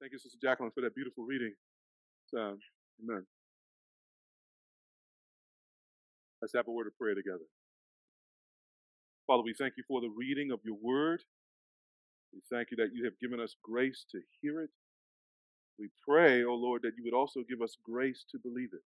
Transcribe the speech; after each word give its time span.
Thank 0.00 0.12
you, 0.12 0.18
Sister 0.18 0.38
Jacqueline, 0.42 0.72
for 0.74 0.82
that 0.82 0.94
beautiful 0.94 1.24
reading. 1.24 1.54
Amen. 2.34 3.24
Let's 6.42 6.52
have 6.54 6.68
a 6.68 6.70
word 6.70 6.86
of 6.86 6.96
prayer 6.98 7.14
together. 7.14 7.46
Father, 9.26 9.42
we 9.42 9.54
thank 9.58 9.74
you 9.76 9.84
for 9.88 10.00
the 10.00 10.12
reading 10.14 10.50
of 10.52 10.60
your 10.64 10.76
word. 10.80 11.22
We 12.32 12.40
thank 12.52 12.70
you 12.70 12.76
that 12.76 12.90
you 12.94 13.04
have 13.04 13.18
given 13.20 13.40
us 13.40 13.56
grace 13.62 14.04
to 14.12 14.20
hear 14.40 14.60
it. 14.60 14.70
We 15.78 15.88
pray, 16.06 16.44
O 16.44 16.50
oh 16.50 16.54
Lord, 16.54 16.82
that 16.82 16.92
you 16.96 17.04
would 17.04 17.16
also 17.16 17.40
give 17.48 17.62
us 17.62 17.76
grace 17.84 18.24
to 18.30 18.38
believe 18.38 18.70
it, 18.72 18.84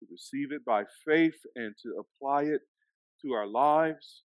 to 0.00 0.06
receive 0.10 0.52
it 0.52 0.64
by 0.64 0.84
faith 1.06 1.38
and 1.54 1.74
to 1.82 2.02
apply 2.02 2.42
it 2.42 2.62
to 3.22 3.32
our 3.32 3.46
lives, 3.46 4.22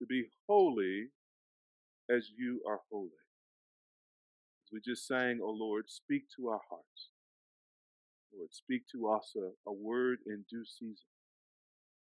to 0.00 0.06
be 0.06 0.24
holy 0.48 1.08
as 2.08 2.30
you 2.36 2.60
are 2.66 2.80
holy. 2.90 3.10
As 4.68 4.72
we 4.74 4.80
just 4.84 5.06
sang, 5.06 5.40
O 5.42 5.46
oh 5.46 5.50
Lord, 5.50 5.84
speak 5.88 6.24
to 6.36 6.48
our 6.48 6.60
hearts. 6.68 7.08
Lord, 8.36 8.52
speak 8.52 8.82
to 8.92 9.08
us 9.08 9.32
a, 9.34 9.70
a 9.70 9.72
word 9.72 10.18
in 10.26 10.44
due 10.50 10.64
season. 10.66 11.08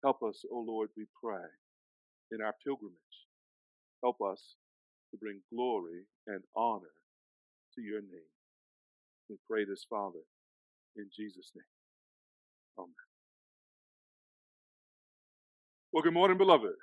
Help 0.02 0.23
us, 0.23 0.45
O 0.52 0.59
Lord, 0.59 0.91
we 0.95 1.06
pray, 1.25 1.48
in 2.30 2.42
our 2.42 2.55
pilgrimage. 2.62 2.98
Help 4.02 4.16
us 4.20 4.56
to 5.11 5.16
bring 5.16 5.41
glory 5.51 6.02
and 6.27 6.42
honor 6.55 6.92
to 7.75 7.80
your 7.80 8.02
name. 8.02 8.28
We 9.30 9.37
pray 9.48 9.64
this, 9.64 9.87
Father, 9.89 10.20
in 10.97 11.06
Jesus' 11.16 11.53
name. 11.56 11.64
Amen. 12.78 12.92
Well, 15.91 16.03
good 16.03 16.12
morning, 16.12 16.37
beloved. 16.37 16.75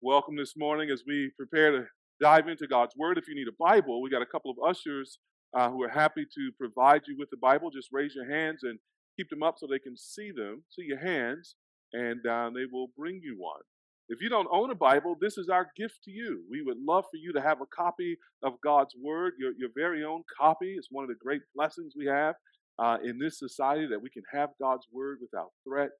Welcome 0.00 0.36
this 0.36 0.56
morning 0.56 0.88
as 0.88 1.02
we 1.06 1.32
prepare 1.36 1.72
to 1.72 1.86
dive 2.20 2.48
into 2.48 2.66
God's 2.66 2.94
Word. 2.96 3.18
If 3.18 3.28
you 3.28 3.34
need 3.34 3.48
a 3.48 3.56
Bible, 3.58 4.00
we 4.00 4.10
got 4.10 4.22
a 4.22 4.26
couple 4.26 4.50
of 4.50 4.58
ushers 4.64 5.18
uh, 5.56 5.70
who 5.70 5.82
are 5.82 5.88
happy 5.88 6.24
to 6.34 6.50
provide 6.58 7.02
you 7.06 7.16
with 7.18 7.30
the 7.30 7.36
Bible. 7.36 7.70
Just 7.70 7.88
raise 7.92 8.14
your 8.14 8.30
hands 8.30 8.60
and 8.62 8.78
keep 9.16 9.28
them 9.30 9.42
up 9.42 9.56
so 9.58 9.66
they 9.66 9.78
can 9.78 9.96
see 9.96 10.30
them, 10.30 10.62
see 10.70 10.84
your 10.86 11.00
hands, 11.00 11.56
and 11.92 12.24
uh, 12.26 12.50
they 12.54 12.66
will 12.70 12.88
bring 12.96 13.20
you 13.22 13.36
one. 13.38 13.60
If 14.08 14.20
you 14.20 14.28
don't 14.28 14.48
own 14.50 14.70
a 14.70 14.74
Bible, 14.74 15.16
this 15.20 15.38
is 15.38 15.48
our 15.48 15.70
gift 15.76 16.02
to 16.04 16.10
you. 16.10 16.42
We 16.50 16.62
would 16.62 16.78
love 16.78 17.04
for 17.04 17.16
you 17.16 17.32
to 17.32 17.40
have 17.40 17.60
a 17.60 17.66
copy 17.66 18.18
of 18.42 18.54
God's 18.62 18.94
Word, 19.00 19.34
your, 19.38 19.52
your 19.56 19.70
very 19.74 20.04
own 20.04 20.24
copy. 20.36 20.74
It's 20.76 20.88
one 20.90 21.04
of 21.04 21.08
the 21.08 21.14
great 21.22 21.42
blessings 21.54 21.94
we 21.96 22.06
have 22.06 22.34
uh, 22.78 22.98
in 23.04 23.18
this 23.18 23.38
society 23.38 23.86
that 23.86 24.02
we 24.02 24.10
can 24.10 24.24
have 24.32 24.50
God's 24.60 24.86
Word 24.92 25.18
without 25.20 25.50
threat. 25.64 25.90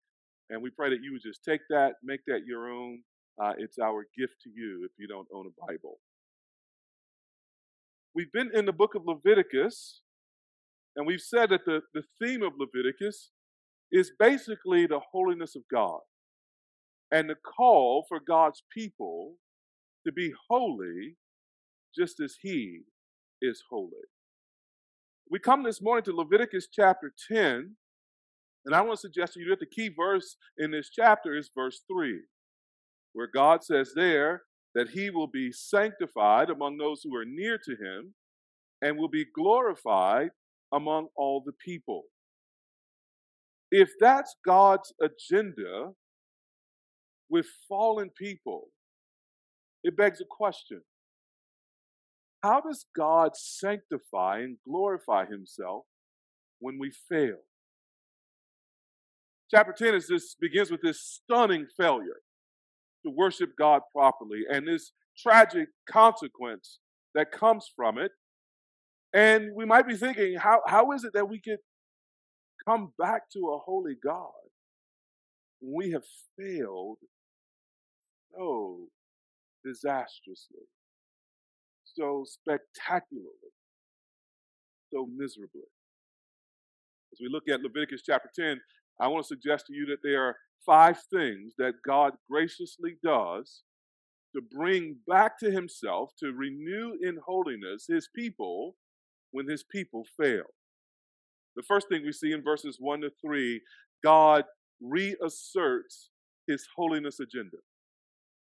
And 0.51 0.61
we 0.61 0.71
pray 0.71 0.91
that 0.91 1.03
you 1.03 1.12
would 1.12 1.23
just 1.23 1.45
take 1.45 1.61
that, 1.71 1.95
make 2.03 2.21
that 2.27 2.41
your 2.47 2.69
own. 2.69 3.03
Uh, 3.41 3.53
it's 3.59 3.79
our 3.79 4.05
gift 4.19 4.34
to 4.43 4.51
you 4.51 4.84
if 4.84 4.91
you 4.99 5.07
don't 5.07 5.29
own 5.33 5.47
a 5.47 5.67
Bible. 5.67 5.99
We've 8.21 8.33
been 8.33 8.51
in 8.55 8.67
the 8.67 8.73
book 8.73 8.95
of 8.95 9.07
Leviticus, 9.07 10.03
and 10.95 11.07
we've 11.07 11.23
said 11.23 11.49
that 11.49 11.65
the, 11.65 11.81
the 11.95 12.03
theme 12.21 12.43
of 12.43 12.53
Leviticus 12.59 13.31
is 13.91 14.12
basically 14.19 14.87
the 14.87 15.01
holiness 15.11 15.57
of 15.57 15.62
God 15.73 16.01
and 17.11 17.31
the 17.31 17.35
call 17.35 18.05
for 18.11 18.21
God's 18.21 18.62
people 18.77 19.37
to 20.07 20.12
be 20.12 20.35
holy 20.51 21.17
just 21.97 22.21
as 22.21 22.37
He 22.43 22.81
is 23.41 23.62
holy. 23.71 23.89
We 25.31 25.39
come 25.39 25.62
this 25.62 25.81
morning 25.81 26.05
to 26.05 26.12
Leviticus 26.15 26.69
chapter 26.71 27.15
10, 27.33 27.75
and 28.67 28.75
I 28.75 28.83
want 28.83 28.99
to 28.99 29.01
suggest 29.01 29.33
to 29.33 29.41
you 29.41 29.49
that 29.49 29.61
the 29.61 29.65
key 29.65 29.89
verse 29.97 30.37
in 30.59 30.73
this 30.73 30.91
chapter 30.91 31.34
is 31.34 31.51
verse 31.57 31.81
3, 31.91 32.21
where 33.15 33.31
God 33.33 33.65
says 33.65 33.93
there 33.97 34.43
that 34.75 34.91
He 34.91 35.11
will 35.11 35.27
be 35.27 35.53
sanctified 35.53 36.51
among 36.51 36.77
those 36.77 37.03
who 37.03 37.15
are 37.17 37.25
near 37.25 37.59
to 37.59 37.73
Him 37.73 38.15
and 38.83 38.97
will 38.97 39.09
be 39.09 39.27
glorified 39.34 40.31
among 40.72 41.09
all 41.17 41.43
the 41.44 41.53
people. 41.53 42.05
If 43.71 43.91
that's 44.00 44.34
God's 44.44 44.93
agenda, 45.00 45.93
with 47.31 47.47
fallen 47.69 48.11
people, 48.11 48.69
it 49.84 49.97
begs 49.97 50.21
a 50.21 50.25
question 50.28 50.83
How 52.43 52.61
does 52.61 52.84
God 52.94 53.31
sanctify 53.34 54.41
and 54.41 54.59
glorify 54.67 55.27
himself 55.27 55.84
when 56.59 56.78
we 56.78 56.93
fail? 57.09 57.39
Chapter 59.50 59.73
10 59.73 59.94
is 59.94 60.09
this 60.09 60.34
begins 60.34 60.71
with 60.71 60.83
this 60.83 61.00
stunning 61.00 61.67
failure 61.77 62.21
to 63.05 63.11
worship 63.11 63.50
God 63.59 63.83
properly 63.93 64.44
and 64.50 64.66
this 64.66 64.93
tragic 65.19 65.69
consequence 65.88 66.78
that 67.15 67.33
comes 67.33 67.71
from 67.75 67.99
it. 67.99 68.12
And 69.12 69.50
we 69.55 69.65
might 69.65 69.88
be 69.88 69.97
thinking, 69.97 70.37
how, 70.37 70.61
how 70.66 70.93
is 70.93 71.05
it 71.05 71.12
that 71.15 71.28
we 71.28 71.41
could 71.41 71.59
come 72.66 72.93
back 72.99 73.22
to 73.33 73.38
a 73.50 73.59
holy 73.59 73.97
God 74.03 74.31
when 75.61 75.75
we 75.75 75.93
have 75.93 76.05
failed 76.38 76.99
so 78.37 78.87
disastrously, 79.65 80.67
so 81.84 82.25
spectacularly, 82.27 83.53
so 84.93 85.09
miserably. 85.15 85.69
As 87.12 87.19
we 87.21 87.28
look 87.28 87.49
at 87.49 87.61
Leviticus 87.61 88.03
chapter 88.05 88.31
10, 88.34 88.61
I 89.00 89.09
want 89.09 89.25
to 89.25 89.28
suggest 89.28 89.66
to 89.66 89.75
you 89.75 89.87
that 89.87 90.03
there 90.03 90.22
are 90.22 90.37
five 90.65 90.99
things 91.12 91.55
that 91.59 91.75
God 91.87 92.12
graciously 92.31 92.97
does 93.03 93.62
to 94.34 94.41
bring 94.41 94.97
back 95.09 95.38
to 95.41 95.50
himself, 95.50 96.11
to 96.21 96.33
renew 96.33 96.93
in 97.03 97.19
holiness 97.27 97.87
his 97.88 98.09
people 98.15 98.77
when 99.33 99.49
his 99.49 99.65
people 99.65 100.05
fail. 100.21 100.44
The 101.56 101.62
first 101.62 101.88
thing 101.88 102.03
we 102.05 102.12
see 102.12 102.33
in 102.33 102.43
verses 102.43 102.77
1 102.78 103.00
to 103.00 103.11
3, 103.21 103.61
God 104.05 104.44
reasserts 104.81 106.11
his 106.47 106.67
holiness 106.77 107.19
agenda 107.21 107.59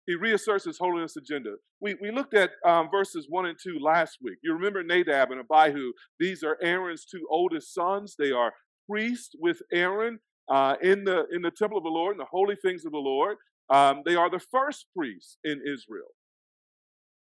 he 0.08 0.16
reasserts 0.16 0.66
his 0.66 0.78
holiness 0.78 1.16
agenda. 1.16 1.56
We, 1.80 1.96
we 2.02 2.12
looked 2.12 2.34
at 2.34 2.52
um, 2.66 2.90
verses 2.92 3.28
1 3.30 3.46
and 3.46 3.58
2 3.62 3.80
last 3.80 4.18
week. 4.22 4.38
You 4.44 4.54
remember 4.54 4.84
Nadab 4.84 5.32
and 5.32 5.42
Abihu. 5.42 5.94
These 6.20 6.44
are 6.44 6.58
Aaron's 6.62 7.06
two 7.06 7.26
oldest 7.30 7.74
sons. 7.74 8.16
They 8.18 8.32
are 8.32 8.54
priests 8.90 9.36
with 9.40 9.62
Aaron 9.72 10.20
uh, 10.52 10.76
in, 10.82 11.06
the, 11.06 11.26
in 11.34 11.42
the 11.42 11.50
temple 11.50 11.78
of 11.78 11.84
the 11.84 11.90
Lord, 11.90 12.14
in 12.14 12.18
the 12.18 12.26
holy 12.26 12.58
things 12.58 12.86
of 12.86 12.92
the 12.92 12.98
Lord. 12.98 13.38
Um, 13.70 14.02
they 14.06 14.16
are 14.16 14.30
the 14.30 14.44
first 14.52 14.86
priests 14.96 15.38
in 15.46 15.62
Israel. 15.62 16.10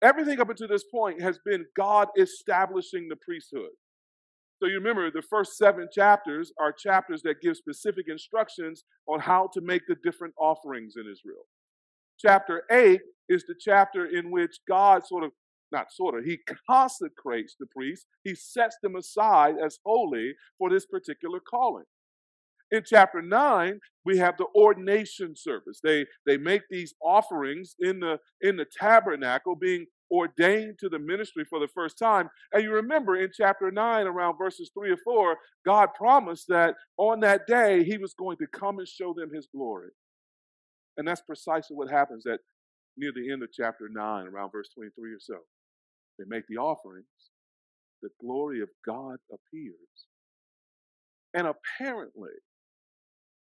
Everything 0.02 0.38
up 0.38 0.50
until 0.50 0.68
this 0.68 0.84
point 0.84 1.22
has 1.22 1.38
been 1.44 1.64
God 1.74 2.08
establishing 2.18 3.08
the 3.08 3.16
priesthood. 3.16 3.70
So 4.60 4.68
you 4.68 4.74
remember 4.74 5.10
the 5.10 5.22
first 5.22 5.56
seven 5.56 5.88
chapters 5.90 6.52
are 6.60 6.72
chapters 6.72 7.22
that 7.22 7.40
give 7.40 7.56
specific 7.56 8.06
instructions 8.08 8.84
on 9.08 9.20
how 9.20 9.48
to 9.54 9.62
make 9.62 9.82
the 9.88 9.96
different 10.04 10.34
offerings 10.38 10.94
in 10.96 11.10
Israel. 11.10 11.44
Chapter 12.18 12.64
8 12.70 13.00
is 13.30 13.44
the 13.44 13.54
chapter 13.58 14.06
in 14.06 14.30
which 14.30 14.58
God 14.68 15.06
sort 15.06 15.24
of, 15.24 15.30
not 15.72 15.86
sort 15.90 16.18
of, 16.18 16.24
he 16.24 16.38
consecrates 16.68 17.56
the 17.58 17.66
priests. 17.66 18.06
He 18.24 18.34
sets 18.34 18.76
them 18.82 18.96
aside 18.96 19.56
as 19.64 19.78
holy 19.84 20.34
for 20.58 20.68
this 20.70 20.86
particular 20.86 21.40
calling. 21.40 21.84
In 22.72 22.82
chapter 22.84 23.22
9, 23.22 23.78
we 24.04 24.18
have 24.18 24.36
the 24.36 24.46
ordination 24.56 25.34
service. 25.36 25.80
They, 25.82 26.04
they 26.26 26.36
make 26.36 26.62
these 26.68 26.94
offerings 27.00 27.76
in 27.78 28.00
the, 28.00 28.18
in 28.40 28.56
the 28.56 28.66
tabernacle, 28.78 29.54
being 29.54 29.86
ordained 30.10 30.78
to 30.80 30.88
the 30.88 30.98
ministry 30.98 31.44
for 31.48 31.58
the 31.60 31.68
first 31.68 31.98
time. 31.98 32.28
And 32.52 32.62
you 32.62 32.72
remember 32.72 33.16
in 33.16 33.30
chapter 33.36 33.70
9, 33.70 34.06
around 34.06 34.36
verses 34.38 34.70
3 34.74 34.90
or 34.90 34.96
4, 34.96 35.36
God 35.64 35.88
promised 35.94 36.46
that 36.48 36.74
on 36.96 37.20
that 37.20 37.46
day 37.46 37.84
he 37.84 37.98
was 37.98 38.14
going 38.14 38.36
to 38.38 38.46
come 38.46 38.78
and 38.78 38.88
show 38.88 39.14
them 39.14 39.30
his 39.32 39.48
glory. 39.54 39.90
And 40.96 41.06
that's 41.06 41.22
precisely 41.22 41.76
what 41.76 41.90
happens 41.90 42.26
at 42.26 42.40
near 42.96 43.12
the 43.14 43.30
end 43.30 43.42
of 43.42 43.50
chapter 43.52 43.88
9, 43.90 44.26
around 44.26 44.50
verse 44.50 44.68
23 44.74 45.12
or 45.12 45.20
so. 45.20 45.36
They 46.18 46.24
make 46.26 46.44
the 46.48 46.56
offerings, 46.56 47.06
the 48.02 48.08
glory 48.20 48.60
of 48.62 48.68
God 48.86 49.16
appears. 49.30 49.74
And 51.34 51.46
apparently, 51.46 52.30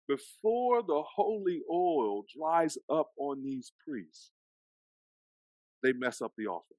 before 0.08 0.82
the 0.82 1.02
holy 1.14 1.60
oil 1.70 2.24
dries 2.34 2.78
up 2.90 3.10
on 3.18 3.44
these 3.44 3.72
priests, 3.86 4.30
they 5.82 5.92
mess 5.92 6.20
up 6.20 6.32
the 6.36 6.46
offering. 6.46 6.78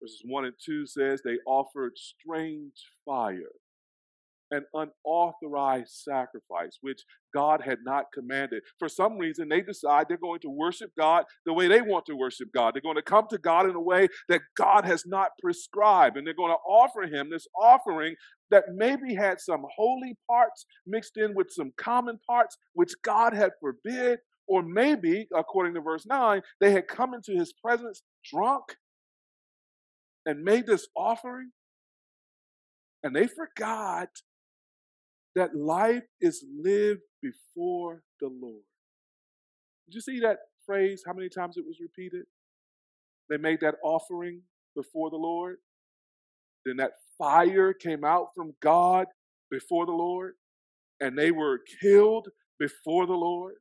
Verses 0.00 0.22
1 0.24 0.44
and 0.44 0.54
2 0.64 0.86
says 0.86 1.22
they 1.22 1.38
offered 1.46 1.92
strange 1.96 2.84
fire 3.04 3.52
an 4.50 4.64
unauthorized 4.74 5.90
sacrifice, 5.90 6.78
which 6.80 7.02
God 7.32 7.62
had 7.62 7.78
not 7.84 8.06
commanded. 8.12 8.62
For 8.78 8.88
some 8.88 9.18
reason, 9.18 9.48
they 9.48 9.60
decide 9.60 10.06
they're 10.08 10.16
going 10.16 10.40
to 10.40 10.50
worship 10.50 10.90
God 10.98 11.24
the 11.46 11.52
way 11.52 11.68
they 11.68 11.82
want 11.82 12.06
to 12.06 12.16
worship 12.16 12.48
God. 12.54 12.74
They're 12.74 12.82
going 12.82 12.96
to 12.96 13.02
come 13.02 13.26
to 13.30 13.38
God 13.38 13.68
in 13.68 13.74
a 13.74 13.80
way 13.80 14.08
that 14.28 14.42
God 14.56 14.84
has 14.84 15.04
not 15.06 15.30
prescribed, 15.40 16.16
and 16.16 16.26
they're 16.26 16.34
going 16.34 16.52
to 16.52 16.68
offer 16.68 17.02
Him 17.02 17.30
this 17.30 17.46
offering 17.60 18.14
that 18.50 18.64
maybe 18.74 19.14
had 19.14 19.40
some 19.40 19.64
holy 19.76 20.16
parts 20.28 20.66
mixed 20.86 21.16
in 21.16 21.34
with 21.34 21.48
some 21.50 21.72
common 21.76 22.18
parts, 22.28 22.56
which 22.74 22.92
God 23.04 23.32
had 23.32 23.52
forbid. 23.60 24.18
Or 24.48 24.64
maybe, 24.64 25.28
according 25.32 25.74
to 25.74 25.80
verse 25.80 26.04
9, 26.06 26.42
they 26.60 26.72
had 26.72 26.88
come 26.88 27.14
into 27.14 27.32
His 27.32 27.52
presence 27.52 28.02
drunk 28.24 28.64
and 30.26 30.42
made 30.42 30.66
this 30.66 30.88
offering, 30.96 31.52
and 33.04 33.14
they 33.14 33.28
forgot 33.28 34.08
that 35.34 35.54
life 35.54 36.04
is 36.20 36.44
lived 36.62 37.02
before 37.22 38.02
the 38.20 38.28
Lord. 38.28 38.62
Did 39.86 39.94
you 39.94 40.00
see 40.00 40.20
that 40.20 40.38
phrase? 40.66 41.02
How 41.06 41.12
many 41.12 41.28
times 41.28 41.56
it 41.56 41.64
was 41.66 41.80
repeated? 41.80 42.24
They 43.28 43.36
made 43.36 43.60
that 43.60 43.76
offering 43.82 44.42
before 44.74 45.10
the 45.10 45.16
Lord. 45.16 45.56
Then 46.64 46.76
that 46.76 46.92
fire 47.16 47.72
came 47.72 48.04
out 48.04 48.28
from 48.34 48.54
God 48.60 49.06
before 49.50 49.86
the 49.86 49.92
Lord, 49.92 50.34
and 51.00 51.16
they 51.18 51.30
were 51.30 51.60
killed 51.80 52.28
before 52.58 53.06
the 53.06 53.14
Lord. 53.14 53.54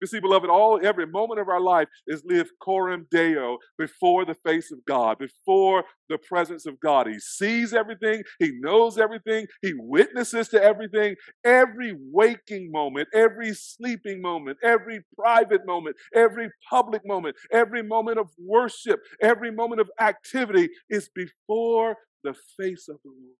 You 0.00 0.06
see, 0.06 0.20
beloved, 0.20 0.50
all 0.50 0.78
every 0.82 1.06
moment 1.06 1.40
of 1.40 1.48
our 1.48 1.60
life 1.60 1.88
is 2.06 2.22
lived 2.26 2.50
coram 2.60 3.06
deo 3.10 3.56
before 3.78 4.26
the 4.26 4.34
face 4.34 4.70
of 4.70 4.84
God, 4.84 5.18
before 5.18 5.84
the 6.10 6.18
presence 6.18 6.66
of 6.66 6.78
God. 6.80 7.06
He 7.06 7.18
sees 7.18 7.72
everything, 7.72 8.22
he 8.38 8.52
knows 8.60 8.98
everything, 8.98 9.46
he 9.62 9.72
witnesses 9.74 10.48
to 10.48 10.62
everything. 10.62 11.16
Every 11.44 11.96
waking 12.12 12.70
moment, 12.70 13.08
every 13.14 13.54
sleeping 13.54 14.20
moment, 14.20 14.58
every 14.62 15.00
private 15.18 15.64
moment, 15.66 15.96
every 16.14 16.50
public 16.68 17.00
moment, 17.06 17.36
every 17.50 17.82
moment 17.82 18.18
of 18.18 18.28
worship, 18.38 19.00
every 19.22 19.50
moment 19.50 19.80
of 19.80 19.90
activity 19.98 20.68
is 20.90 21.08
before 21.14 21.96
the 22.22 22.34
face 22.60 22.88
of 22.88 22.98
the 23.02 23.10
Lord. 23.10 23.36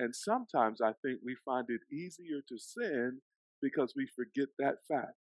And 0.00 0.14
sometimes 0.14 0.80
I 0.80 0.92
think 1.04 1.20
we 1.24 1.36
find 1.44 1.66
it 1.68 1.80
easier 1.92 2.40
to 2.48 2.58
sin 2.58 3.20
because 3.62 3.94
we 3.96 4.06
forget 4.06 4.48
that 4.58 4.76
fact 4.88 5.14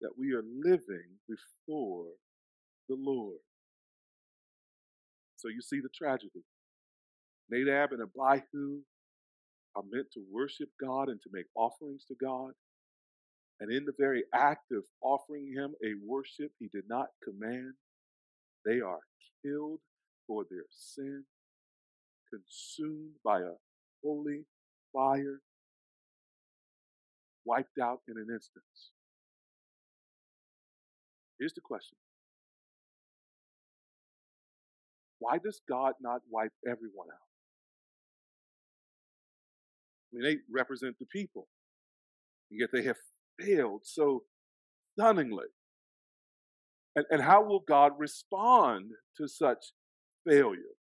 that 0.00 0.10
we 0.18 0.32
are 0.32 0.44
living 0.64 1.18
before 1.28 2.06
the 2.88 2.96
Lord. 2.98 3.38
So 5.36 5.48
you 5.48 5.62
see 5.62 5.80
the 5.80 5.88
tragedy. 5.94 6.44
Nadab 7.50 7.92
and 7.92 8.02
Abihu 8.02 8.80
are 9.76 9.82
meant 9.90 10.08
to 10.12 10.22
worship 10.30 10.68
God 10.80 11.08
and 11.08 11.20
to 11.22 11.30
make 11.32 11.46
offerings 11.54 12.04
to 12.08 12.14
God. 12.20 12.52
And 13.60 13.70
in 13.72 13.84
the 13.84 13.94
very 13.98 14.24
act 14.34 14.72
of 14.72 14.84
offering 15.02 15.52
him 15.54 15.74
a 15.84 15.92
worship 16.06 16.50
he 16.58 16.68
did 16.72 16.84
not 16.88 17.08
command, 17.22 17.74
they 18.64 18.80
are 18.80 19.00
killed 19.44 19.80
for 20.26 20.44
their 20.50 20.64
sin, 20.70 21.24
consumed 22.30 23.12
by 23.24 23.40
a 23.40 23.52
holy 24.02 24.44
fire 24.92 25.40
wiped 27.44 27.78
out 27.82 28.00
in 28.08 28.16
an 28.16 28.26
instance. 28.32 28.92
Here's 31.38 31.54
the 31.54 31.60
question 31.60 31.96
Why 35.18 35.38
does 35.38 35.60
God 35.68 35.94
not 36.00 36.20
wipe 36.30 36.52
everyone 36.66 37.08
out? 37.12 37.30
I 40.12 40.16
mean, 40.16 40.24
they 40.24 40.38
represent 40.52 40.96
the 40.98 41.06
people, 41.06 41.48
and 42.50 42.60
yet 42.60 42.70
they 42.72 42.82
have 42.82 42.96
failed 43.40 43.82
so 43.84 44.24
stunningly. 44.98 45.46
And, 46.96 47.06
and 47.10 47.22
how 47.22 47.44
will 47.44 47.60
God 47.60 47.92
respond 47.98 48.90
to 49.16 49.28
such 49.28 49.72
failure? 50.28 50.74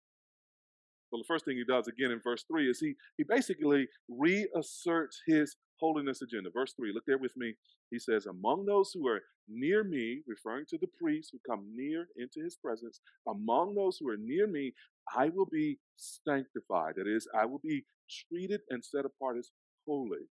Well, 1.11 1.21
the 1.21 1.27
first 1.27 1.45
thing 1.45 1.57
he 1.57 1.63
does 1.63 1.87
again 1.87 2.11
in 2.11 2.19
verse 2.23 2.43
3 2.51 2.69
is 2.69 2.79
he, 2.79 2.95
he 3.17 3.23
basically 3.23 3.87
reasserts 4.07 5.21
his 5.27 5.55
holiness 5.79 6.21
agenda. 6.21 6.49
Verse 6.53 6.73
3, 6.73 6.93
look 6.93 7.05
there 7.07 7.17
with 7.17 7.35
me. 7.37 7.53
He 7.91 7.99
says, 7.99 8.25
Among 8.25 8.65
those 8.65 8.91
who 8.93 9.07
are 9.07 9.21
near 9.47 9.83
me, 9.83 10.21
referring 10.27 10.65
to 10.69 10.77
the 10.77 10.89
priests 11.01 11.31
who 11.31 11.39
come 11.49 11.65
near 11.75 12.07
into 12.17 12.43
his 12.43 12.55
presence, 12.55 13.01
among 13.27 13.75
those 13.75 13.97
who 13.99 14.09
are 14.09 14.17
near 14.17 14.47
me, 14.47 14.73
I 15.15 15.29
will 15.29 15.47
be 15.51 15.79
sanctified. 15.97 16.93
That 16.97 17.07
is, 17.07 17.27
I 17.37 17.45
will 17.45 17.61
be 17.63 17.85
treated 18.29 18.61
and 18.69 18.83
set 18.83 19.05
apart 19.05 19.37
as 19.37 19.51
holy. 19.87 20.27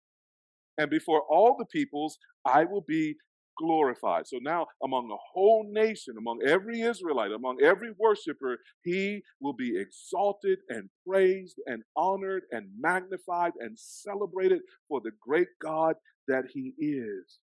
And 0.77 0.89
before 0.89 1.21
all 1.29 1.55
the 1.57 1.65
peoples, 1.65 2.17
I 2.45 2.63
will 2.65 2.81
be 2.81 3.15
glorified. 3.57 4.27
So 4.27 4.37
now, 4.41 4.67
among 4.83 5.07
the 5.07 5.17
whole 5.33 5.65
nation, 5.69 6.15
among 6.17 6.41
every 6.45 6.81
Israelite, 6.81 7.31
among 7.31 7.61
every 7.61 7.91
worshiper, 7.97 8.57
he 8.83 9.23
will 9.41 9.53
be 9.53 9.79
exalted 9.79 10.59
and 10.69 10.89
praised 11.07 11.59
and 11.65 11.83
honored 11.95 12.43
and 12.51 12.67
magnified 12.79 13.53
and 13.59 13.77
celebrated 13.77 14.61
for 14.87 15.01
the 15.01 15.11
great 15.21 15.47
God 15.61 15.95
that 16.27 16.45
he 16.53 16.73
is. 16.77 17.39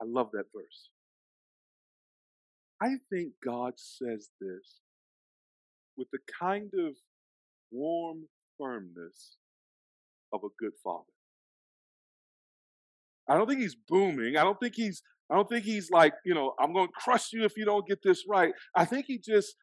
I 0.00 0.04
love 0.06 0.30
that 0.32 0.46
verse. 0.54 0.90
I 2.82 2.96
think 3.10 3.32
God 3.44 3.74
says 3.76 4.28
this 4.40 4.80
with 5.96 6.08
the 6.12 6.18
kind 6.40 6.70
of 6.74 6.94
warm 7.70 8.24
firmness 8.58 9.36
of 10.32 10.42
a 10.44 10.48
good 10.58 10.72
father. 10.82 11.13
I 13.28 13.36
don't 13.36 13.48
think 13.48 13.60
he's 13.60 13.76
booming. 13.88 14.36
I 14.36 14.44
don't 14.44 14.58
think 14.60 14.74
he's 14.74 15.02
I 15.30 15.36
don't 15.36 15.48
think 15.48 15.64
he's 15.64 15.90
like, 15.90 16.12
you 16.24 16.34
know, 16.34 16.52
I'm 16.60 16.74
going 16.74 16.86
to 16.86 16.92
crush 16.92 17.32
you 17.32 17.44
if 17.44 17.56
you 17.56 17.64
don't 17.64 17.86
get 17.86 18.02
this 18.02 18.24
right. 18.28 18.52
I 18.76 18.84
think 18.84 19.06
he 19.06 19.18
just 19.18 19.56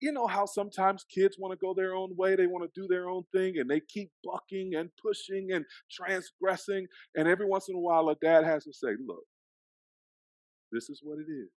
you 0.00 0.12
know 0.12 0.26
how 0.28 0.46
sometimes 0.46 1.04
kids 1.12 1.36
want 1.38 1.52
to 1.52 1.58
go 1.64 1.74
their 1.74 1.94
own 1.94 2.14
way, 2.16 2.36
they 2.36 2.46
want 2.46 2.70
to 2.72 2.80
do 2.80 2.86
their 2.88 3.08
own 3.08 3.24
thing 3.34 3.58
and 3.58 3.68
they 3.68 3.80
keep 3.80 4.10
bucking 4.22 4.74
and 4.76 4.90
pushing 5.02 5.48
and 5.52 5.64
transgressing 5.90 6.86
and 7.16 7.26
every 7.26 7.46
once 7.46 7.68
in 7.68 7.74
a 7.74 7.80
while 7.80 8.08
a 8.08 8.14
dad 8.16 8.44
has 8.44 8.64
to 8.64 8.72
say, 8.72 8.90
"Look, 9.04 9.24
this 10.70 10.88
is 10.88 11.00
what 11.02 11.18
it 11.18 11.30
is. 11.30 11.50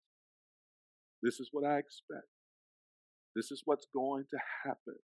This 1.23 1.39
is 1.41 1.51
what 1.53 1.65
I 1.67 1.79
expect. 1.79 2.29
This 3.37 3.51
is 3.51 3.63
what's 3.65 3.87
going 3.95 4.25
to 4.31 4.39
happen." 4.65 4.97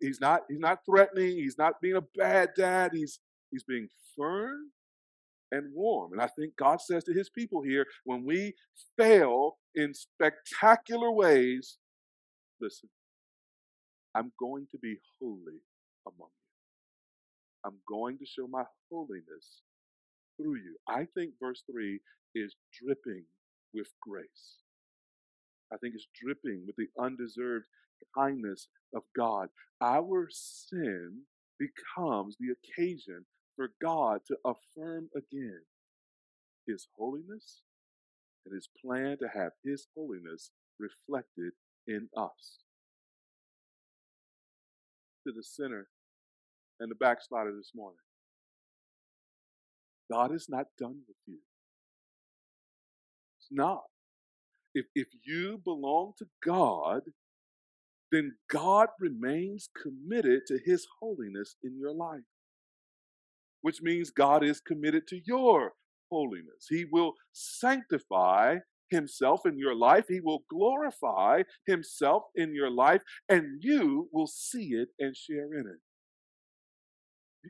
He's 0.00 0.20
not 0.20 0.42
he's 0.48 0.60
not 0.60 0.84
threatening, 0.86 1.32
he's 1.32 1.58
not 1.58 1.80
being 1.80 1.96
a 1.96 2.02
bad 2.16 2.50
dad, 2.56 2.92
he's 2.94 3.18
he's 3.50 3.64
being 3.64 3.88
firm 4.16 4.70
and 5.52 5.72
warm. 5.74 6.12
And 6.12 6.20
I 6.20 6.28
think 6.28 6.56
God 6.56 6.80
says 6.80 7.04
to 7.04 7.12
his 7.12 7.28
people 7.30 7.62
here 7.62 7.86
when 8.04 8.24
we 8.24 8.54
fail 8.96 9.56
in 9.74 9.94
spectacular 9.94 11.10
ways, 11.10 11.78
listen, 12.60 12.88
I'm 14.14 14.32
going 14.38 14.66
to 14.72 14.78
be 14.78 14.96
holy 15.20 15.60
among 16.06 16.28
you. 16.28 17.64
I'm 17.64 17.78
going 17.88 18.18
to 18.18 18.26
show 18.26 18.46
my 18.48 18.64
holiness 18.90 19.62
through 20.36 20.56
you. 20.56 20.76
I 20.88 21.06
think 21.14 21.34
verse 21.40 21.62
3 21.70 22.00
is 22.34 22.54
dripping 22.82 23.24
with 23.74 23.88
grace. 24.00 24.58
I 25.72 25.76
think 25.76 25.94
it's 25.94 26.08
dripping 26.20 26.64
with 26.66 26.76
the 26.76 26.88
undeserved 27.00 27.66
kindness 28.16 28.68
of 28.94 29.02
God. 29.16 29.48
Our 29.80 30.28
sin 30.30 31.22
becomes 31.58 32.36
the 32.40 32.48
occasion 32.52 33.24
for 33.60 33.68
God 33.78 34.22
to 34.26 34.38
affirm 34.42 35.10
again 35.14 35.60
His 36.66 36.88
holiness 36.96 37.60
and 38.46 38.54
His 38.54 38.70
plan 38.82 39.18
to 39.18 39.28
have 39.28 39.52
His 39.62 39.86
holiness 39.94 40.50
reflected 40.78 41.52
in 41.86 42.08
us. 42.16 42.60
To 45.26 45.32
the 45.36 45.42
sinner 45.42 45.88
and 46.80 46.90
the 46.90 46.94
backslider 46.94 47.54
this 47.54 47.72
morning, 47.74 47.98
God 50.10 50.32
is 50.34 50.46
not 50.48 50.68
done 50.78 51.00
with 51.06 51.18
you. 51.26 51.40
It's 53.38 53.48
not. 53.50 53.82
If, 54.74 54.86
if 54.94 55.08
you 55.26 55.60
belong 55.62 56.14
to 56.16 56.26
God, 56.42 57.02
then 58.10 58.36
God 58.48 58.88
remains 58.98 59.68
committed 59.82 60.46
to 60.46 60.58
His 60.64 60.86
holiness 60.98 61.56
in 61.62 61.76
your 61.78 61.92
life 61.92 62.22
which 63.62 63.82
means 63.82 64.10
God 64.10 64.44
is 64.44 64.60
committed 64.60 65.06
to 65.08 65.20
your 65.24 65.72
holiness. 66.10 66.66
He 66.68 66.84
will 66.90 67.14
sanctify 67.32 68.56
himself 68.90 69.42
in 69.46 69.58
your 69.58 69.74
life. 69.74 70.06
He 70.08 70.20
will 70.20 70.44
glorify 70.50 71.42
himself 71.66 72.24
in 72.34 72.54
your 72.54 72.70
life, 72.70 73.02
and 73.28 73.62
you 73.62 74.08
will 74.12 74.26
see 74.26 74.70
it 74.72 74.88
and 74.98 75.16
share 75.16 75.54
in 75.54 75.66
it. 75.66 75.80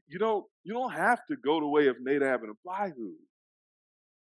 You 0.07 0.19
don't, 0.19 0.45
you 0.63 0.73
don't 0.73 0.93
have 0.93 1.25
to 1.27 1.37
go 1.37 1.59
the 1.59 1.67
way 1.67 1.89
of 1.89 1.97
Nadab 2.01 2.43
and 2.43 2.55
Abihu 2.67 3.13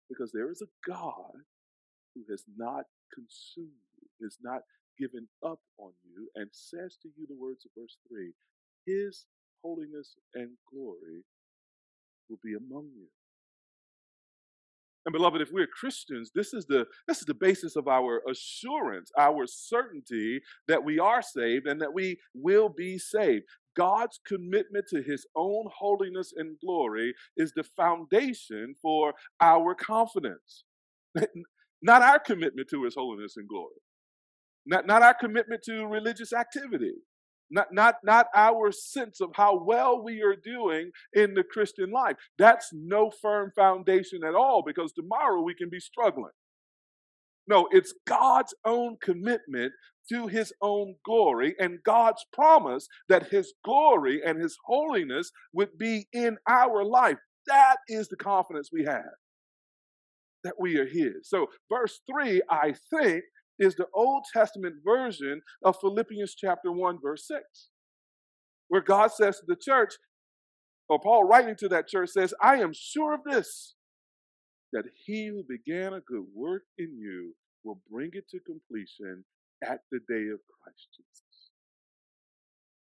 because 0.10 0.32
there 0.34 0.52
is 0.52 0.64
a 0.64 0.90
God 0.90 1.34
who 2.16 2.24
has 2.32 2.44
not 2.58 2.86
consumed 3.14 3.78
you, 4.02 4.26
has 4.26 4.38
not 4.42 4.62
given 4.98 5.28
up 5.46 5.60
on 5.78 5.92
you, 6.04 6.28
and 6.36 6.50
says 6.52 6.98
to 7.04 7.10
you 7.16 7.28
the 7.28 7.38
words 7.40 7.66
of 7.66 7.72
verse 7.80 7.98
3 8.10 8.32
His 8.88 9.26
holiness 9.64 10.16
and 10.34 10.50
glory 10.74 11.24
will 12.30 12.40
be 12.44 12.54
among 12.54 12.90
you. 12.96 13.08
And 15.06 15.14
beloved, 15.14 15.42
if 15.42 15.50
we're 15.52 15.66
Christians, 15.66 16.30
this 16.36 16.54
is 16.54 16.66
the 16.66 16.86
this 17.08 17.20
is 17.20 17.26
the 17.26 17.34
basis 17.34 17.76
of 17.76 17.88
our 17.88 18.22
assurance, 18.30 19.12
our 19.18 19.48
certainty 19.48 20.42
that 20.68 20.84
we 20.84 21.00
are 21.00 21.22
saved 21.22 21.68
and 21.68 21.82
that 21.82 21.94
we 21.94 22.20
will 22.36 22.70
be 22.70 22.98
saved. 22.98 23.46
God's 23.76 24.20
commitment 24.28 24.86
to 24.90 25.02
his 25.02 25.26
own 25.36 25.66
holiness 25.74 26.34
and 26.36 26.58
glory 26.60 27.14
is 27.38 27.54
the 27.56 27.64
foundation 27.64 28.76
for 28.82 29.14
our 29.40 29.74
confidence. 29.74 30.66
not 31.82 32.02
our 32.02 32.20
commitment 32.20 32.68
to 32.70 32.84
his 32.84 32.96
holiness 32.96 33.36
and 33.38 33.48
glory, 33.48 33.82
not, 34.66 34.86
not 34.86 35.02
our 35.02 35.14
commitment 35.14 35.64
to 35.64 35.88
religious 35.88 36.34
activity, 36.34 36.94
not, 37.52 37.68
not, 37.72 37.96
not 38.04 38.28
our 38.36 38.72
sense 38.72 39.22
of 39.22 39.32
how 39.36 39.64
well 39.64 40.04
we 40.04 40.22
are 40.22 40.36
doing 40.36 40.92
in 41.14 41.34
the 41.34 41.44
Christian 41.44 41.92
life. 41.92 42.16
That's 42.38 42.70
no 42.74 43.12
firm 43.22 43.52
foundation 43.56 44.24
at 44.24 44.36
all 44.36 44.64
because 44.66 44.94
tomorrow 44.94 45.42
we 45.42 45.56
can 45.56 45.70
be 45.70 45.80
struggling. 45.80 46.32
No, 47.48 47.68
it's 47.72 47.94
God's 48.08 48.54
own 48.66 48.98
commitment 49.02 49.74
to 50.10 50.28
his 50.28 50.54
own 50.62 50.96
glory 51.06 51.56
and 51.60 51.80
God's 51.84 52.24
promise 52.34 52.88
that 53.10 53.30
his 53.30 53.54
glory 53.66 54.22
and 54.26 54.40
his 54.40 54.58
holiness 54.66 55.32
would 55.54 55.78
be 55.78 56.08
in 56.14 56.38
our 56.48 56.84
life. 56.84 57.18
That 57.48 57.78
is 57.88 58.08
the 58.08 58.18
confidence 58.18 58.70
we 58.72 58.86
have 58.86 59.04
that 60.44 60.54
we 60.60 60.78
are 60.78 60.86
his. 60.86 61.16
So, 61.24 61.48
verse 61.70 62.00
3, 62.10 62.42
I 62.50 62.74
think, 62.92 63.24
is 63.60 63.76
the 63.76 63.88
Old 63.94 64.24
Testament 64.32 64.76
version 64.84 65.42
of 65.64 65.80
Philippians 65.80 66.36
chapter 66.36 66.72
1, 66.72 67.00
verse 67.02 67.28
6, 67.28 67.70
where 68.70 68.82
God 68.82 69.12
says 69.12 69.40
to 69.40 69.46
the 69.48 69.56
church, 69.56 69.94
or 70.88 71.00
Paul 71.00 71.26
writing 71.26 71.56
to 71.58 71.70
that 71.70 71.88
church 71.88 72.10
says, 72.10 72.34
I 72.42 72.58
am 72.58 72.72
sure 72.74 73.14
of 73.14 73.22
this, 73.24 73.76
that 74.72 74.86
he 75.06 75.28
who 75.28 75.44
began 75.48 75.94
a 75.94 76.02
good 76.02 76.26
work 76.34 76.64
in 76.78 76.98
you 76.98 77.36
will 77.64 77.82
bring 77.92 78.10
it 78.14 78.30
to 78.30 78.40
completion 78.40 79.24
at 79.64 79.82
the 79.92 80.00
day 80.08 80.30
of 80.34 80.40
Christ 80.64 80.88
Jesus. 80.96 81.52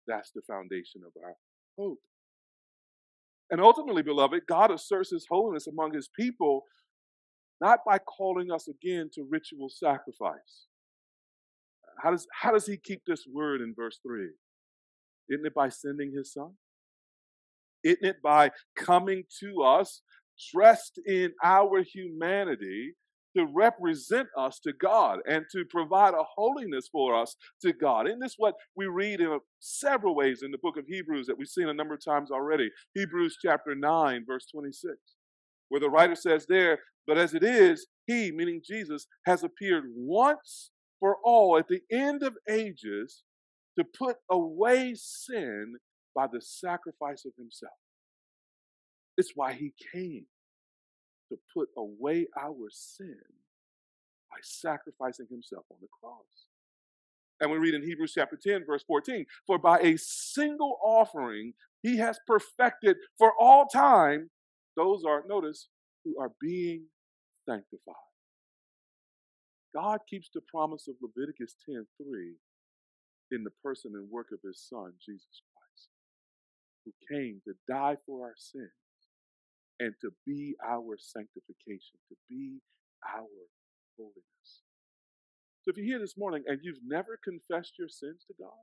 That's 0.06 0.30
the 0.34 0.42
foundation 0.46 1.02
of 1.06 1.12
our 1.22 1.34
hope. 1.78 1.98
And 3.50 3.60
ultimately, 3.60 4.02
beloved, 4.02 4.42
God 4.48 4.70
asserts 4.70 5.10
his 5.10 5.26
holiness 5.28 5.66
among 5.66 5.92
his 5.92 6.08
people 6.18 6.64
not 7.62 7.78
by 7.86 7.98
calling 7.98 8.50
us 8.50 8.66
again 8.66 9.08
to 9.14 9.24
ritual 9.30 9.68
sacrifice. 9.70 10.66
How 12.02 12.10
does, 12.10 12.26
how 12.32 12.50
does 12.50 12.66
he 12.66 12.76
keep 12.76 13.02
this 13.06 13.24
word 13.32 13.60
in 13.60 13.72
verse 13.76 14.00
3? 14.04 14.30
Isn't 15.30 15.46
it 15.46 15.54
by 15.54 15.68
sending 15.68 16.12
his 16.12 16.32
son? 16.32 16.54
Isn't 17.84 18.04
it 18.04 18.16
by 18.22 18.50
coming 18.76 19.22
to 19.40 19.62
us 19.62 20.02
dressed 20.52 20.98
in 21.06 21.32
our 21.42 21.82
humanity 21.82 22.94
to 23.36 23.46
represent 23.46 24.28
us 24.36 24.58
to 24.60 24.72
God 24.72 25.20
and 25.28 25.44
to 25.52 25.64
provide 25.70 26.14
a 26.14 26.24
holiness 26.36 26.88
for 26.90 27.18
us 27.18 27.36
to 27.62 27.72
God. 27.72 28.06
Isn't 28.06 28.20
this 28.20 28.34
what 28.36 28.54
we 28.76 28.86
read 28.86 29.20
in 29.20 29.38
several 29.60 30.14
ways 30.14 30.42
in 30.42 30.50
the 30.50 30.58
book 30.58 30.76
of 30.76 30.84
Hebrews 30.86 31.26
that 31.26 31.38
we've 31.38 31.48
seen 31.48 31.68
a 31.68 31.74
number 31.74 31.94
of 31.94 32.04
times 32.04 32.30
already? 32.30 32.70
Hebrews 32.94 33.38
chapter 33.42 33.74
9, 33.74 34.24
verse 34.26 34.46
26, 34.52 34.94
where 35.70 35.80
the 35.80 35.88
writer 35.88 36.14
says 36.14 36.44
there, 36.46 36.78
But 37.06 37.18
as 37.18 37.34
it 37.34 37.42
is, 37.42 37.86
he, 38.06 38.30
meaning 38.30 38.62
Jesus, 38.64 39.06
has 39.26 39.42
appeared 39.42 39.84
once 39.94 40.70
for 41.00 41.16
all 41.24 41.58
at 41.58 41.68
the 41.68 41.80
end 41.90 42.22
of 42.22 42.34
ages 42.48 43.22
to 43.78 43.84
put 43.84 44.16
away 44.30 44.94
sin 44.94 45.74
by 46.14 46.26
the 46.26 46.40
sacrifice 46.40 47.24
of 47.24 47.32
himself. 47.36 47.72
It's 49.16 49.32
why 49.34 49.52
he 49.52 49.72
came 49.92 50.26
to 51.30 51.38
put 51.54 51.68
away 51.76 52.26
our 52.38 52.68
sin 52.70 53.18
by 54.30 54.38
sacrificing 54.42 55.26
himself 55.30 55.64
on 55.70 55.78
the 55.80 55.88
cross. 56.00 56.46
And 57.40 57.50
we 57.50 57.58
read 57.58 57.74
in 57.74 57.82
Hebrews 57.82 58.12
chapter 58.14 58.38
10, 58.40 58.64
verse 58.66 58.84
14, 58.86 59.26
for 59.46 59.58
by 59.58 59.80
a 59.80 59.96
single 59.98 60.78
offering 60.84 61.54
he 61.82 61.96
has 61.96 62.18
perfected 62.26 62.96
for 63.18 63.32
all 63.38 63.66
time 63.66 64.30
those 64.76 65.04
are, 65.04 65.24
notice, 65.28 65.68
who 66.04 66.18
are 66.18 66.30
being 66.40 66.84
sanctified. 67.48 68.12
God 69.74 70.00
keeps 70.08 70.28
the 70.32 70.42
promise 70.42 70.86
of 70.88 70.96
Leviticus 71.00 71.56
10 71.66 71.86
3 71.96 72.34
in 73.32 73.44
the 73.44 73.54
person 73.64 73.92
and 73.94 74.10
work 74.10 74.28
of 74.32 74.40
his 74.44 74.60
Son, 74.68 74.92
Jesus 75.04 75.40
Christ, 75.48 75.88
who 76.84 76.92
came 77.08 77.40
to 77.44 77.54
die 77.66 77.96
for 78.06 78.26
our 78.26 78.34
sins 78.36 78.68
and 79.80 79.94
to 80.00 80.10
be 80.26 80.54
our 80.66 80.96
sanctification, 80.98 81.98
to 82.08 82.16
be 82.28 82.60
our 83.16 83.48
holiness. 83.96 84.62
So 85.62 85.70
if 85.70 85.76
you're 85.76 85.86
here 85.86 86.00
this 86.00 86.18
morning 86.18 86.44
and 86.46 86.60
you've 86.62 86.84
never 86.84 87.18
confessed 87.22 87.78
your 87.78 87.88
sins 87.88 88.24
to 88.26 88.34
God, 88.38 88.62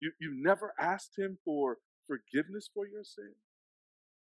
you, 0.00 0.12
you've 0.20 0.42
never 0.42 0.72
asked 0.80 1.18
Him 1.18 1.38
for 1.44 1.78
forgiveness 2.06 2.70
for 2.72 2.86
your 2.86 3.04
sins, 3.04 3.36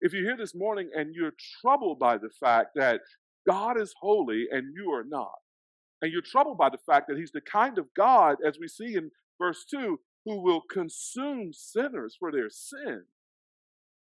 if 0.03 0.13
you're 0.13 0.25
here 0.25 0.37
this 0.37 0.55
morning 0.55 0.91
and 0.95 1.15
you're 1.15 1.35
troubled 1.61 1.99
by 1.99 2.19
the 2.19 2.31
fact 2.41 2.71
that 2.75 3.01
God 3.49 3.81
is 3.81 3.95
holy 4.01 4.47
and 4.51 4.75
you 4.75 4.93
are 4.93 5.05
not, 5.05 5.33
and 6.01 6.13
you're 6.13 6.23
troubled 6.23 6.59
by 6.59 6.71
the 6.71 6.79
fact 6.79 7.09
that 7.09 7.19
He's 7.19 7.33
the 7.33 7.41
kind 7.41 7.79
of 7.79 7.87
God, 7.97 8.37
as 8.47 8.59
we 8.61 8.69
see 8.69 8.95
in 8.95 9.11
verse 9.39 9.65
2, 9.71 9.99
who 10.25 10.43
will 10.43 10.63
consume 10.71 11.53
sinners 11.53 12.17
for 12.19 12.31
their 12.31 12.51
sin, 12.51 13.05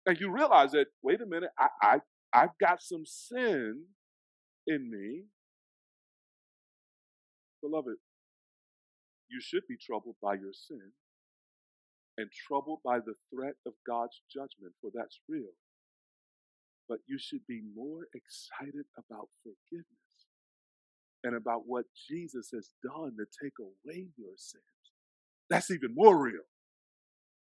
and 0.06 0.20
you 0.20 0.32
realize 0.32 0.72
that, 0.72 0.88
wait 1.02 1.22
a 1.22 1.26
minute, 1.26 1.50
I, 1.58 1.68
I, 1.82 2.00
I've 2.34 2.58
got 2.60 2.82
some 2.82 3.06
sin 3.06 3.86
in 4.68 4.92
me. 4.92 5.24
Beloved, 7.62 7.96
you 9.30 9.42
should 9.42 9.64
be 9.68 9.76
troubled 9.84 10.16
by 10.22 10.36
your 10.36 10.54
sin 10.54 10.92
and 12.18 12.30
troubled 12.48 12.80
by 12.86 13.00
the 13.00 13.16
threat 13.34 13.56
of 13.66 13.74
God's 13.86 14.22
judgment, 14.32 14.74
for 14.82 14.92
that's 14.94 15.20
real. 15.28 15.52
But 16.88 17.00
you 17.08 17.18
should 17.20 17.46
be 17.48 17.62
more 17.76 18.08
excited 18.14 18.86
about 18.98 19.30
forgiveness 19.44 19.88
and 21.24 21.36
about 21.36 21.64
what 21.66 21.86
Jesus 22.08 22.50
has 22.54 22.70
done 22.84 23.16
to 23.18 23.26
take 23.44 23.54
away 23.60 24.08
your 24.18 24.36
sins. 24.38 24.64
That's 25.50 25.72
even 25.72 25.96
more 25.96 26.22
real. 26.22 26.44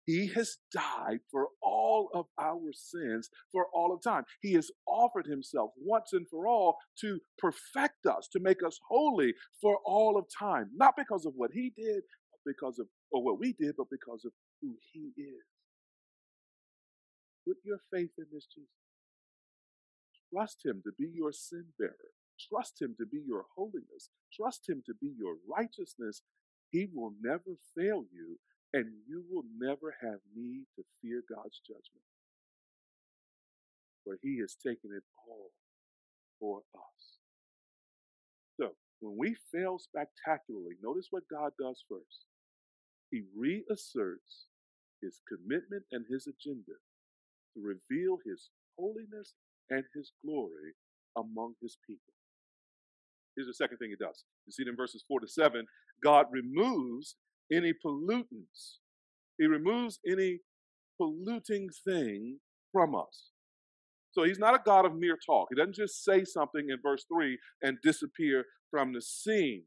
He 0.05 0.27
has 0.35 0.57
died 0.71 1.19
for 1.31 1.47
all 1.61 2.09
of 2.13 2.25
our 2.39 2.71
sins 2.73 3.29
for 3.51 3.67
all 3.73 3.93
of 3.93 4.03
time. 4.03 4.23
He 4.41 4.53
has 4.53 4.69
offered 4.87 5.25
himself 5.25 5.71
once 5.77 6.13
and 6.13 6.27
for 6.29 6.47
all 6.47 6.77
to 7.01 7.19
perfect 7.39 8.05
us, 8.05 8.27
to 8.33 8.39
make 8.39 8.63
us 8.65 8.79
holy 8.87 9.33
for 9.61 9.79
all 9.85 10.17
of 10.17 10.25
time. 10.37 10.69
Not 10.75 10.93
because 10.95 11.25
of 11.25 11.33
what 11.35 11.51
he 11.53 11.71
did, 11.75 12.03
because 12.45 12.77
of 12.77 12.87
or 13.11 13.23
what 13.23 13.39
we 13.39 13.53
did, 13.53 13.75
but 13.77 13.87
because 13.89 14.25
of 14.25 14.31
who 14.61 14.75
he 14.93 15.11
is. 15.21 15.45
Put 17.47 17.57
your 17.63 17.79
faith 17.91 18.11
in 18.17 18.25
this 18.31 18.45
Jesus. 18.53 18.84
Trust 20.33 20.65
him 20.65 20.81
to 20.83 20.91
be 20.97 21.09
your 21.13 21.31
sin 21.31 21.65
bearer. 21.77 22.11
Trust 22.49 22.81
him 22.81 22.95
to 22.99 23.05
be 23.05 23.21
your 23.25 23.45
holiness. 23.55 24.09
Trust 24.33 24.67
him 24.67 24.83
to 24.85 24.93
be 24.99 25.13
your 25.17 25.35
righteousness. 25.47 26.21
He 26.71 26.87
will 26.93 27.13
never 27.21 27.57
fail 27.77 28.03
you 28.11 28.39
and 28.73 28.87
you 29.07 29.23
will 29.31 29.45
never 29.57 29.95
have 30.01 30.19
need 30.35 30.65
to 30.75 30.83
fear 31.01 31.23
God's 31.33 31.61
judgment. 31.65 32.03
For 34.03 34.17
he 34.21 34.39
has 34.41 34.55
taken 34.55 34.91
it 34.95 35.03
all 35.27 35.51
for 36.39 36.61
us. 36.75 37.19
So, 38.59 38.75
when 38.99 39.17
we 39.17 39.35
fail 39.51 39.79
spectacularly, 39.79 40.75
notice 40.83 41.07
what 41.09 41.23
God 41.31 41.51
does 41.59 41.83
first. 41.89 42.25
He 43.11 43.23
reasserts 43.35 44.47
his 45.01 45.21
commitment 45.27 45.83
and 45.91 46.05
his 46.09 46.27
agenda 46.27 46.75
to 47.53 47.61
reveal 47.61 48.17
his 48.25 48.49
holiness 48.77 49.33
and 49.69 49.83
his 49.95 50.11
glory 50.25 50.73
among 51.17 51.53
his 51.61 51.77
people. 51.87 52.13
Here's 53.35 53.47
the 53.47 53.53
second 53.53 53.77
thing 53.77 53.89
he 53.89 54.03
does. 54.03 54.23
You 54.45 54.51
see 54.51 54.63
it 54.63 54.69
in 54.69 54.75
verses 54.75 55.03
4 55.07 55.19
to 55.19 55.27
7. 55.27 55.65
God 56.03 56.27
removes 56.31 57.15
any 57.51 57.73
pollutants. 57.85 58.77
He 59.37 59.45
removes 59.45 59.99
any 60.09 60.39
polluting 60.97 61.69
thing 61.85 62.39
from 62.71 62.95
us. 62.95 63.31
So 64.11 64.23
he's 64.23 64.39
not 64.39 64.55
a 64.55 64.63
God 64.65 64.85
of 64.85 64.95
mere 64.95 65.17
talk. 65.25 65.49
He 65.49 65.55
doesn't 65.55 65.75
just 65.75 66.05
say 66.05 66.23
something 66.23 66.67
in 66.69 66.77
verse 66.81 67.05
3 67.13 67.37
and 67.63 67.77
disappear 67.83 68.45
from 68.71 68.93
the 68.93 69.01
scene. 69.01 69.63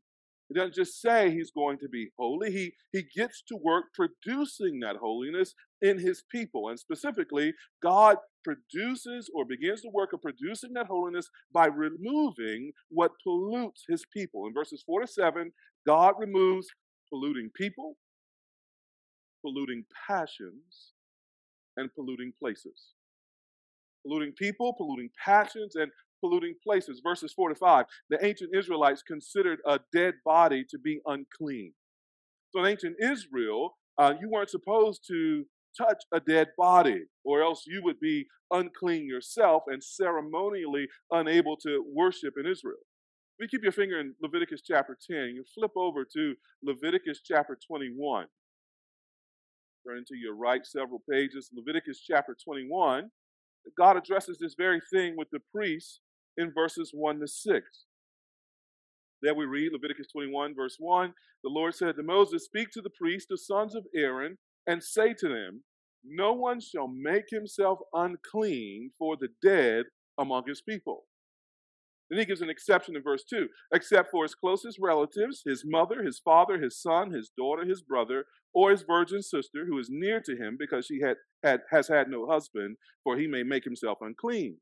He 0.49 0.55
doesn't 0.55 0.75
just 0.75 1.03
say 1.03 1.31
he's 1.31 1.51
going 1.51 1.79
to 1.81 1.89
be 1.89 2.09
holy. 2.19 2.51
He, 2.51 2.73
he 2.93 3.03
gets 3.15 3.43
to 3.49 3.57
work 3.57 3.85
producing 3.93 4.81
that 4.81 4.97
holiness 4.97 5.55
in 5.83 5.99
his 5.99 6.23
people. 6.31 6.69
And 6.69 6.79
specifically, 6.79 7.55
God 7.83 8.17
produces 8.45 9.31
or 9.35 9.45
begins 9.45 9.83
the 9.83 9.91
work 9.91 10.13
of 10.13 10.23
producing 10.23 10.73
that 10.75 10.87
holiness 10.87 11.29
by 11.53 11.67
removing 11.67 12.73
what 12.89 13.13
pollutes 13.23 13.85
his 13.89 14.05
people. 14.13 14.47
In 14.47 14.55
verses 14.55 14.83
4 14.87 15.03
to 15.03 15.07
7, 15.07 15.53
God 15.87 16.15
removes 16.19 16.69
polluting 17.11 17.51
people, 17.55 17.97
polluting 19.43 19.85
passions, 20.07 20.93
and 21.77 21.93
polluting 21.95 22.33
places. 22.41 22.93
Polluting 24.07 24.33
people, 24.33 24.75
polluting 24.75 25.11
passions, 25.25 25.77
and 25.77 25.91
polluting 26.21 26.55
places. 26.63 27.01
Verses 27.03 27.33
4 27.33 27.51
to 27.51 27.55
5. 27.55 27.87
The 28.11 28.25
ancient 28.25 28.55
Israelites 28.55 29.03
considered 29.03 29.59
a 29.67 29.79
dead 29.93 30.15
body 30.25 30.65
to 30.71 30.79
be 30.79 31.01
unclean. 31.07 31.73
So 32.51 32.61
in 32.61 32.71
ancient 32.71 32.97
Israel, 33.01 33.77
uh, 33.99 34.15
you 34.21 34.31
weren't 34.31 34.51
supposed 34.51 35.05
to 35.09 35.45
touch 35.77 36.03
a 36.13 36.21
dead 36.21 36.49
body, 36.57 37.05
or 37.25 37.43
else 37.43 37.65
you 37.67 37.83
would 37.85 38.01
be 38.01 38.27
unclean 38.51 39.07
yourself 39.07 39.65
and 39.67 39.83
ceremonially 39.83 40.87
unable 41.11 41.57
to 41.59 41.85
worship 41.93 42.35
in 42.39 42.47
Israel. 42.47 42.79
We 43.41 43.49
keep 43.49 43.63
your 43.63 43.73
finger 43.73 44.01
in 44.01 44.15
Leviticus 44.21 44.63
chapter 44.67 44.97
10. 45.09 45.35
You 45.35 45.45
flip 45.55 45.71
over 45.77 46.05
to 46.13 46.35
Leviticus 46.63 47.21
chapter 47.25 47.57
21. 47.67 48.27
Turn 49.87 50.05
to 50.09 50.17
your 50.17 50.35
right 50.35 50.67
several 50.67 51.03
pages. 51.11 51.51
Leviticus 51.55 52.01
chapter 52.01 52.37
21. 52.45 53.11
God 53.77 53.97
addresses 53.97 54.39
this 54.39 54.55
very 54.59 54.81
thing 54.93 55.15
with 55.17 55.29
the 55.31 55.41
priests 55.55 56.01
in 56.37 56.53
verses 56.53 56.91
1 56.93 57.21
to 57.21 57.29
6. 57.29 57.67
There 59.23 59.35
we 59.35 59.47
read 59.47 59.73
Leviticus 59.73 60.07
21, 60.13 60.55
verse 60.55 60.77
1. 60.79 61.13
The 61.43 61.51
Lord 61.51 61.75
said 61.75 61.97
to 61.97 62.03
Moses, 62.03 62.45
Speak 62.45 62.69
to 62.73 62.81
the 62.81 62.91
priests, 62.91 63.27
the 63.29 63.39
sons 63.39 63.75
of 63.75 63.85
Aaron, 63.95 64.39
and 64.69 64.83
say 64.83 65.15
to 65.15 65.29
them, 65.29 65.65
No 66.05 66.33
one 66.35 66.61
shall 66.61 66.87
make 66.87 67.25
himself 67.31 67.81
unclean 67.93 68.93
for 68.99 69.17
the 69.17 69.29
dead 69.43 69.87
among 70.19 70.45
his 70.47 70.61
people. 70.61 71.07
Then 72.09 72.21
he 72.21 72.25
gives 72.25 72.41
an 72.41 72.51
exception 72.51 72.97
in 72.97 73.03
verse 73.03 73.25
2 73.29 73.49
except 73.73 74.11
for 74.11 74.25
his 74.25 74.35
closest 74.35 74.79
relatives, 74.81 75.43
his 75.45 75.65
mother, 75.67 76.03
his 76.03 76.21
father, 76.21 76.59
his 76.59 76.81
son, 76.81 77.13
his 77.13 77.31
daughter, 77.37 77.65
his 77.65 77.83
brother, 77.83 78.25
or 78.55 78.71
his 78.71 78.83
virgin 78.83 79.23
sister 79.23 79.67
who 79.67 79.79
is 79.79 79.89
near 79.91 80.21
to 80.21 80.37
him 80.37 80.57
because 80.59 80.87
she 80.87 81.01
had, 81.01 81.17
had, 81.43 81.61
has 81.71 81.89
had 81.89 82.09
no 82.09 82.27
husband, 82.27 82.77
for 83.05 83.19
he 83.19 83.27
may 83.27 83.43
make 83.43 83.65
himself 83.65 83.99
unclean. 84.01 84.57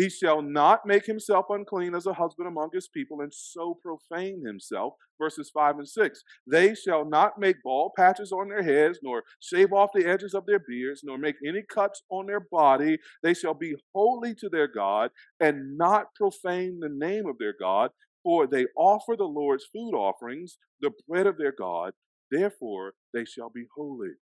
He 0.00 0.08
shall 0.08 0.40
not 0.40 0.86
make 0.86 1.04
himself 1.04 1.50
unclean 1.50 1.94
as 1.94 2.06
a 2.06 2.14
husband 2.14 2.48
among 2.48 2.70
his 2.72 2.88
people 2.88 3.20
and 3.20 3.30
so 3.34 3.78
profane 3.82 4.42
himself. 4.46 4.94
Verses 5.20 5.50
5 5.52 5.80
and 5.80 5.86
6. 5.86 6.22
They 6.46 6.74
shall 6.74 7.04
not 7.04 7.38
make 7.38 7.62
bald 7.62 7.92
patches 7.98 8.32
on 8.32 8.48
their 8.48 8.62
heads, 8.62 9.00
nor 9.02 9.24
shave 9.40 9.74
off 9.74 9.90
the 9.92 10.06
edges 10.06 10.32
of 10.32 10.46
their 10.46 10.58
beards, 10.58 11.02
nor 11.04 11.18
make 11.18 11.34
any 11.46 11.60
cuts 11.68 12.02
on 12.08 12.24
their 12.24 12.40
body. 12.40 12.96
They 13.22 13.34
shall 13.34 13.52
be 13.52 13.74
holy 13.94 14.34
to 14.36 14.48
their 14.48 14.68
God 14.68 15.10
and 15.38 15.76
not 15.76 16.14
profane 16.14 16.80
the 16.80 16.88
name 16.88 17.26
of 17.26 17.36
their 17.36 17.54
God, 17.60 17.90
for 18.22 18.46
they 18.46 18.68
offer 18.78 19.16
the 19.18 19.24
Lord's 19.24 19.66
food 19.70 19.92
offerings, 19.94 20.56
the 20.80 20.92
bread 21.06 21.26
of 21.26 21.36
their 21.36 21.52
God. 21.52 21.92
Therefore, 22.30 22.94
they 23.12 23.26
shall 23.26 23.50
be 23.50 23.66
holy. 23.76 24.14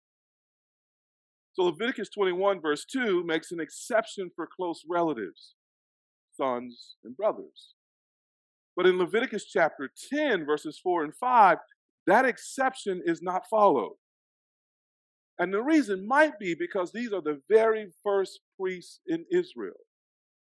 So 1.53 1.63
Leviticus 1.63 2.09
21, 2.09 2.61
verse 2.61 2.85
2, 2.85 3.23
makes 3.25 3.53
an 3.53 3.61
exception 3.61 4.33
for 4.35 4.49
close 4.49 4.83
relatives 4.91 5.55
sons 6.39 6.97
and 7.05 7.17
brothers. 7.17 7.75
But 8.77 8.87
in 8.87 8.99
Leviticus 8.99 9.45
chapter 9.45 9.91
10, 10.13 10.47
verses 10.47 10.81
4 10.83 11.05
and 11.05 11.15
5, 11.15 11.59
that 12.07 12.25
exception 12.25 13.03
is 13.05 13.21
not 13.23 13.43
followed. 13.51 13.97
And 15.39 15.53
the 15.53 15.63
reason 15.63 16.07
might 16.07 16.39
be 16.39 16.55
because 16.55 16.93
these 16.93 17.13
are 17.13 17.21
the 17.21 17.41
very 17.51 17.89
first 18.03 18.41
priests 18.59 19.01
in 19.07 19.25
Israel. 19.33 19.75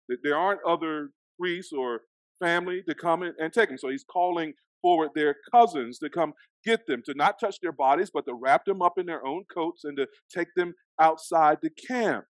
That 0.09 0.17
there 0.23 0.37
aren't 0.37 0.63
other 0.67 1.11
priests 1.39 1.71
or 1.71 2.01
family 2.39 2.83
to 2.87 2.95
come 2.95 3.21
and 3.23 3.53
take 3.53 3.69
them. 3.69 3.77
So 3.77 3.89
he's 3.89 4.03
calling 4.03 4.53
forward 4.81 5.09
their 5.13 5.35
cousins 5.53 5.99
to 5.99 6.09
come 6.09 6.33
get 6.65 6.85
them, 6.87 7.01
to 7.05 7.13
not 7.13 7.39
touch 7.39 7.59
their 7.61 7.71
bodies, 7.71 8.11
but 8.13 8.25
to 8.25 8.33
wrap 8.33 8.65
them 8.65 8.81
up 8.81 8.97
in 8.97 9.05
their 9.05 9.25
own 9.25 9.43
coats 9.53 9.83
and 9.83 9.95
to 9.97 10.07
take 10.33 10.47
them 10.55 10.73
outside 10.99 11.59
the 11.61 11.69
camp. 11.69 12.25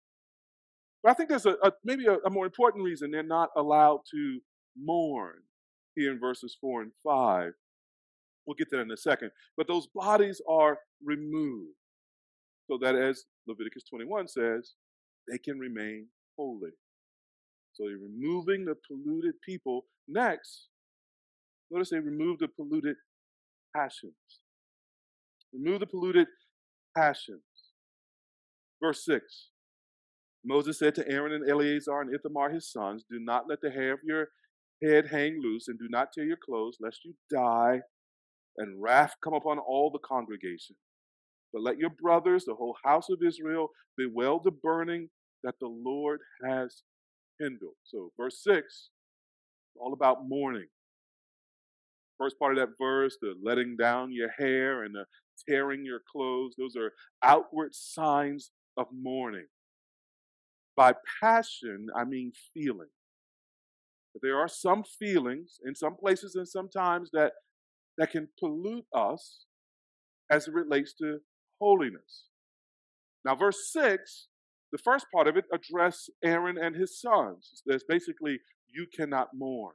But 1.04 1.12
I 1.12 1.14
think 1.14 1.30
there's 1.30 1.46
a, 1.46 1.56
a 1.64 1.72
maybe 1.84 2.06
a, 2.08 2.18
a 2.26 2.30
more 2.30 2.46
important 2.46 2.84
reason 2.84 3.12
they're 3.12 3.24
not 3.24 3.50
allowed 3.56 4.02
to 4.12 4.40
mourn 4.80 5.36
here 5.96 6.12
in 6.12 6.20
verses 6.20 6.58
4 6.60 6.84
and 6.84 6.92
5. 7.04 7.52
We'll 8.46 8.56
get 8.56 8.70
there 8.72 8.82
in 8.82 8.92
a 8.92 8.98
second. 8.98 9.32
But 9.58 9.68
those 9.68 9.88
bodies 9.88 10.42
are 10.50 10.80
removed 11.04 11.76
so 12.70 12.78
that, 12.82 12.96
as 12.96 13.26
Leviticus 13.48 13.84
21 13.90 14.28
says, 14.28 14.74
they 15.30 15.38
can 15.38 15.60
remain 15.60 16.08
holy. 16.38 16.72
So 17.74 17.88
you're 17.88 18.00
removing 18.00 18.66
the 18.66 18.76
polluted 18.88 19.36
people. 19.46 19.86
Next, 20.08 20.68
notice 21.70 21.90
they 21.90 22.00
remove 22.00 22.40
the 22.40 22.48
polluted 22.48 22.96
passions. 23.76 24.14
Remove 25.54 25.82
the 25.82 25.88
polluted 25.88 26.28
passions. 26.96 27.42
Verse 28.82 29.04
6 29.06 29.50
Moses 30.46 30.80
said 30.80 30.96
to 30.96 31.08
Aaron 31.10 31.34
and 31.34 31.50
Eleazar 31.50 32.02
and 32.02 32.14
Ithamar 32.14 32.52
his 32.52 32.72
sons, 32.72 33.04
Do 33.10 33.20
not 33.20 33.50
let 33.50 33.62
the 33.62 33.72
hair 33.72 33.94
of 33.94 34.00
your 34.04 34.30
head 34.84 35.08
hang 35.08 35.42
loose, 35.42 35.68
and 35.68 35.78
do 35.78 35.88
not 35.90 36.14
tear 36.14 36.26
your 36.26 36.38
clothes, 36.38 36.78
lest 36.80 37.04
you 37.04 37.16
die, 37.32 37.82
and 38.58 38.82
wrath 38.82 39.16
come 39.24 39.34
upon 39.34 39.60
all 39.60 39.90
the 39.92 40.00
congregation. 40.00 40.76
But 41.52 41.64
let 41.64 41.78
your 41.78 41.90
brothers, 41.90 42.46
the 42.46 42.56
whole 42.56 42.76
house 42.84 43.10
of 43.10 43.20
Israel, 43.26 43.70
bewail 43.98 44.40
the 44.44 44.52
burning 44.52 45.10
that 45.44 45.56
the 45.60 45.68
Lord 45.68 46.20
has 46.44 46.84
kindled. 47.42 47.76
So, 47.84 48.12
verse 48.18 48.42
6, 48.44 48.90
all 49.80 49.94
about 49.94 50.28
mourning. 50.28 50.68
First 52.18 52.40
part 52.40 52.58
of 52.58 52.60
that 52.60 52.76
verse, 52.82 53.18
the 53.22 53.36
letting 53.44 53.78
down 53.78 54.12
your 54.12 54.30
hair 54.38 54.84
and 54.84 54.96
the 54.96 55.06
tearing 55.48 55.86
your 55.86 56.00
clothes, 56.12 56.56
those 56.58 56.76
are 56.76 56.94
outward 57.24 57.76
signs 57.76 58.52
of 58.76 58.88
mourning. 58.92 59.46
By 60.78 60.94
passion, 61.22 61.88
I 61.96 62.06
mean 62.06 62.32
feeling. 62.54 62.88
But 64.14 64.22
there 64.22 64.38
are 64.38 64.48
some 64.48 64.84
feelings 64.84 65.60
in 65.66 65.76
some 65.76 65.98
places 65.98 66.36
and 66.36 66.48
sometimes 66.48 67.10
that, 67.12 67.34
that 67.98 68.12
can 68.12 68.30
pollute 68.40 68.86
us 68.94 69.46
as 70.32 70.48
it 70.48 70.54
relates 70.54 70.94
to 71.02 71.18
holiness. 71.60 72.26
Now, 73.26 73.36
verse 73.36 73.72
6, 73.74 74.28
the 74.72 74.78
first 74.78 75.08
part 75.14 75.28
of 75.28 75.36
it 75.36 75.46
address 75.54 76.10
Aaron 76.24 76.58
and 76.58 76.76
his 76.76 77.00
sons. 77.00 77.64
There's 77.66 77.84
basically, 77.88 78.40
you 78.68 78.86
cannot 78.96 79.30
mourn. 79.34 79.74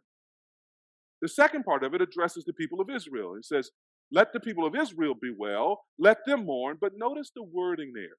The 1.20 1.28
second 1.28 1.64
part 1.64 1.84
of 1.84 1.94
it 1.94 2.02
addresses 2.02 2.44
the 2.44 2.52
people 2.52 2.80
of 2.80 2.90
Israel. 2.90 3.34
It 3.36 3.44
says, 3.44 3.70
let 4.10 4.32
the 4.32 4.40
people 4.40 4.66
of 4.66 4.76
Israel 4.76 5.14
be 5.20 5.32
well, 5.36 5.84
let 5.98 6.18
them 6.26 6.46
mourn, 6.46 6.76
but 6.80 6.92
notice 6.96 7.30
the 7.34 7.42
wording 7.42 7.92
there. 7.94 8.18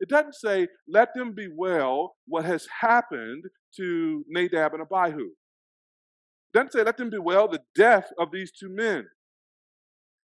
It 0.00 0.08
doesn't 0.08 0.34
say, 0.34 0.68
let 0.86 1.14
them 1.14 1.32
bewail 1.34 2.14
what 2.26 2.44
has 2.44 2.68
happened 2.80 3.44
to 3.76 4.24
Nadab 4.28 4.74
and 4.74 4.82
Abihu. 4.82 5.24
It 5.24 6.54
doesn't 6.54 6.72
say, 6.72 6.82
let 6.82 6.96
them 6.96 7.10
bewail 7.10 7.48
the 7.48 7.62
death 7.74 8.12
of 8.18 8.30
these 8.30 8.52
two 8.52 8.68
men. 8.68 9.06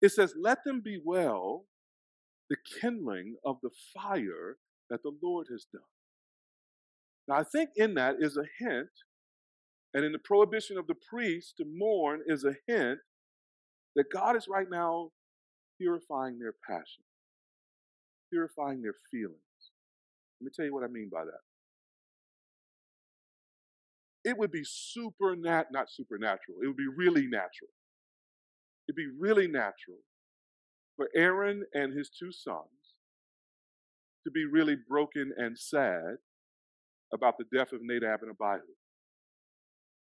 It 0.02 0.10
says, 0.10 0.34
let 0.38 0.58
them 0.64 0.82
bewail 0.84 1.64
the 2.50 2.56
kindling 2.80 3.36
of 3.44 3.56
the 3.62 3.70
fire 3.94 4.58
that 4.90 5.02
the 5.02 5.12
Lord 5.22 5.46
has 5.50 5.66
done. 5.72 5.82
Now, 7.26 7.36
I 7.36 7.42
think 7.42 7.70
in 7.76 7.94
that 7.94 8.16
is 8.20 8.36
a 8.36 8.44
hint, 8.58 8.90
and 9.94 10.04
in 10.04 10.12
the 10.12 10.18
prohibition 10.18 10.76
of 10.76 10.86
the 10.86 10.96
priests 11.08 11.54
to 11.56 11.64
mourn 11.64 12.20
is 12.26 12.44
a 12.44 12.54
hint 12.66 12.98
that 13.96 14.12
God 14.12 14.36
is 14.36 14.46
right 14.46 14.66
now 14.70 15.10
purifying 15.80 16.38
their 16.38 16.54
passion, 16.68 17.02
purifying 18.30 18.82
their 18.82 18.96
feelings. 19.10 19.38
Let 20.44 20.48
me 20.48 20.52
tell 20.54 20.66
you 20.66 20.74
what 20.74 20.84
I 20.84 20.88
mean 20.88 21.08
by 21.10 21.24
that. 21.24 21.40
It 24.28 24.36
would 24.36 24.52
be 24.52 24.62
super 24.62 25.34
nat 25.34 25.68
not 25.72 25.88
supernatural. 25.88 26.58
It 26.62 26.66
would 26.66 26.76
be 26.76 26.88
really 26.94 27.26
natural. 27.26 27.70
It'd 28.86 28.96
be 28.96 29.08
really 29.18 29.46
natural 29.46 30.00
for 30.96 31.08
Aaron 31.16 31.64
and 31.72 31.96
his 31.96 32.10
two 32.10 32.30
sons 32.30 32.68
to 34.26 34.30
be 34.30 34.44
really 34.44 34.76
broken 34.86 35.32
and 35.38 35.58
sad 35.58 36.16
about 37.14 37.38
the 37.38 37.46
death 37.56 37.72
of 37.72 37.80
Nadab 37.82 38.20
and 38.22 38.32
Abihu. 38.32 38.64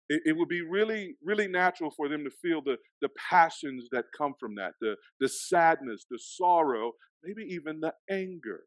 It, 0.08 0.22
it, 0.26 0.38
would 0.38 0.48
be 0.48 0.62
really, 0.62 1.16
really 1.22 1.50
natural 1.50 1.92
for 1.92 2.08
them 2.08 2.24
to 2.24 2.32
feel 2.42 2.62
the, 2.62 2.78
the 3.02 3.10
passions 3.30 3.90
that 3.92 4.06
come 4.18 4.36
from 4.40 4.56
that, 4.56 4.72
the, 4.80 4.96
the 5.20 5.28
sadness, 5.28 6.06
the 6.10 6.18
sorrow, 6.20 6.94
maybe 7.24 7.44
even 7.44 7.82
the 7.82 7.94
anger 8.10 8.62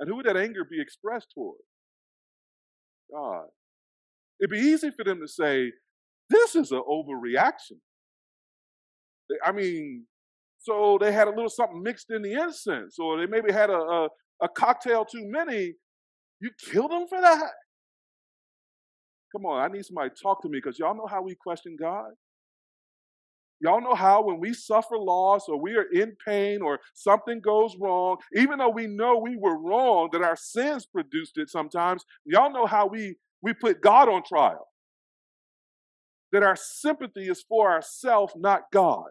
and 0.00 0.08
who 0.08 0.16
would 0.16 0.26
that 0.26 0.36
anger 0.36 0.64
be 0.64 0.80
expressed 0.80 1.28
toward? 1.34 1.58
God. 3.12 3.44
It'd 4.40 4.50
be 4.50 4.58
easy 4.58 4.90
for 4.90 5.04
them 5.04 5.20
to 5.20 5.28
say, 5.28 5.70
this 6.30 6.56
is 6.56 6.72
an 6.72 6.82
overreaction. 6.88 7.78
I 9.44 9.52
mean, 9.52 10.06
so 10.58 10.98
they 11.00 11.12
had 11.12 11.28
a 11.28 11.30
little 11.30 11.50
something 11.50 11.82
mixed 11.82 12.10
in 12.10 12.22
the 12.22 12.32
incense, 12.32 12.98
or 12.98 13.18
they 13.18 13.26
maybe 13.26 13.52
had 13.52 13.70
a, 13.70 13.78
a, 13.78 14.08
a 14.42 14.48
cocktail 14.48 15.04
too 15.04 15.30
many. 15.30 15.74
You 16.40 16.50
killed 16.70 16.90
them 16.90 17.06
for 17.08 17.20
that? 17.20 17.50
Come 19.32 19.46
on, 19.46 19.60
I 19.62 19.72
need 19.72 19.84
somebody 19.84 20.10
to 20.10 20.16
talk 20.20 20.42
to 20.42 20.48
me 20.48 20.58
because 20.58 20.78
y'all 20.78 20.96
know 20.96 21.06
how 21.06 21.22
we 21.22 21.34
question 21.34 21.76
God. 21.78 22.10
Y'all 23.60 23.82
know 23.82 23.94
how 23.94 24.22
when 24.22 24.40
we 24.40 24.54
suffer 24.54 24.96
loss 24.96 25.46
or 25.48 25.60
we 25.60 25.76
are 25.76 25.86
in 25.92 26.16
pain 26.26 26.62
or 26.62 26.80
something 26.94 27.40
goes 27.40 27.76
wrong, 27.78 28.16
even 28.34 28.58
though 28.58 28.70
we 28.70 28.86
know 28.86 29.18
we 29.18 29.36
were 29.36 29.58
wrong, 29.58 30.08
that 30.12 30.22
our 30.22 30.36
sins 30.36 30.86
produced 30.86 31.36
it 31.36 31.50
sometimes, 31.50 32.04
y'all 32.24 32.52
know 32.52 32.64
how 32.64 32.86
we, 32.86 33.16
we 33.42 33.52
put 33.52 33.82
God 33.82 34.08
on 34.08 34.22
trial. 34.22 34.66
That 36.32 36.42
our 36.42 36.56
sympathy 36.56 37.28
is 37.28 37.44
for 37.46 37.70
ourselves, 37.70 38.32
not 38.36 38.62
God. 38.72 39.08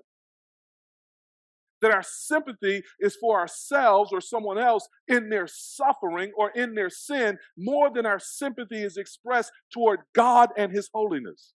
That 1.82 1.92
our 1.92 2.04
sympathy 2.04 2.82
is 3.00 3.16
for 3.16 3.40
ourselves 3.40 4.12
or 4.12 4.20
someone 4.20 4.58
else 4.58 4.88
in 5.08 5.30
their 5.30 5.48
suffering 5.48 6.32
or 6.36 6.50
in 6.52 6.74
their 6.74 6.90
sin 6.90 7.38
more 7.56 7.92
than 7.94 8.06
our 8.06 8.20
sympathy 8.20 8.82
is 8.82 8.98
expressed 8.98 9.52
toward 9.72 10.00
God 10.16 10.50
and 10.58 10.72
His 10.72 10.90
holiness. 10.94 11.54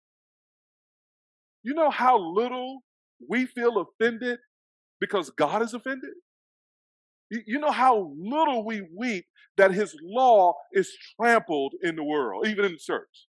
You 1.63 1.74
know 1.74 1.89
how 1.89 2.17
little 2.19 2.84
we 3.30 3.45
feel 3.45 3.78
offended 3.78 4.39
because 5.00 5.30
God 5.32 5.62
is 5.62 5.74
offended? 5.74 6.12
You 7.30 7.60
know 7.60 7.71
how 7.71 8.12
little 8.17 8.65
we 8.65 8.88
weep 8.95 9.26
that 9.58 9.71
his 9.71 9.95
law 10.04 10.54
is 10.74 10.91
trampled 11.15 11.74
in 11.82 11.95
the 11.95 12.04
world, 12.04 12.47
even 12.47 12.65
in 12.65 12.74
the 12.74 12.78
church. 12.78 13.28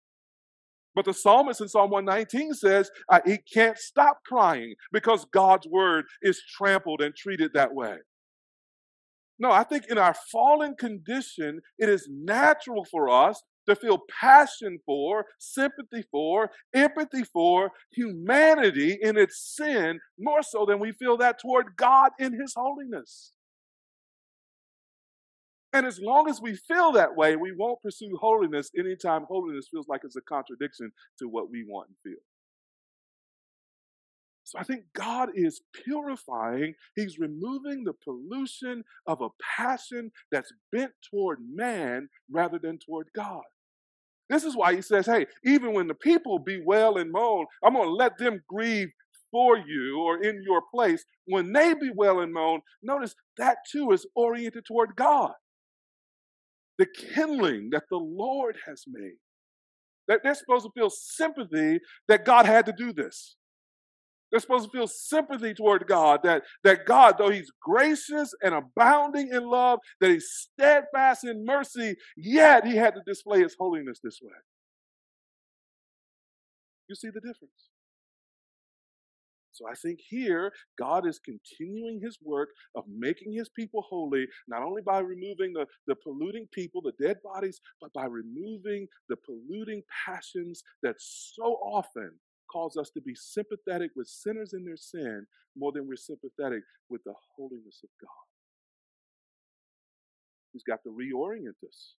But 0.95 1.05
the 1.05 1.13
psalmist 1.13 1.61
in 1.61 1.67
Psalm 1.67 1.91
119 1.91 2.53
says 2.53 2.89
he 3.25 3.37
can't 3.53 3.77
stop 3.77 4.19
crying 4.25 4.75
because 4.91 5.25
God's 5.31 5.67
word 5.67 6.05
is 6.21 6.41
trampled 6.57 7.01
and 7.01 7.15
treated 7.15 7.51
that 7.53 7.73
way. 7.73 7.97
No, 9.37 9.51
I 9.51 9.63
think 9.63 9.85
in 9.89 9.97
our 9.97 10.15
fallen 10.31 10.75
condition, 10.75 11.59
it 11.77 11.89
is 11.89 12.07
natural 12.09 12.85
for 12.89 13.09
us 13.09 13.41
to 13.67 13.75
feel 13.75 14.03
passion 14.19 14.79
for, 14.85 15.25
sympathy 15.39 16.03
for, 16.11 16.49
empathy 16.73 17.23
for 17.23 17.71
humanity 17.91 18.97
in 19.01 19.17
its 19.17 19.55
sin 19.55 19.99
more 20.19 20.43
so 20.43 20.65
than 20.65 20.79
we 20.79 20.91
feel 20.91 21.17
that 21.17 21.39
toward 21.39 21.75
God 21.77 22.11
in 22.19 22.39
His 22.39 22.53
holiness. 22.55 23.33
And 25.73 25.85
as 25.85 25.99
long 25.99 26.29
as 26.29 26.41
we 26.41 26.55
feel 26.55 26.93
that 26.93 27.17
way, 27.17 27.35
we 27.35 27.51
won't 27.51 27.81
pursue 27.81 28.17
holiness 28.21 28.71
anytime 28.79 29.25
holiness 29.27 29.67
feels 29.69 29.89
like 29.89 30.01
it's 30.05 30.15
a 30.15 30.21
contradiction 30.21 30.91
to 31.19 31.27
what 31.27 31.51
we 31.51 31.65
want 31.67 31.89
and 31.89 31.97
feel. 32.01 32.21
So 34.45 34.59
I 34.59 34.63
think 34.63 34.85
God 34.93 35.29
is 35.33 35.61
purifying, 35.73 36.75
He's 36.95 37.19
removing 37.19 37.83
the 37.83 37.93
pollution 37.93 38.83
of 39.07 39.21
a 39.21 39.29
passion 39.57 40.11
that's 40.31 40.53
bent 40.71 40.91
toward 41.11 41.39
man 41.51 42.07
rather 42.31 42.59
than 42.59 42.77
toward 42.77 43.09
God. 43.15 43.43
This 44.29 44.43
is 44.43 44.55
why 44.55 44.75
he 44.75 44.81
says, 44.81 45.05
hey, 45.05 45.27
even 45.43 45.73
when 45.73 45.87
the 45.87 45.93
people 45.93 46.39
bewail 46.39 46.97
and 46.97 47.11
moan, 47.11 47.45
I'm 47.63 47.73
going 47.73 47.87
to 47.87 47.93
let 47.93 48.17
them 48.17 48.41
grieve 48.49 48.89
for 49.31 49.57
you 49.57 49.99
or 49.99 50.23
in 50.23 50.41
your 50.43 50.61
place. 50.73 51.03
When 51.25 51.53
they 51.53 51.73
bewail 51.73 52.21
and 52.21 52.33
moan, 52.33 52.61
notice 52.81 53.15
that 53.37 53.57
too 53.71 53.91
is 53.91 54.05
oriented 54.15 54.65
toward 54.65 54.95
God. 54.95 55.33
The 56.77 56.87
kindling 57.13 57.69
that 57.71 57.83
the 57.89 57.97
Lord 57.97 58.57
has 58.65 58.83
made. 58.87 59.17
That 60.07 60.21
they're 60.23 60.35
supposed 60.35 60.65
to 60.65 60.71
feel 60.75 60.89
sympathy 60.89 61.79
that 62.07 62.25
God 62.25 62.45
had 62.45 62.65
to 62.67 62.73
do 62.77 62.93
this. 62.93 63.35
They're 64.31 64.39
supposed 64.39 64.65
to 64.65 64.71
feel 64.71 64.87
sympathy 64.87 65.53
toward 65.53 65.87
God, 65.87 66.21
that, 66.23 66.43
that 66.63 66.85
God, 66.85 67.15
though 67.17 67.29
He's 67.29 67.51
gracious 67.61 68.33
and 68.41 68.53
abounding 68.53 69.29
in 69.31 69.47
love, 69.47 69.79
that 70.01 70.09
He's 70.09 70.29
steadfast 70.29 71.23
in 71.23 71.45
mercy, 71.45 71.95
yet 72.17 72.65
He 72.65 72.75
had 72.75 72.95
to 72.95 73.01
display 73.05 73.41
His 73.41 73.55
holiness 73.57 73.99
this 74.03 74.19
way. 74.21 74.33
You 76.87 76.95
see 76.95 77.09
the 77.09 77.21
difference? 77.21 77.69
So 79.55 79.65
I 79.71 79.73
think 79.73 79.99
here, 80.05 80.51
God 80.77 81.07
is 81.07 81.17
continuing 81.17 82.01
his 82.01 82.17
work 82.21 82.49
of 82.75 82.83
making 82.89 83.31
his 83.31 83.47
people 83.47 83.85
holy, 83.87 84.27
not 84.49 84.63
only 84.63 84.81
by 84.81 84.99
removing 84.99 85.53
the, 85.53 85.65
the 85.87 85.95
polluting 85.95 86.45
people, 86.51 86.81
the 86.81 86.91
dead 87.01 87.17
bodies, 87.23 87.61
but 87.79 87.93
by 87.93 88.03
removing 88.03 88.85
the 89.07 89.15
polluting 89.15 89.81
passions 90.05 90.61
that 90.83 90.95
so 90.99 91.57
often 91.63 92.11
calls 92.51 92.77
us 92.77 92.89
to 92.91 93.01
be 93.01 93.15
sympathetic 93.15 93.91
with 93.95 94.07
sinners 94.07 94.53
in 94.53 94.65
their 94.65 94.77
sin 94.77 95.25
more 95.57 95.71
than 95.71 95.87
we're 95.87 95.95
sympathetic 95.95 96.63
with 96.89 97.03
the 97.03 97.13
holiness 97.35 97.81
of 97.83 97.89
God. 98.01 98.09
He's 100.53 100.63
got 100.63 100.79
to 100.83 100.89
reorient 100.89 101.67
us. 101.67 101.95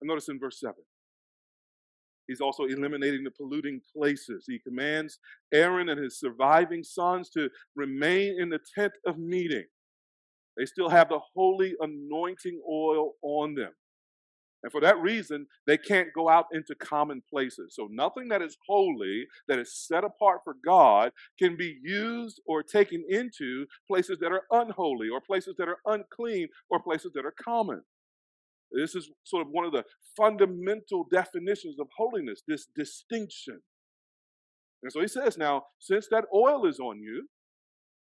And 0.00 0.08
notice 0.08 0.28
in 0.28 0.38
verse 0.38 0.60
7. 0.60 0.74
He's 2.26 2.40
also 2.40 2.64
eliminating 2.64 3.24
the 3.24 3.30
polluting 3.30 3.80
places. 3.94 4.44
He 4.48 4.58
commands 4.58 5.18
Aaron 5.52 5.88
and 5.88 6.02
his 6.02 6.18
surviving 6.18 6.82
sons 6.82 7.28
to 7.30 7.50
remain 7.76 8.40
in 8.40 8.48
the 8.48 8.60
tent 8.74 8.92
of 9.06 9.18
meeting. 9.18 9.64
They 10.56 10.64
still 10.64 10.88
have 10.88 11.08
the 11.08 11.20
holy 11.34 11.74
anointing 11.80 12.60
oil 12.70 13.12
on 13.22 13.54
them. 13.54 13.72
And 14.64 14.72
for 14.72 14.80
that 14.80 14.98
reason, 14.98 15.46
they 15.66 15.76
can't 15.76 16.08
go 16.16 16.30
out 16.30 16.46
into 16.50 16.74
common 16.74 17.22
places. 17.28 17.74
So 17.76 17.86
nothing 17.90 18.28
that 18.28 18.40
is 18.40 18.56
holy, 18.66 19.26
that 19.46 19.58
is 19.58 19.76
set 19.76 20.04
apart 20.04 20.40
for 20.42 20.54
God, 20.64 21.12
can 21.38 21.54
be 21.54 21.76
used 21.84 22.40
or 22.46 22.62
taken 22.62 23.04
into 23.10 23.66
places 23.86 24.16
that 24.20 24.32
are 24.32 24.44
unholy, 24.50 25.10
or 25.10 25.20
places 25.20 25.54
that 25.58 25.68
are 25.68 25.76
unclean, 25.84 26.48
or 26.70 26.82
places 26.82 27.12
that 27.14 27.26
are 27.26 27.34
common. 27.44 27.82
This 28.72 28.94
is 28.94 29.10
sort 29.22 29.46
of 29.46 29.52
one 29.52 29.66
of 29.66 29.72
the 29.72 29.84
fundamental 30.16 31.06
definitions 31.12 31.78
of 31.78 31.88
holiness, 31.94 32.42
this 32.48 32.66
distinction. 32.74 33.60
And 34.82 34.90
so 34.90 35.02
he 35.02 35.08
says, 35.08 35.36
now, 35.36 35.64
since 35.78 36.08
that 36.10 36.24
oil 36.34 36.66
is 36.66 36.80
on 36.80 37.00
you, 37.00 37.28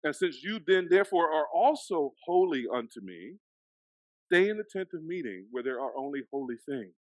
and 0.06 0.16
since 0.16 0.42
you 0.42 0.62
then 0.66 0.88
therefore 0.90 1.30
are 1.30 1.48
also 1.54 2.14
holy 2.26 2.64
unto 2.74 3.02
me, 3.04 3.34
Stay 4.34 4.50
in 4.50 4.58
the 4.58 4.64
tent 4.64 4.90
of 4.96 5.04
meeting 5.04 5.46
where 5.52 5.62
there 5.62 5.80
are 5.80 5.96
only 5.96 6.22
holy 6.32 6.56
things. 6.68 6.96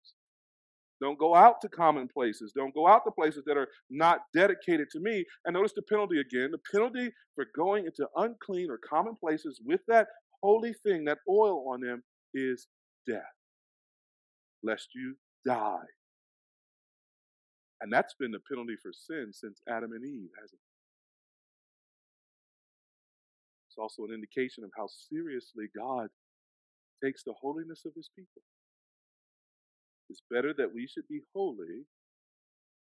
Don't 1.00 1.18
go 1.18 1.34
out 1.34 1.62
to 1.62 1.68
common 1.68 2.06
places. 2.06 2.52
Don't 2.54 2.74
go 2.74 2.86
out 2.86 3.04
to 3.06 3.10
places 3.10 3.42
that 3.46 3.56
are 3.56 3.68
not 3.88 4.20
dedicated 4.34 4.88
to 4.90 5.00
me. 5.00 5.24
And 5.46 5.54
notice 5.54 5.72
the 5.74 5.80
penalty 5.80 6.20
again. 6.20 6.50
The 6.52 6.60
penalty 6.70 7.10
for 7.34 7.46
going 7.56 7.86
into 7.86 8.06
unclean 8.16 8.70
or 8.70 8.78
common 8.86 9.16
places 9.16 9.62
with 9.64 9.80
that 9.88 10.08
holy 10.42 10.74
thing, 10.86 11.06
that 11.06 11.18
oil 11.26 11.66
on 11.70 11.80
them, 11.80 12.02
is 12.34 12.66
death, 13.08 13.22
lest 14.62 14.88
you 14.94 15.16
die. 15.46 15.86
And 17.80 17.90
that's 17.90 18.14
been 18.20 18.30
the 18.30 18.40
penalty 18.46 18.76
for 18.82 18.92
sin 18.92 19.30
since 19.32 19.62
Adam 19.70 19.92
and 19.92 20.04
Eve, 20.04 20.30
hasn't 20.38 20.60
it? 20.60 20.72
It's 23.68 23.78
also 23.78 24.04
an 24.04 24.12
indication 24.12 24.64
of 24.64 24.70
how 24.76 24.86
seriously 24.86 25.64
God 25.74 26.08
takes 27.02 27.22
the 27.24 27.34
holiness 27.40 27.82
of 27.84 27.92
his 27.94 28.08
people. 28.16 28.42
It's 30.08 30.22
better 30.30 30.52
that 30.58 30.74
we 30.74 30.86
should 30.86 31.08
be 31.08 31.22
holy 31.34 31.86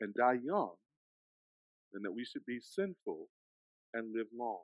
and 0.00 0.14
die 0.14 0.38
young 0.44 0.72
than 1.92 2.02
that 2.02 2.12
we 2.12 2.24
should 2.24 2.44
be 2.46 2.59
sinful 2.61 3.28
and 3.94 4.14
live 4.14 4.26
long. 4.38 4.62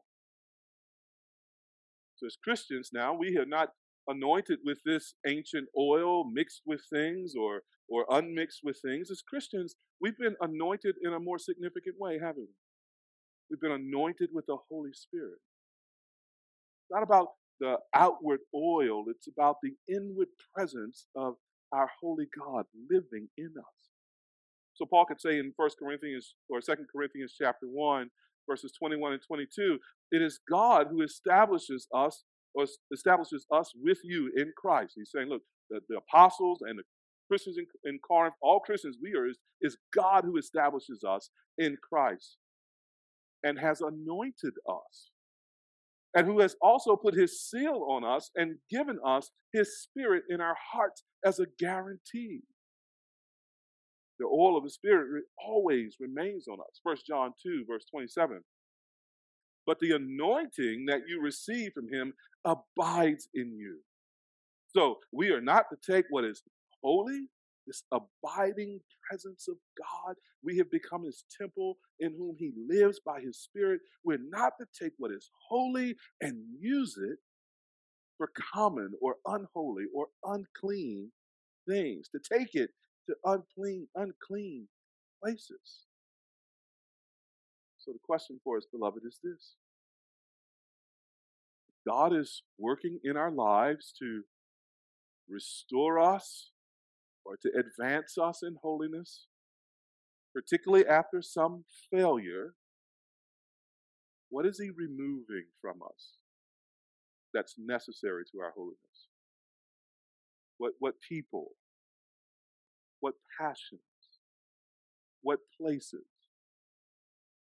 So, 2.17 2.27
as 2.27 2.37
Christians 2.43 2.91
now, 2.93 3.15
we 3.15 3.37
are 3.39 3.47
not 3.47 3.71
anointed 4.07 4.61
with 4.65 4.79
this 4.85 5.15
ancient 5.27 5.69
oil 5.79 6.25
mixed 6.31 6.63
with 6.67 6.83
things 6.93 7.35
or, 7.39 7.63
or 7.89 8.07
unmixed 8.11 8.61
with 8.63 8.79
things. 8.85 9.11
As 9.11 9.23
Christians, 9.23 9.75
we've 10.01 10.17
been 10.19 10.37
anointed 10.41 10.97
in 11.03 11.13
a 11.13 11.21
more 11.21 11.39
significant 11.39 11.97
way, 11.99 12.19
haven't 12.19 12.49
we? 12.49 12.55
We've 13.51 13.61
been 13.61 13.73
anointed 13.73 14.31
with 14.33 14.47
the 14.47 14.57
Holy 14.71 14.93
Spirit. 14.93 15.41
It's 16.85 16.91
not 16.91 17.03
about 17.03 17.29
the 17.61 17.77
outward 17.95 18.41
oil, 18.55 19.05
it's 19.09 19.29
about 19.29 19.57
the 19.63 19.73
inward 19.89 20.29
presence 20.55 21.07
of 21.17 21.35
our 21.73 21.89
holy 22.01 22.27
God 22.39 22.65
living 22.91 23.29
in 23.37 23.53
us. 23.59 23.85
So 24.75 24.85
Paul 24.87 25.07
could 25.07 25.21
say 25.21 25.39
in 25.39 25.53
1 25.57 25.71
Corinthians 25.79 26.35
or 26.49 26.61
2 26.61 26.73
Corinthians 26.93 27.35
chapter 27.41 27.67
1, 27.67 28.11
verses 28.49 28.73
21 28.79 29.15
and 29.15 29.23
22, 29.27 29.79
it 30.11 30.23
is 30.23 30.41
God 30.51 30.89
who 30.91 31.03
establishes 31.03 31.87
us 31.95 32.25
or 32.55 32.67
establishes 32.93 33.47
us 33.53 33.73
with 33.81 33.99
you 34.05 34.31
in 34.37 34.53
Christ. 34.57 34.95
He's 34.97 35.11
saying, 35.15 35.29
look, 35.29 35.43
the, 35.71 35.81
the 35.89 35.97
apostles 35.97 36.61
and 36.63 36.79
the 36.79 36.83
Christians 37.29 37.57
in, 37.57 37.67
in 37.85 37.99
Corinth, 37.99 38.35
all 38.43 38.61
Christians, 38.61 38.97
we 39.03 39.15
are, 39.15 39.29
is, 39.29 39.39
is 39.61 39.77
God 39.95 40.25
who 40.25 40.37
establishes 40.37 41.03
us 41.05 41.31
in 41.59 41.77
Christ 41.83 42.37
and 43.43 43.59
has 43.59 43.81
anointed 43.81 44.55
us 44.69 45.11
and 46.15 46.27
who 46.27 46.41
has 46.41 46.57
also 46.63 46.97
put 46.97 47.15
his 47.15 47.43
seal 47.43 47.87
on 47.89 48.05
us 48.05 48.31
and 48.37 48.57
given 48.71 48.99
us 49.05 49.31
his 49.53 49.83
spirit 49.83 50.25
in 50.29 50.41
our 50.41 50.57
hearts 50.73 51.03
as 51.25 51.41
a 51.41 51.47
guarantee. 51.59 52.41
The 54.21 54.27
oil 54.27 54.57
of 54.57 54.65
the 54.65 54.71
spirit 54.71 55.25
always 55.45 55.97
remains 55.99 56.47
on 56.47 56.61
us. 56.61 56.81
First 56.85 57.07
John 57.07 57.33
2, 57.43 57.65
verse 57.69 57.85
27. 57.91 58.41
But 59.67 59.81
the 59.81 59.93
anointing 59.93 60.85
that 60.87 61.03
you 61.09 61.21
receive 61.21 61.73
from 61.73 61.89
him 61.93 62.13
abides 62.45 63.29
in 63.35 63.57
you. 63.57 63.79
So 64.69 64.99
we 65.13 65.31
are 65.31 65.41
not 65.41 65.67
to 65.71 65.93
take 65.93 66.07
what 66.11 66.25
is 66.25 66.43
holy 66.83 67.29
this 67.67 67.85
abiding 67.93 68.81
presence 69.09 69.49
of 69.49 69.57
God. 69.79 70.17
We 70.43 70.59
have 70.59 70.71
become 70.71 71.05
his 71.05 71.25
temple 71.41 71.79
in 72.01 72.15
whom 72.17 72.37
he 72.39 72.53
lives 72.69 73.01
by 73.05 73.21
his 73.21 73.39
spirit. 73.39 73.81
We're 74.05 74.19
not 74.29 74.53
to 74.61 74.67
take 74.81 74.93
what 74.99 75.13
is 75.13 75.31
holy 75.49 75.97
and 76.21 76.39
use 76.61 76.97
it 76.97 77.19
for 78.19 78.31
common 78.55 78.93
or 79.01 79.17
unholy 79.27 79.85
or 79.95 80.07
unclean 80.25 81.11
things, 81.69 82.09
to 82.09 82.21
take 82.37 82.55
it 82.55 82.71
to 83.09 83.15
unclean, 83.25 83.89
unclean 83.97 84.69
places. 85.23 85.87
So 87.79 87.93
the 87.93 87.99
question 88.03 88.41
for 88.45 88.57
us, 88.57 88.67
beloved, 88.71 89.03
is 89.07 89.19
this. 89.23 89.57
God 91.87 92.15
is 92.15 92.43
working 92.59 92.99
in 93.05 93.17
our 93.17 93.31
lives 93.31 93.93
to 93.99 94.23
restore 95.29 96.01
us 96.01 96.51
or 97.25 97.37
to 97.37 97.51
advance 97.59 98.19
us 98.19 98.43
in 98.43 98.57
holiness, 98.61 99.27
particularly 100.35 100.87
after 100.87 101.23
some 101.23 101.65
failure, 101.93 102.55
what 104.31 104.47
is 104.47 104.59
he 104.59 104.71
removing 104.71 105.45
from 105.61 105.77
us 105.83 106.19
that's 107.33 107.55
necessary 107.59 108.25
to 108.33 108.41
our 108.41 108.53
holiness? 108.55 109.09
What, 110.59 110.73
what 110.79 110.95
people, 111.09 111.49
what 113.01 113.15
passions, 113.39 113.81
what 115.23 115.39
places 115.61 116.07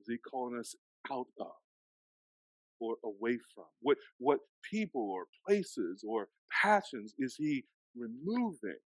is 0.02 0.08
he 0.08 0.18
calling 0.18 0.60
us 0.60 0.76
out 1.12 1.28
of 1.40 1.52
or 2.80 2.96
away 3.04 3.38
from? 3.56 3.66
What, 3.82 3.98
what 4.20 4.40
people 4.70 5.10
or 5.10 5.26
places 5.48 6.04
or 6.08 6.28
passions 6.62 7.14
is 7.18 7.36
he 7.38 7.64
removing 7.96 8.80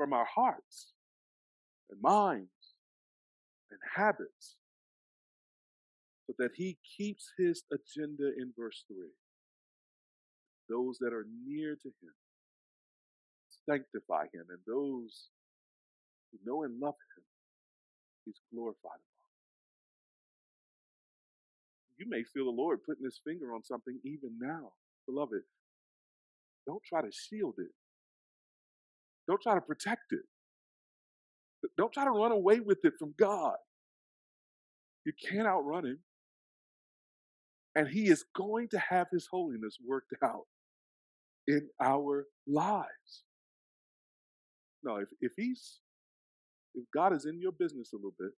from 0.00 0.14
our 0.14 0.24
hearts 0.24 0.94
and 1.90 2.00
minds 2.00 2.72
and 3.70 3.78
habits 3.94 4.56
so 6.26 6.32
that 6.38 6.52
he 6.56 6.78
keeps 6.96 7.32
his 7.36 7.64
agenda 7.70 8.32
in 8.38 8.50
verse 8.58 8.82
3 8.88 8.96
those 10.70 10.96
that 11.00 11.12
are 11.12 11.26
near 11.46 11.74
to 11.74 11.88
him 11.88 12.14
sanctify 13.68 14.22
him 14.32 14.46
and 14.48 14.58
those 14.66 15.28
who 16.32 16.38
know 16.46 16.62
and 16.62 16.80
love 16.80 16.94
him 17.14 17.24
he's 18.24 18.40
glorified 18.50 18.80
upon. 18.86 19.10
you 21.98 22.06
may 22.08 22.22
feel 22.22 22.46
the 22.46 22.50
Lord 22.50 22.78
putting 22.86 23.04
his 23.04 23.20
finger 23.22 23.52
on 23.52 23.62
something 23.62 24.00
even 24.04 24.38
now. 24.40 24.72
Beloved, 25.06 25.42
don't 26.66 26.82
try 26.82 27.02
to 27.02 27.10
shield 27.12 27.56
it. 27.58 27.72
Don't 29.30 29.40
try 29.40 29.54
to 29.54 29.60
protect 29.60 30.12
it. 30.12 30.22
Don't 31.78 31.92
try 31.92 32.04
to 32.04 32.10
run 32.10 32.32
away 32.32 32.58
with 32.58 32.78
it 32.84 32.94
from 32.98 33.14
God. 33.16 33.54
You 35.06 35.12
can't 35.30 35.46
outrun 35.46 35.86
him. 35.86 35.98
And 37.76 37.86
he 37.86 38.08
is 38.08 38.24
going 38.34 38.68
to 38.70 38.78
have 38.80 39.06
his 39.12 39.28
holiness 39.30 39.78
worked 39.86 40.14
out 40.24 40.46
in 41.46 41.68
our 41.80 42.26
lives. 42.48 43.22
No, 44.82 44.96
if, 44.96 45.08
if 45.20 45.32
he's 45.36 45.78
if 46.74 46.84
God 46.92 47.12
is 47.14 47.24
in 47.24 47.40
your 47.40 47.52
business 47.52 47.92
a 47.92 47.96
little 47.96 48.14
bit, 48.18 48.32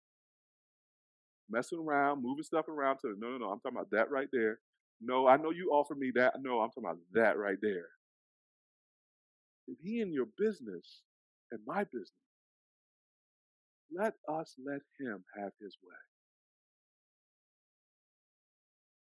messing 1.50 1.80
around, 1.80 2.22
moving 2.22 2.44
stuff 2.44 2.68
around 2.68 2.98
to 3.00 3.16
no, 3.18 3.30
no, 3.30 3.38
no. 3.38 3.46
I'm 3.52 3.60
talking 3.62 3.78
about 3.78 3.92
that 3.92 4.12
right 4.12 4.28
there. 4.34 4.60
No, 5.02 5.28
I 5.28 5.38
know 5.38 5.52
you 5.52 5.70
offer 5.72 5.96
me 5.96 6.12
that. 6.16 6.34
No, 6.42 6.60
I'm 6.60 6.70
talking 6.70 6.84
about 6.84 7.00
that 7.14 7.38
right 7.38 7.58
there. 7.62 7.88
If 9.72 9.80
he 9.82 10.02
in 10.02 10.12
your 10.12 10.28
business 10.38 11.04
and 11.52 11.62
my 11.66 11.86
business, 11.86 12.12
let 13.96 14.16
us 14.28 14.56
let 14.66 14.82
him 15.00 15.24
have 15.38 15.54
his 15.62 15.78
way. 15.84 15.96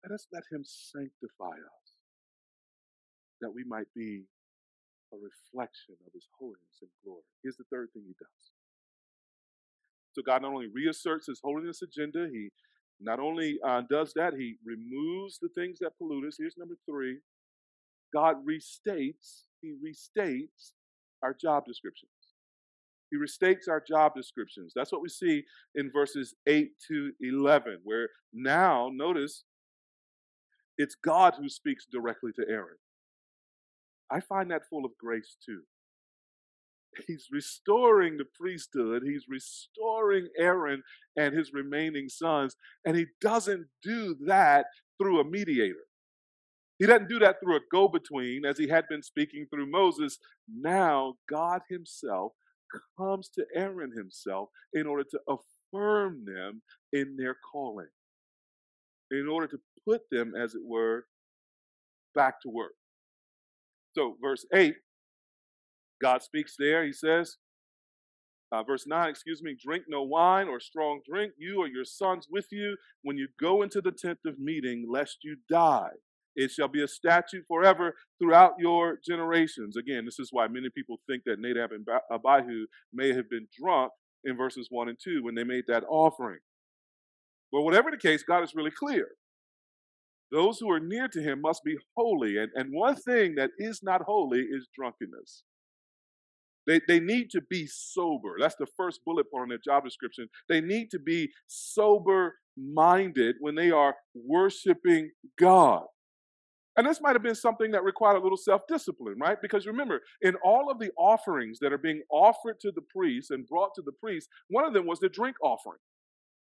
Let 0.04 0.12
us 0.12 0.26
let 0.32 0.44
him 0.52 0.64
sanctify 0.64 1.56
us 1.56 1.88
that 3.40 3.50
we 3.54 3.64
might 3.64 3.88
be 3.96 4.24
a 5.12 5.16
reflection 5.16 5.96
of 6.06 6.12
his 6.12 6.28
holiness 6.38 6.78
and 6.82 6.90
glory. 7.04 7.24
Here's 7.42 7.56
the 7.56 7.64
third 7.72 7.88
thing 7.94 8.04
he 8.06 8.14
does 8.18 8.52
so 10.12 10.22
God 10.22 10.42
not 10.42 10.52
only 10.52 10.66
reasserts 10.66 11.28
his 11.28 11.40
holiness 11.42 11.82
agenda, 11.82 12.28
he 12.32 12.50
not 13.00 13.20
only 13.20 13.58
uh, 13.64 13.82
does 13.88 14.12
that, 14.14 14.34
he 14.34 14.56
removes 14.64 15.38
the 15.38 15.48
things 15.54 15.78
that 15.80 15.96
pollute 15.98 16.26
us. 16.26 16.36
Here's 16.38 16.56
number 16.58 16.76
three 16.90 17.18
God 18.12 18.36
restates, 18.46 19.44
he 19.60 19.74
restates 19.84 20.72
our 21.22 21.34
job 21.34 21.64
descriptions. 21.66 22.10
He 23.10 23.16
restates 23.16 23.68
our 23.68 23.82
job 23.86 24.12
descriptions. 24.14 24.72
That's 24.74 24.92
what 24.92 25.02
we 25.02 25.08
see 25.08 25.44
in 25.74 25.90
verses 25.90 26.34
8 26.46 26.70
to 26.88 27.12
11, 27.20 27.78
where 27.82 28.08
now, 28.32 28.90
notice, 28.92 29.44
it's 30.76 30.94
God 30.94 31.34
who 31.38 31.48
speaks 31.48 31.86
directly 31.90 32.32
to 32.32 32.44
Aaron. 32.48 32.76
I 34.10 34.20
find 34.20 34.50
that 34.50 34.68
full 34.68 34.84
of 34.84 34.92
grace 34.98 35.36
too. 35.44 35.62
He's 37.06 37.28
restoring 37.30 38.16
the 38.16 38.24
priesthood. 38.38 39.02
He's 39.04 39.26
restoring 39.28 40.28
Aaron 40.38 40.82
and 41.16 41.36
his 41.36 41.52
remaining 41.52 42.08
sons. 42.08 42.56
And 42.84 42.96
he 42.96 43.06
doesn't 43.20 43.66
do 43.82 44.16
that 44.26 44.66
through 44.98 45.20
a 45.20 45.24
mediator. 45.24 45.87
He 46.78 46.86
doesn't 46.86 47.08
do 47.08 47.18
that 47.18 47.36
through 47.40 47.56
a 47.56 47.60
go 47.72 47.88
between 47.88 48.44
as 48.44 48.58
he 48.58 48.68
had 48.68 48.86
been 48.88 49.02
speaking 49.02 49.46
through 49.50 49.70
Moses. 49.70 50.18
Now, 50.48 51.14
God 51.28 51.62
Himself 51.68 52.32
comes 52.96 53.28
to 53.30 53.44
Aaron 53.54 53.92
Himself 53.96 54.50
in 54.72 54.86
order 54.86 55.04
to 55.10 55.20
affirm 55.28 56.24
them 56.24 56.62
in 56.92 57.16
their 57.16 57.36
calling, 57.52 57.88
in 59.10 59.26
order 59.28 59.48
to 59.48 59.58
put 59.86 60.02
them, 60.10 60.34
as 60.40 60.54
it 60.54 60.62
were, 60.64 61.06
back 62.14 62.40
to 62.42 62.48
work. 62.48 62.74
So, 63.94 64.16
verse 64.22 64.46
8 64.54 64.74
God 66.00 66.22
speaks 66.22 66.54
there. 66.58 66.84
He 66.84 66.92
says, 66.92 67.36
uh, 68.52 68.62
verse 68.62 68.86
9, 68.86 69.08
excuse 69.10 69.42
me, 69.42 69.56
drink 69.62 69.84
no 69.88 70.02
wine 70.02 70.48
or 70.48 70.60
strong 70.60 71.00
drink, 71.08 71.32
you 71.38 71.58
or 71.58 71.68
your 71.68 71.84
sons 71.84 72.28
with 72.30 72.46
you, 72.50 72.76
when 73.02 73.18
you 73.18 73.28
go 73.40 73.62
into 73.62 73.80
the 73.80 73.92
tent 73.92 74.18
of 74.24 74.38
meeting, 74.38 74.86
lest 74.88 75.18
you 75.22 75.36
die. 75.50 75.90
It 76.38 76.52
shall 76.52 76.68
be 76.68 76.84
a 76.84 76.88
statute 76.88 77.44
forever 77.48 77.94
throughout 78.20 78.52
your 78.60 79.00
generations. 79.04 79.76
Again, 79.76 80.04
this 80.04 80.20
is 80.20 80.28
why 80.30 80.46
many 80.46 80.68
people 80.72 81.00
think 81.08 81.24
that 81.26 81.40
Nadab 81.40 81.72
and 81.72 81.84
Abihu 82.12 82.66
may 82.92 83.12
have 83.12 83.28
been 83.28 83.48
drunk 83.60 83.90
in 84.22 84.36
verses 84.36 84.68
1 84.70 84.88
and 84.88 84.98
2 85.02 85.24
when 85.24 85.34
they 85.34 85.42
made 85.42 85.64
that 85.66 85.82
offering. 85.88 86.38
But 87.50 87.62
whatever 87.62 87.90
the 87.90 87.96
case, 87.96 88.22
God 88.22 88.44
is 88.44 88.54
really 88.54 88.70
clear. 88.70 89.08
Those 90.30 90.60
who 90.60 90.70
are 90.70 90.78
near 90.78 91.08
to 91.08 91.20
him 91.20 91.40
must 91.40 91.64
be 91.64 91.76
holy. 91.96 92.38
And, 92.38 92.50
and 92.54 92.72
one 92.72 92.94
thing 92.94 93.34
that 93.34 93.50
is 93.58 93.80
not 93.82 94.02
holy 94.02 94.42
is 94.42 94.68
drunkenness. 94.76 95.42
They, 96.68 96.80
they 96.86 97.00
need 97.00 97.30
to 97.30 97.40
be 97.50 97.66
sober. 97.66 98.36
That's 98.38 98.54
the 98.60 98.66
first 98.76 99.00
bullet 99.04 99.28
point 99.32 99.42
on 99.42 99.48
their 99.48 99.58
job 99.58 99.82
description. 99.82 100.28
They 100.48 100.60
need 100.60 100.92
to 100.92 101.00
be 101.00 101.30
sober 101.48 102.36
minded 102.56 103.36
when 103.40 103.56
they 103.56 103.72
are 103.72 103.96
worshiping 104.14 105.10
God. 105.36 105.82
And 106.78 106.86
this 106.86 107.02
might 107.02 107.14
have 107.14 107.22
been 107.22 107.34
something 107.34 107.72
that 107.72 107.84
required 107.84 108.16
a 108.16 108.22
little 108.22 108.38
self 108.38 108.62
discipline, 108.68 109.16
right? 109.20 109.36
Because 109.42 109.66
remember, 109.66 110.00
in 110.22 110.36
all 110.44 110.70
of 110.70 110.78
the 110.78 110.90
offerings 110.96 111.58
that 111.60 111.72
are 111.74 111.78
being 111.78 112.02
offered 112.10 112.60
to 112.60 112.72
the 112.72 112.82
priest 112.82 113.30
and 113.30 113.46
brought 113.46 113.74
to 113.74 113.82
the 113.82 113.92
priest, 113.92 114.30
one 114.48 114.64
of 114.64 114.72
them 114.72 114.86
was 114.86 115.00
the 115.00 115.10
drink 115.10 115.36
offering. 115.42 115.80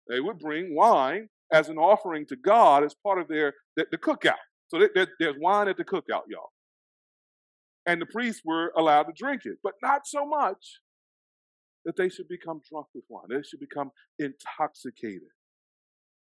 They 0.09 0.19
would 0.19 0.39
bring 0.39 0.75
wine 0.75 1.29
as 1.53 1.69
an 1.69 1.77
offering 1.77 2.25
to 2.27 2.35
God 2.35 2.83
as 2.83 2.93
part 2.93 3.19
of 3.19 3.29
their 3.29 3.53
the, 3.77 3.88
the 3.91 3.97
cookout. 3.97 4.33
So 4.67 4.79
there, 4.79 5.07
there's 5.19 5.38
wine 5.39 5.69
at 5.69 5.77
the 5.77 5.85
cookout, 5.85 6.23
y'all 6.27 6.51
and 7.85 8.01
the 8.01 8.05
priests 8.05 8.41
were 8.43 8.71
allowed 8.77 9.03
to 9.03 9.13
drink 9.15 9.43
it, 9.45 9.57
but 9.63 9.73
not 9.81 10.07
so 10.07 10.25
much 10.25 10.79
that 11.85 11.95
they 11.95 12.09
should 12.09 12.27
become 12.27 12.61
drunk 12.69 12.88
with 12.95 13.03
wine. 13.09 13.25
They 13.29 13.43
should 13.43 13.59
become 13.59 13.91
intoxicated. 14.17 15.29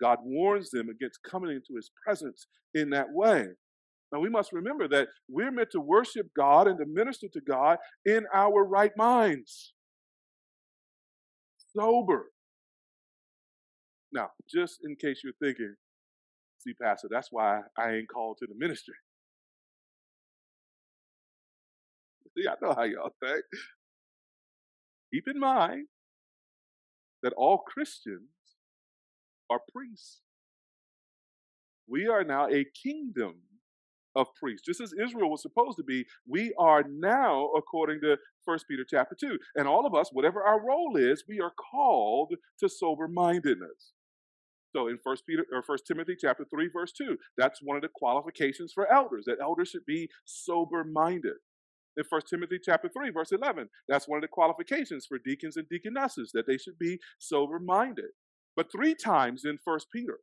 God 0.01 0.18
warns 0.22 0.70
them 0.70 0.88
against 0.88 1.22
coming 1.22 1.51
into 1.51 1.77
his 1.77 1.90
presence 2.05 2.46
in 2.75 2.90
that 2.90 3.12
way. 3.12 3.46
Now 4.17 4.21
we 4.23 4.31
must 4.31 4.55
remember 4.55 4.89
that 4.89 5.09
we're 5.29 5.51
meant 5.51 5.73
to 5.73 5.81
worship 5.81 6.29
God 6.35 6.69
and 6.69 6.79
to 6.79 6.87
minister 6.87 7.27
to 7.35 7.41
God 7.43 7.77
in 8.07 8.25
our 8.33 8.65
right 8.65 8.93
minds. 8.97 9.75
Sober. 11.77 12.33
Now, 14.15 14.31
just 14.51 14.79
in 14.87 14.97
case 14.97 15.21
you're 15.23 15.35
thinking, 15.43 15.75
see, 16.61 16.73
Pastor, 16.83 17.09
that's 17.11 17.29
why 17.31 17.61
I 17.79 17.93
ain't 17.93 18.09
called 18.09 18.39
to 18.39 18.47
the 18.47 18.55
ministry. 18.57 18.95
See, 22.39 22.49
I 22.49 22.55
know 22.63 22.73
how 22.75 22.85
y'all 22.85 23.15
think. 23.23 23.45
Keep 25.13 25.29
in 25.29 25.39
mind 25.39 25.89
that 27.23 27.35
all 27.35 27.59
Christians 27.59 28.31
are 29.51 29.61
priests. 29.75 30.23
We 31.87 32.09
are 32.09 32.25
now 32.25 32.49
a 32.49 32.65
kingdom 32.83 33.35
of 34.17 34.35
priests. 34.35 34.67
Just 34.67 34.81
as 34.81 34.93
Israel 35.01 35.31
was 35.31 35.43
supposed 35.43 35.77
to 35.77 35.85
be, 35.85 36.05
we 36.27 36.53
are 36.59 36.83
now, 36.89 37.51
according 37.57 38.01
to 38.01 38.17
1 38.45 38.59
Peter 38.69 38.85
chapter 38.89 39.15
2. 39.15 39.39
And 39.55 39.69
all 39.69 39.87
of 39.87 39.95
us, 39.95 40.11
whatever 40.13 40.43
our 40.43 40.65
role 40.65 40.97
is, 40.97 41.25
we 41.29 41.41
are 41.41 41.53
called 41.71 42.35
to 42.59 42.69
sober-mindedness. 42.69 43.93
So 44.75 44.89
in 44.89 44.99
First 45.03 45.25
Peter 45.27 45.45
or 45.53 45.63
First 45.63 45.87
Timothy 45.87 46.17
chapter 46.21 46.45
3, 46.51 46.69
verse 46.73 46.93
2, 46.93 47.17
that's 47.39 47.61
one 47.63 47.77
of 47.77 47.83
the 47.83 47.89
qualifications 47.95 48.73
for 48.73 48.93
elders, 48.93 49.25
that 49.27 49.39
elders 49.41 49.69
should 49.69 49.87
be 49.87 50.09
sober-minded 50.25 51.37
in 51.97 52.05
1 52.09 52.21
Timothy 52.29 52.59
chapter 52.63 52.89
3, 52.89 53.11
verse 53.11 53.33
11. 53.33 53.69
That's 53.89 54.09
one 54.09 54.19
of 54.19 54.23
the 54.23 54.29
qualifications 54.29 55.07
for 55.07 55.19
deacons 55.19 55.57
and 55.57 55.69
deaconesses, 55.69 56.31
that 56.35 56.47
they 56.47 56.59
should 56.59 56.79
be 56.79 56.99
sober-minded. 57.19 58.13
But 58.55 58.73
three 58.73 58.95
times 58.95 59.45
in 59.45 59.59
1 59.65 59.79
Peter, 59.93 60.19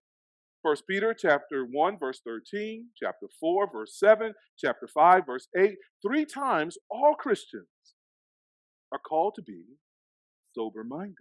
1 0.63 0.75
Peter 0.89 1.13
chapter 1.13 1.65
1, 1.69 1.99
verse 1.99 2.21
13, 2.25 2.87
chapter 2.97 3.27
4, 3.37 3.69
verse 3.69 3.99
7, 3.99 4.33
chapter 4.57 4.87
5, 4.87 5.25
verse 5.25 5.49
8, 5.57 5.75
three 6.01 6.25
times 6.25 6.77
all 6.89 7.15
Christians 7.15 7.67
are 8.93 8.99
called 8.99 9.33
to 9.35 9.41
be 9.41 9.63
sober-minded. 10.55 11.15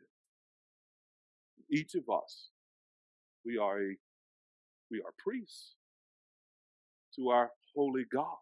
each 1.73 1.97
of 1.97 2.05
us, 2.15 2.51
we 3.45 3.59
are 3.59 3.81
a 3.81 3.97
we 4.93 4.99
are 4.99 5.15
priests 5.19 5.75
to 7.17 7.31
our 7.31 7.51
holy 7.75 8.05
God. 8.13 8.37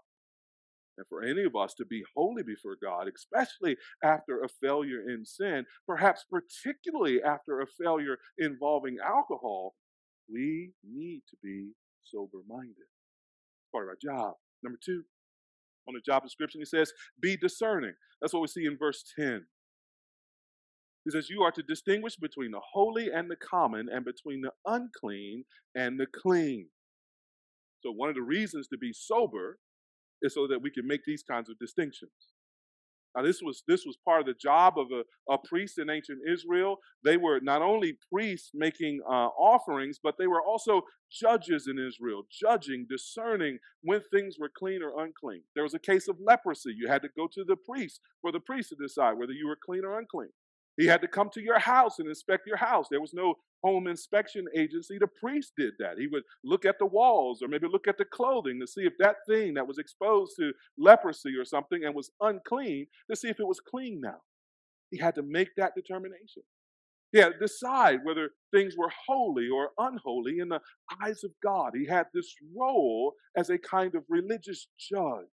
And 0.98 1.06
for 1.08 1.22
any 1.22 1.44
of 1.44 1.56
us 1.56 1.72
to 1.74 1.86
be 1.86 2.02
holy 2.14 2.42
before 2.42 2.76
God, 2.82 3.06
especially 3.08 3.76
after 4.04 4.42
a 4.42 4.48
failure 4.48 5.08
in 5.08 5.24
sin, 5.24 5.64
perhaps 5.86 6.26
particularly 6.28 7.22
after 7.22 7.60
a 7.60 7.66
failure 7.66 8.18
involving 8.36 8.98
alcohol, 9.02 9.76
we 10.32 10.72
need 10.84 11.22
to 11.30 11.36
be 11.42 11.72
sober 12.04 12.38
minded. 12.48 12.88
Part 13.72 13.84
of 13.84 13.90
our 13.90 13.98
job. 14.00 14.34
Number 14.62 14.78
two, 14.84 15.02
on 15.88 15.94
the 15.94 16.00
job 16.00 16.22
description, 16.22 16.60
he 16.60 16.64
says, 16.64 16.92
be 17.20 17.36
discerning. 17.36 17.94
That's 18.20 18.32
what 18.32 18.42
we 18.42 18.48
see 18.48 18.66
in 18.66 18.76
verse 18.78 19.04
10. 19.18 19.46
He 21.04 21.10
says, 21.10 21.30
You 21.30 21.42
are 21.42 21.52
to 21.52 21.62
distinguish 21.62 22.16
between 22.16 22.50
the 22.50 22.60
holy 22.72 23.10
and 23.10 23.30
the 23.30 23.36
common, 23.36 23.88
and 23.90 24.04
between 24.04 24.42
the 24.42 24.52
unclean 24.66 25.44
and 25.74 25.98
the 25.98 26.06
clean. 26.06 26.68
So, 27.82 27.90
one 27.90 28.10
of 28.10 28.14
the 28.14 28.22
reasons 28.22 28.68
to 28.68 28.76
be 28.76 28.92
sober 28.92 29.58
is 30.20 30.34
so 30.34 30.46
that 30.46 30.60
we 30.60 30.70
can 30.70 30.86
make 30.86 31.00
these 31.06 31.22
kinds 31.22 31.48
of 31.48 31.58
distinctions. 31.58 32.12
Now, 33.16 33.22
this 33.22 33.40
was 33.42 33.62
this 33.66 33.84
was 33.84 33.96
part 34.04 34.20
of 34.20 34.26
the 34.26 34.34
job 34.34 34.74
of 34.78 34.88
a, 34.92 35.32
a 35.32 35.38
priest 35.38 35.78
in 35.78 35.90
ancient 35.90 36.20
Israel. 36.28 36.76
They 37.04 37.16
were 37.16 37.40
not 37.42 37.62
only 37.62 37.98
priests 38.12 38.50
making 38.54 39.00
uh, 39.08 39.28
offerings, 39.38 39.98
but 40.02 40.14
they 40.18 40.26
were 40.26 40.42
also 40.42 40.82
judges 41.10 41.66
in 41.66 41.78
Israel, 41.78 42.22
judging, 42.30 42.86
discerning 42.88 43.58
when 43.82 44.00
things 44.12 44.36
were 44.38 44.50
clean 44.56 44.82
or 44.82 45.02
unclean. 45.02 45.42
There 45.54 45.64
was 45.64 45.74
a 45.74 45.78
case 45.78 46.08
of 46.08 46.16
leprosy. 46.24 46.72
You 46.76 46.88
had 46.88 47.02
to 47.02 47.08
go 47.16 47.26
to 47.34 47.44
the 47.44 47.56
priest 47.56 48.00
for 48.20 48.30
the 48.30 48.40
priest 48.40 48.68
to 48.70 48.76
decide 48.76 49.18
whether 49.18 49.32
you 49.32 49.48
were 49.48 49.58
clean 49.64 49.84
or 49.84 49.98
unclean. 49.98 50.30
He 50.76 50.86
had 50.86 51.02
to 51.02 51.08
come 51.08 51.28
to 51.34 51.42
your 51.42 51.58
house 51.58 51.98
and 51.98 52.08
inspect 52.08 52.46
your 52.46 52.56
house. 52.56 52.86
There 52.90 53.00
was 53.00 53.14
no 53.14 53.34
home 53.62 53.86
inspection 53.86 54.46
agency. 54.56 54.98
The 54.98 55.06
priest 55.06 55.52
did 55.56 55.74
that. 55.78 55.98
He 55.98 56.06
would 56.06 56.22
look 56.44 56.64
at 56.64 56.78
the 56.78 56.86
walls 56.86 57.42
or 57.42 57.48
maybe 57.48 57.66
look 57.70 57.88
at 57.88 57.98
the 57.98 58.04
clothing 58.04 58.58
to 58.60 58.66
see 58.66 58.82
if 58.82 58.94
that 58.98 59.16
thing 59.28 59.54
that 59.54 59.66
was 59.66 59.78
exposed 59.78 60.36
to 60.38 60.52
leprosy 60.78 61.36
or 61.36 61.44
something 61.44 61.84
and 61.84 61.94
was 61.94 62.10
unclean, 62.20 62.86
to 63.10 63.16
see 63.16 63.28
if 63.28 63.40
it 63.40 63.46
was 63.46 63.60
clean 63.60 64.00
now. 64.00 64.20
He 64.90 64.98
had 64.98 65.14
to 65.16 65.22
make 65.22 65.54
that 65.56 65.74
determination. 65.74 66.42
He 67.12 67.18
had 67.18 67.32
to 67.32 67.38
decide 67.38 68.00
whether 68.04 68.30
things 68.52 68.76
were 68.76 68.90
holy 69.06 69.48
or 69.48 69.70
unholy 69.78 70.38
in 70.38 70.48
the 70.48 70.60
eyes 71.02 71.24
of 71.24 71.32
God. 71.42 71.72
He 71.74 71.86
had 71.86 72.06
this 72.14 72.32
role 72.56 73.14
as 73.36 73.50
a 73.50 73.58
kind 73.58 73.94
of 73.96 74.04
religious 74.08 74.68
judge 74.78 75.26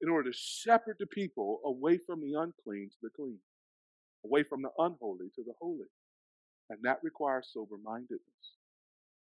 in 0.00 0.08
order 0.08 0.30
to 0.30 0.36
shepherd 0.36 0.96
the 0.98 1.06
people 1.06 1.60
away 1.64 1.98
from 1.98 2.20
the 2.20 2.32
unclean 2.32 2.88
to 2.90 2.96
the 3.02 3.10
clean 3.14 3.38
away 4.24 4.42
from 4.42 4.62
the 4.62 4.70
unholy 4.78 5.30
to 5.34 5.42
the 5.44 5.54
holy. 5.60 5.86
And 6.70 6.78
that 6.82 6.98
requires 7.02 7.50
sober 7.52 7.76
mindedness. 7.82 8.20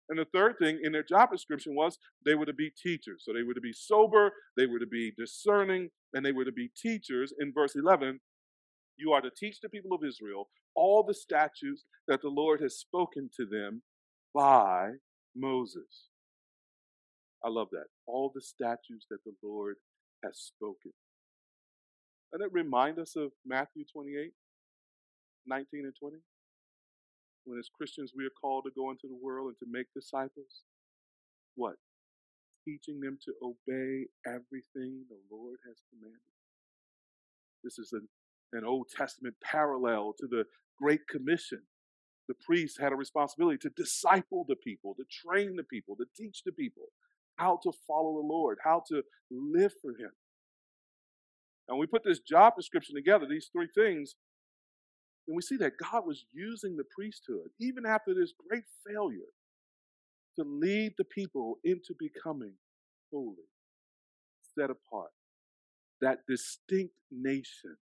And 0.09 0.19
the 0.19 0.25
third 0.25 0.55
thing 0.59 0.79
in 0.83 0.91
their 0.91 1.03
job 1.03 1.31
description 1.31 1.75
was 1.75 1.97
they 2.25 2.35
were 2.35 2.45
to 2.45 2.53
be 2.53 2.71
teachers. 2.71 3.23
So 3.25 3.33
they 3.33 3.43
were 3.43 3.53
to 3.53 3.61
be 3.61 3.73
sober, 3.73 4.31
they 4.57 4.65
were 4.65 4.79
to 4.79 4.87
be 4.87 5.13
discerning, 5.17 5.89
and 6.13 6.25
they 6.25 6.31
were 6.31 6.45
to 6.45 6.51
be 6.51 6.69
teachers. 6.75 7.33
In 7.39 7.53
verse 7.53 7.75
11, 7.75 8.19
you 8.97 9.11
are 9.11 9.21
to 9.21 9.31
teach 9.35 9.59
the 9.61 9.69
people 9.69 9.93
of 9.93 10.03
Israel 10.07 10.49
all 10.75 11.03
the 11.03 11.13
statutes 11.13 11.85
that 12.07 12.21
the 12.21 12.29
Lord 12.29 12.61
has 12.61 12.77
spoken 12.77 13.29
to 13.37 13.45
them 13.45 13.81
by 14.33 14.91
Moses. 15.35 16.09
I 17.43 17.49
love 17.49 17.67
that. 17.71 17.85
All 18.05 18.31
the 18.33 18.41
statutes 18.41 19.05
that 19.09 19.23
the 19.25 19.33
Lord 19.43 19.75
has 20.23 20.37
spoken. 20.37 20.91
And 22.31 22.41
it 22.41 22.51
reminds 22.51 22.99
us 22.99 23.15
of 23.15 23.31
Matthew 23.45 23.83
28. 23.91 24.31
19 25.47 25.85
and 25.85 25.95
20? 25.99 26.17
When 27.45 27.59
as 27.59 27.69
Christians 27.75 28.13
we 28.15 28.25
are 28.25 28.39
called 28.41 28.63
to 28.65 28.71
go 28.75 28.91
into 28.91 29.07
the 29.07 29.19
world 29.21 29.49
and 29.49 29.59
to 29.59 29.65
make 29.69 29.87
disciples, 29.93 30.63
what? 31.55 31.75
Teaching 32.65 33.01
them 33.01 33.17
to 33.25 33.33
obey 33.43 34.07
everything 34.25 35.03
the 35.09 35.19
Lord 35.29 35.57
has 35.67 35.77
commanded. 35.91 36.21
This 37.63 37.77
is 37.77 37.91
an, 37.93 38.07
an 38.53 38.65
Old 38.65 38.87
Testament 38.95 39.35
parallel 39.43 40.13
to 40.19 40.27
the 40.27 40.45
Great 40.79 41.07
Commission. 41.07 41.61
The 42.27 42.35
priests 42.45 42.79
had 42.79 42.93
a 42.93 42.95
responsibility 42.95 43.57
to 43.59 43.69
disciple 43.75 44.45
the 44.47 44.55
people, 44.55 44.95
to 44.95 45.03
train 45.11 45.55
the 45.57 45.63
people, 45.63 45.95
to 45.97 46.05
teach 46.15 46.43
the 46.45 46.53
people 46.53 46.87
how 47.35 47.59
to 47.63 47.71
follow 47.85 48.21
the 48.21 48.27
Lord, 48.27 48.59
how 48.63 48.83
to 48.89 49.01
live 49.29 49.73
for 49.81 49.91
Him. 49.91 50.11
And 51.67 51.79
we 51.79 51.87
put 51.87 52.03
this 52.03 52.19
job 52.19 52.53
description 52.55 52.95
together, 52.95 53.25
these 53.29 53.49
three 53.51 53.69
things, 53.73 54.15
and 55.27 55.35
we 55.35 55.41
see 55.41 55.57
that 55.57 55.77
God 55.77 56.05
was 56.05 56.25
using 56.33 56.75
the 56.75 56.83
priesthood, 56.95 57.49
even 57.59 57.85
after 57.85 58.13
this 58.13 58.33
great 58.49 58.63
failure, 58.85 59.31
to 60.37 60.43
lead 60.43 60.93
the 60.97 61.05
people 61.05 61.59
into 61.63 61.93
becoming 61.97 62.53
holy, 63.11 63.47
set 64.57 64.69
apart, 64.69 65.11
that 66.01 66.19
distinct 66.27 66.93
nation 67.11 67.77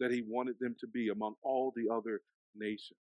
that 0.00 0.10
he 0.10 0.22
wanted 0.26 0.56
them 0.60 0.74
to 0.80 0.86
be 0.86 1.08
among 1.08 1.34
all 1.42 1.72
the 1.76 1.92
other 1.92 2.22
nations. 2.56 2.98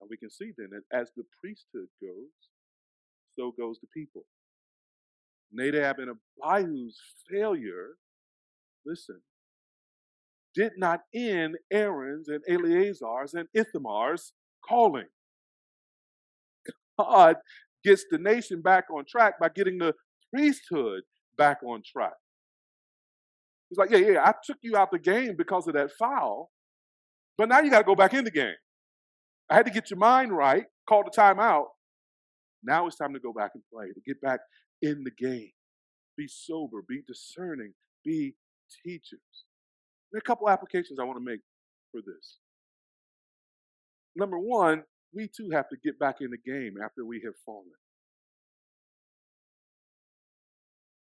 And 0.00 0.08
we 0.08 0.16
can 0.16 0.30
see 0.30 0.52
then 0.56 0.70
that 0.70 0.96
as 0.96 1.10
the 1.16 1.24
priesthood 1.40 1.88
goes, 2.00 2.30
so 3.34 3.52
goes 3.58 3.78
the 3.80 3.88
people. 3.88 4.24
Nadab 5.52 5.98
and 5.98 6.16
Abihu's 6.42 7.00
failure, 7.28 7.96
listen, 8.84 9.20
did 10.58 10.72
not 10.76 11.00
end 11.14 11.56
Aaron's 11.72 12.28
and 12.28 12.42
Eleazar's 12.48 13.32
and 13.32 13.46
Ithamar's 13.56 14.32
calling. 14.68 15.06
God 16.98 17.36
gets 17.84 18.04
the 18.10 18.18
nation 18.18 18.60
back 18.60 18.86
on 18.92 19.04
track 19.08 19.34
by 19.40 19.50
getting 19.54 19.78
the 19.78 19.94
priesthood 20.34 21.02
back 21.36 21.58
on 21.64 21.82
track. 21.86 22.14
He's 23.70 23.78
like, 23.78 23.90
yeah, 23.90 23.98
yeah, 23.98 24.20
I 24.24 24.34
took 24.44 24.56
you 24.62 24.76
out 24.76 24.90
the 24.90 24.98
game 24.98 25.36
because 25.38 25.68
of 25.68 25.74
that 25.74 25.90
foul, 25.96 26.50
but 27.36 27.48
now 27.48 27.60
you 27.60 27.70
got 27.70 27.78
to 27.78 27.84
go 27.84 27.94
back 27.94 28.14
in 28.14 28.24
the 28.24 28.30
game. 28.30 28.56
I 29.48 29.54
had 29.54 29.66
to 29.66 29.72
get 29.72 29.90
your 29.90 29.98
mind 29.98 30.36
right, 30.36 30.64
call 30.88 31.04
the 31.04 31.10
timeout. 31.16 31.66
Now 32.64 32.88
it's 32.88 32.96
time 32.96 33.12
to 33.14 33.20
go 33.20 33.32
back 33.32 33.52
and 33.54 33.62
play, 33.72 33.86
to 33.86 34.00
get 34.04 34.20
back 34.20 34.40
in 34.82 35.04
the 35.04 35.12
game. 35.12 35.50
Be 36.16 36.26
sober, 36.26 36.82
be 36.88 37.02
discerning, 37.06 37.74
be 38.04 38.34
teachers. 38.84 39.44
There 40.10 40.18
are 40.18 40.20
a 40.20 40.22
couple 40.22 40.48
applications 40.48 40.98
I 40.98 41.04
want 41.04 41.18
to 41.18 41.24
make 41.24 41.40
for 41.92 42.00
this. 42.00 42.38
Number 44.16 44.38
one, 44.38 44.84
we 45.14 45.28
too 45.28 45.50
have 45.50 45.68
to 45.68 45.76
get 45.82 45.98
back 45.98 46.16
in 46.20 46.30
the 46.30 46.50
game 46.50 46.74
after 46.82 47.04
we 47.04 47.20
have 47.24 47.34
fallen. 47.44 47.66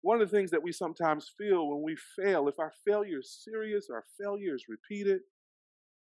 One 0.01 0.21
of 0.21 0.29
the 0.29 0.37
things 0.37 0.51
that 0.51 0.61
we 0.61 0.71
sometimes 0.71 1.31
feel 1.35 1.67
when 1.67 1.81
we 1.81 1.97
fail, 2.15 2.47
if 2.47 2.59
our 2.59 2.71
failure 2.85 3.19
is 3.19 3.39
serious, 3.43 3.87
our 3.91 4.03
failure 4.19 4.53
is 4.53 4.65
repeated, 4.69 5.21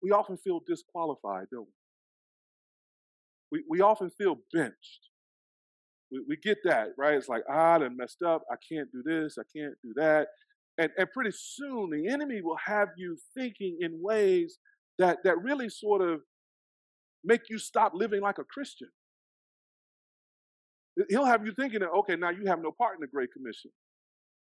we 0.03 0.13
often 0.13 0.37
feel 0.37 0.61
disqualified, 0.67 1.47
don't 1.51 1.67
we? 3.51 3.59
We, 3.59 3.65
we 3.69 3.81
often 3.81 4.11
feel 4.11 4.37
benched. 4.53 5.09
We, 6.13 6.23
we 6.29 6.37
get 6.37 6.59
that, 6.65 6.91
right? 6.97 7.15
It's 7.15 7.29
like, 7.29 7.43
ah, 7.51 7.75
I 7.75 7.79
done 7.79 7.97
messed 7.97 8.23
up. 8.23 8.45
I 8.53 8.55
can't 8.73 8.91
do 8.93 9.03
this. 9.03 9.37
I 9.39 9.43
can't 9.57 9.75
do 9.83 9.93
that. 9.97 10.29
And, 10.79 10.91
and 10.97 11.11
pretty 11.11 11.33
soon 11.37 11.91
the 11.91 12.09
enemy 12.09 12.41
will 12.41 12.59
have 12.64 12.88
you 12.97 13.17
thinking 13.37 13.79
in 13.81 14.01
ways 14.01 14.59
that, 14.99 15.19
that 15.25 15.43
really 15.43 15.69
sort 15.69 16.03
of 16.03 16.21
make 17.25 17.51
you 17.51 17.59
stop 17.59 17.93
living 17.95 18.23
like 18.23 18.38
a 18.38 18.45
Christian. 18.45 18.88
He'll 21.09 21.24
have 21.24 21.45
you 21.45 21.53
thinking 21.53 21.81
that, 21.81 21.91
okay, 21.91 22.16
now 22.16 22.31
you 22.31 22.47
have 22.47 22.61
no 22.61 22.72
part 22.72 22.95
in 22.97 23.01
the 23.01 23.07
Great 23.07 23.33
Commission. 23.33 23.70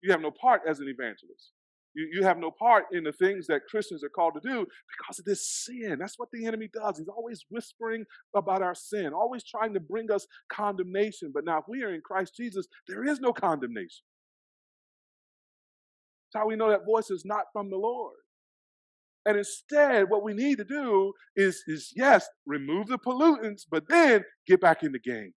You 0.02 0.12
have 0.12 0.20
no 0.20 0.30
part 0.30 0.62
as 0.68 0.80
an 0.80 0.88
evangelist. 0.88 1.52
You, 1.94 2.08
you 2.12 2.22
have 2.24 2.38
no 2.38 2.50
part 2.50 2.84
in 2.92 3.04
the 3.04 3.12
things 3.12 3.46
that 3.48 3.66
Christians 3.68 4.04
are 4.04 4.08
called 4.08 4.34
to 4.34 4.48
do 4.48 4.66
because 4.96 5.18
of 5.18 5.24
this 5.24 5.48
sin. 5.48 5.96
That's 5.98 6.18
what 6.18 6.28
the 6.32 6.46
enemy 6.46 6.68
does. 6.72 6.98
He's 6.98 7.08
always 7.08 7.44
whispering 7.50 8.04
about 8.34 8.62
our 8.62 8.74
sin, 8.74 9.12
always 9.12 9.44
trying 9.44 9.74
to 9.74 9.80
bring 9.80 10.10
us 10.10 10.26
condemnation. 10.52 11.32
But 11.34 11.44
now, 11.44 11.58
if 11.58 11.64
we 11.68 11.82
are 11.82 11.92
in 11.92 12.00
Christ 12.00 12.34
Jesus, 12.36 12.66
there 12.86 13.04
is 13.04 13.20
no 13.20 13.32
condemnation. 13.32 14.04
How 16.34 16.46
we 16.46 16.56
know 16.56 16.70
that 16.70 16.86
voice 16.86 17.10
is 17.10 17.24
not 17.24 17.44
from 17.52 17.70
the 17.70 17.76
Lord. 17.76 18.16
And 19.26 19.36
instead, 19.36 20.08
what 20.08 20.24
we 20.24 20.32
need 20.32 20.58
to 20.58 20.64
do 20.64 21.12
is, 21.36 21.62
is 21.66 21.92
yes, 21.94 22.26
remove 22.46 22.86
the 22.88 22.98
pollutants, 22.98 23.62
but 23.70 23.84
then 23.88 24.24
get 24.46 24.60
back 24.60 24.82
in 24.82 24.92
the 24.92 24.98
game. 24.98 25.32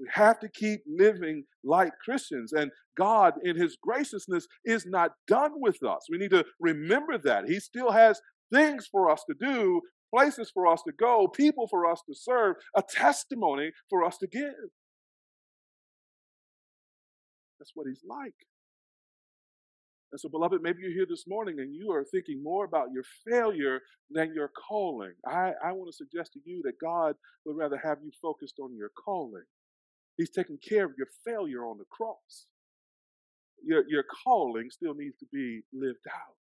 We 0.00 0.08
have 0.12 0.40
to 0.40 0.48
keep 0.48 0.80
living 0.88 1.44
like 1.62 1.92
Christians. 2.04 2.52
And 2.52 2.72
God, 2.98 3.34
in 3.44 3.56
His 3.56 3.76
graciousness, 3.80 4.46
is 4.64 4.86
not 4.86 5.12
done 5.28 5.52
with 5.54 5.82
us. 5.84 6.06
We 6.10 6.18
need 6.18 6.32
to 6.32 6.44
remember 6.58 7.16
that. 7.18 7.48
He 7.48 7.60
still 7.60 7.92
has 7.92 8.20
things 8.52 8.88
for 8.90 9.08
us 9.08 9.22
to 9.28 9.36
do, 9.38 9.80
places 10.12 10.50
for 10.52 10.66
us 10.66 10.82
to 10.86 10.92
go, 10.92 11.28
people 11.28 11.68
for 11.68 11.90
us 11.90 12.02
to 12.08 12.14
serve, 12.14 12.56
a 12.76 12.82
testimony 12.82 13.70
for 13.88 14.04
us 14.04 14.18
to 14.18 14.26
give. 14.26 14.52
That's 17.60 17.70
what 17.74 17.86
He's 17.86 18.02
like. 18.04 18.34
And 20.14 20.20
so, 20.20 20.28
beloved, 20.28 20.62
maybe 20.62 20.78
you're 20.80 20.92
here 20.92 21.08
this 21.10 21.24
morning 21.26 21.58
and 21.58 21.74
you 21.74 21.90
are 21.90 22.04
thinking 22.04 22.40
more 22.40 22.64
about 22.64 22.92
your 22.92 23.02
failure 23.28 23.80
than 24.12 24.32
your 24.32 24.48
calling. 24.48 25.10
I, 25.26 25.50
I 25.60 25.72
want 25.72 25.90
to 25.90 25.92
suggest 25.92 26.34
to 26.34 26.40
you 26.44 26.62
that 26.62 26.78
God 26.80 27.16
would 27.44 27.56
rather 27.56 27.76
have 27.82 27.98
you 28.00 28.12
focused 28.22 28.60
on 28.62 28.76
your 28.76 28.92
calling. 29.04 29.42
He's 30.16 30.30
taking 30.30 30.58
care 30.58 30.84
of 30.84 30.92
your 30.96 31.08
failure 31.26 31.66
on 31.66 31.78
the 31.78 31.84
cross. 31.90 32.46
Your, 33.66 33.82
your 33.88 34.04
calling 34.24 34.70
still 34.70 34.94
needs 34.94 35.16
to 35.18 35.26
be 35.32 35.62
lived 35.72 36.06
out. 36.08 36.36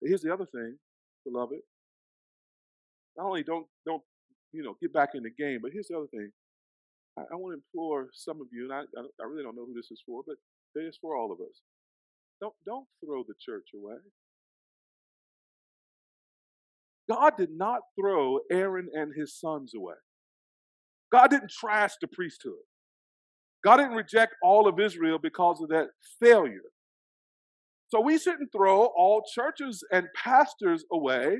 But 0.00 0.08
here's 0.08 0.22
the 0.22 0.32
other 0.32 0.46
thing, 0.46 0.78
beloved. 1.26 1.60
Not 3.18 3.26
only 3.26 3.42
don't 3.42 3.66
don't 3.84 4.02
you 4.52 4.62
know 4.62 4.78
get 4.80 4.94
back 4.94 5.10
in 5.12 5.24
the 5.24 5.30
game, 5.30 5.58
but 5.60 5.72
here's 5.74 5.88
the 5.88 5.98
other 5.98 6.06
thing. 6.06 6.30
I, 7.18 7.24
I 7.32 7.34
want 7.36 7.52
to 7.52 7.60
implore 7.60 8.08
some 8.14 8.40
of 8.40 8.46
you, 8.50 8.64
and 8.64 8.72
I, 8.72 8.80
I 9.20 9.26
really 9.28 9.42
don't 9.42 9.56
know 9.56 9.66
who 9.66 9.74
this 9.74 9.90
is 9.90 10.02
for, 10.06 10.22
but 10.26 10.36
it's 10.74 10.96
for 10.96 11.18
all 11.18 11.30
of 11.30 11.40
us. 11.40 11.60
Don't, 12.40 12.54
don't 12.66 12.86
throw 13.04 13.24
the 13.26 13.34
church 13.40 13.68
away. 13.74 13.96
God 17.08 17.34
did 17.38 17.50
not 17.52 17.80
throw 17.98 18.40
Aaron 18.50 18.88
and 18.92 19.12
his 19.16 19.38
sons 19.38 19.72
away. 19.76 19.94
God 21.12 21.30
didn't 21.30 21.50
trash 21.50 21.92
the 22.00 22.08
priesthood. 22.08 22.54
God 23.64 23.78
didn't 23.78 23.94
reject 23.94 24.34
all 24.42 24.68
of 24.68 24.80
Israel 24.80 25.18
because 25.22 25.60
of 25.60 25.68
that 25.70 25.88
failure. 26.20 26.60
So 27.88 28.00
we 28.00 28.18
shouldn't 28.18 28.52
throw 28.52 28.86
all 28.96 29.22
churches 29.32 29.84
and 29.92 30.06
pastors 30.16 30.84
away 30.92 31.38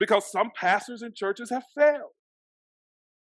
because 0.00 0.30
some 0.30 0.50
pastors 0.56 1.02
and 1.02 1.14
churches 1.14 1.50
have 1.50 1.64
failed. 1.76 2.10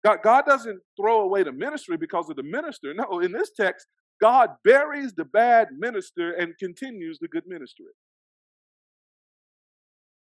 God, 0.04 0.18
God 0.22 0.44
doesn't 0.46 0.80
throw 1.00 1.22
away 1.22 1.42
the 1.42 1.52
ministry 1.52 1.96
because 1.96 2.30
of 2.30 2.36
the 2.36 2.42
minister. 2.42 2.94
No, 2.94 3.20
in 3.20 3.32
this 3.32 3.50
text, 3.56 3.86
God 4.22 4.50
buries 4.64 5.14
the 5.14 5.26
bad 5.26 5.70
minister 5.78 6.32
and 6.34 6.58
continues 6.58 7.18
the 7.20 7.28
good 7.28 7.44
ministry. 7.48 7.88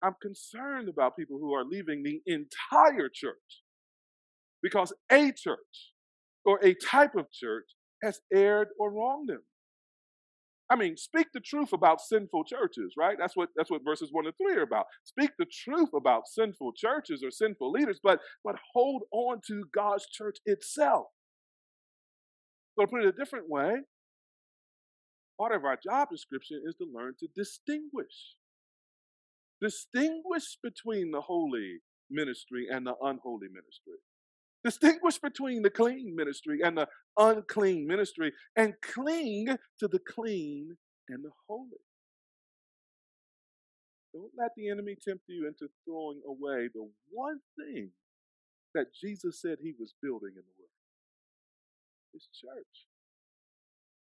I'm 0.03 0.15
concerned 0.21 0.89
about 0.89 1.17
people 1.17 1.39
who 1.39 1.53
are 1.55 1.65
leaving 1.65 2.03
the 2.03 2.21
entire 2.27 3.09
church 3.13 3.63
because 4.63 4.93
a 5.11 5.31
church 5.33 5.93
or 6.45 6.59
a 6.63 6.75
type 6.75 7.15
of 7.15 7.31
church 7.31 7.65
has 8.03 8.21
erred 8.33 8.69
or 8.79 8.91
wronged 8.91 9.29
them. 9.29 9.43
I 10.69 10.75
mean, 10.77 10.97
speak 10.97 11.27
the 11.33 11.41
truth 11.41 11.73
about 11.73 12.01
sinful 12.01 12.45
churches, 12.45 12.93
right? 12.97 13.17
That's 13.19 13.37
what 13.37 13.49
that's 13.55 13.71
what 13.71 13.85
verses 13.85 14.09
one 14.11 14.27
and 14.27 14.35
three 14.37 14.55
are 14.55 14.63
about. 14.63 14.87
Speak 15.05 15.31
the 15.39 15.47
truth 15.47 15.91
about 15.95 16.27
sinful 16.27 16.73
churches 16.73 17.23
or 17.23 17.31
sinful 17.31 17.71
leaders, 17.71 17.99
but 18.03 18.19
but 18.45 18.57
hold 18.73 19.03
on 19.13 19.41
to 19.47 19.65
God's 19.73 20.07
church 20.11 20.37
itself. 20.45 21.07
So 22.77 22.85
to 22.85 22.91
put 22.91 23.03
it 23.03 23.07
a 23.07 23.11
different 23.11 23.49
way, 23.49 23.77
part 25.39 25.55
of 25.55 25.65
our 25.65 25.77
job 25.83 26.09
description 26.11 26.61
is 26.67 26.75
to 26.75 26.85
learn 26.93 27.13
to 27.19 27.27
distinguish. 27.35 28.35
Distinguish 29.59 30.57
between 30.61 31.09
the 31.11 31.21
holy 31.21 31.79
ministry 32.11 32.67
and 32.71 32.85
the 32.85 32.93
unholy 33.01 33.47
ministry. 33.47 33.97
Distinguish 34.63 35.17
between 35.17 35.63
the 35.63 35.71
clean 35.71 36.15
ministry 36.15 36.59
and 36.63 36.77
the 36.77 36.87
unclean 37.17 37.87
ministry 37.87 38.31
and 38.55 38.73
cling 38.81 39.47
to 39.79 39.87
the 39.87 39.99
clean 39.99 40.77
and 41.09 41.23
the 41.23 41.31
holy. 41.47 41.81
Don't 44.13 44.31
let 44.37 44.51
the 44.55 44.69
enemy 44.69 44.95
tempt 45.03 45.23
you 45.27 45.47
into 45.47 45.71
throwing 45.85 46.21
away 46.27 46.69
the 46.73 46.87
one 47.11 47.39
thing 47.57 47.89
that 48.75 48.87
Jesus 48.93 49.41
said 49.41 49.57
he 49.61 49.73
was 49.79 49.93
building 50.01 50.31
in 50.35 50.43
the 50.43 50.53
world 50.59 50.76
his 52.17 52.27
church. 52.33 52.85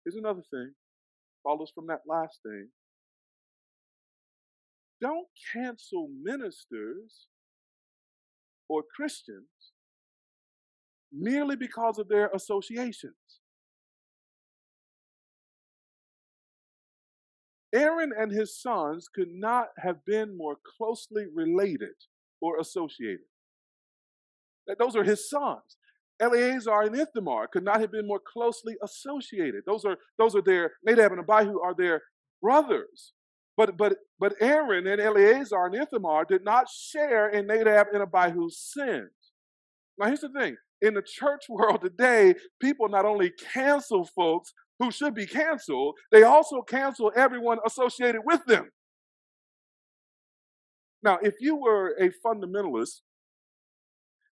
Here's 0.04 0.16
another 0.16 0.41
thing, 0.49 0.74
follows 1.43 1.72
from 1.74 1.88
that 1.88 2.02
last 2.08 2.39
thing. 2.43 2.70
Don't 4.99 5.28
cancel 5.54 6.10
ministers 6.22 7.28
or 8.68 8.84
Christians 8.95 9.74
merely 11.12 11.56
because 11.56 11.97
of 11.97 12.08
their 12.08 12.30
associations. 12.34 13.14
Aaron 17.74 18.12
and 18.18 18.32
his 18.32 18.60
sons 18.60 19.08
could 19.14 19.32
not 19.32 19.68
have 19.78 20.04
been 20.06 20.38
more 20.38 20.58
closely 20.78 21.26
related 21.34 21.95
or 22.41 22.60
associated. 22.60 23.26
Those 24.78 24.95
are 24.95 25.04
his 25.04 25.30
sons. 25.30 25.78
Eleazar 26.22 26.84
and 26.84 26.95
Ithamar 26.95 27.47
could 27.47 27.63
not 27.63 27.82
have 27.82 27.91
been 27.91 28.07
more 28.07 28.22
closely 28.26 28.78
associated. 28.84 29.63
Those 29.65 29.84
are 29.86 29.97
those 30.17 30.36
are 30.36 30.41
their 30.41 30.74
Nadab 30.86 31.11
and 31.13 31.22
Abihu 31.22 31.59
are 31.59 31.76
their 31.76 32.01
brothers. 32.41 33.13
But 33.57 33.78
but 33.78 33.97
but 34.19 34.36
Aaron 34.39 34.88
and 34.88 35.01
Eleazar 35.01 35.65
and 35.65 35.76
Ithamar 35.76 36.26
did 36.26 36.43
not 36.43 36.67
share 36.69 37.30
in 37.30 37.47
Nadab 37.47 37.88
and 37.93 38.03
Abihu's 38.03 38.57
sins. 38.57 39.11
Now 39.97 40.07
here's 40.07 40.22
the 40.22 40.30
thing: 40.30 40.55
in 40.82 40.93
the 40.93 41.01
church 41.01 41.45
world 41.49 41.82
today, 41.82 42.36
people 42.61 42.88
not 42.88 43.05
only 43.05 43.32
cancel 43.53 44.05
folks 44.05 44.53
who 44.80 44.91
should 44.91 45.13
be 45.13 45.28
canceled, 45.28 45.95
they 46.11 46.24
also 46.24 46.61
cancel 46.61 47.11
everyone 47.15 47.59
associated 47.65 48.22
with 48.26 48.43
them. 48.45 48.69
Now, 51.03 51.19
if 51.22 51.36
you 51.39 51.55
were 51.55 51.95
a 51.99 52.09
fundamentalist, 52.26 53.01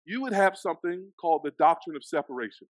you 0.06 0.22
would 0.22 0.34
have 0.34 0.58
something 0.58 1.12
called 1.20 1.42
the 1.44 1.52
doctrine 1.60 1.96
of 1.96 2.04
separation. 2.04 2.68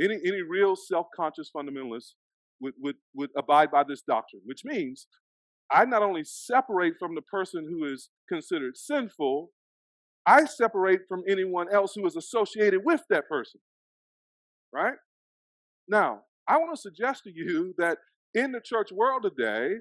Any, 0.00 0.14
any 0.26 0.42
real 0.42 0.74
self 0.74 1.06
conscious 1.14 1.50
fundamentalist 1.54 2.12
would, 2.60 2.74
would, 2.80 2.96
would 3.14 3.30
abide 3.36 3.70
by 3.70 3.84
this 3.86 4.02
doctrine, 4.02 4.42
which 4.44 4.64
means 4.64 5.06
I 5.70 5.84
not 5.84 6.02
only 6.02 6.22
separate 6.24 6.94
from 6.98 7.14
the 7.14 7.22
person 7.22 7.66
who 7.68 7.84
is 7.92 8.10
considered 8.28 8.76
sinful, 8.76 9.50
I 10.26 10.44
separate 10.44 11.00
from 11.08 11.22
anyone 11.28 11.72
else 11.72 11.92
who 11.94 12.06
is 12.06 12.16
associated 12.16 12.82
with 12.84 13.02
that 13.10 13.28
person. 13.28 13.60
Right? 14.72 14.94
Now, 15.88 16.20
I 16.48 16.58
want 16.58 16.74
to 16.74 16.80
suggest 16.80 17.24
to 17.24 17.32
you 17.34 17.74
that 17.78 17.98
in 18.34 18.52
the 18.52 18.60
church 18.64 18.90
world 18.92 19.24
today, 19.24 19.76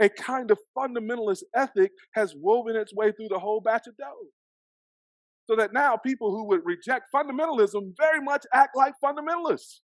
a 0.00 0.08
kind 0.08 0.50
of 0.50 0.58
fundamentalist 0.76 1.44
ethic 1.54 1.92
has 2.14 2.34
woven 2.36 2.76
its 2.76 2.92
way 2.94 3.12
through 3.12 3.28
the 3.28 3.38
whole 3.38 3.60
batch 3.60 3.86
of 3.86 3.96
dough. 3.96 4.28
So 5.48 5.56
that 5.56 5.72
now 5.72 5.96
people 5.96 6.30
who 6.30 6.44
would 6.44 6.62
reject 6.64 7.06
fundamentalism 7.14 7.94
very 7.96 8.20
much 8.20 8.46
act 8.52 8.76
like 8.76 8.94
fundamentalists. 9.04 9.80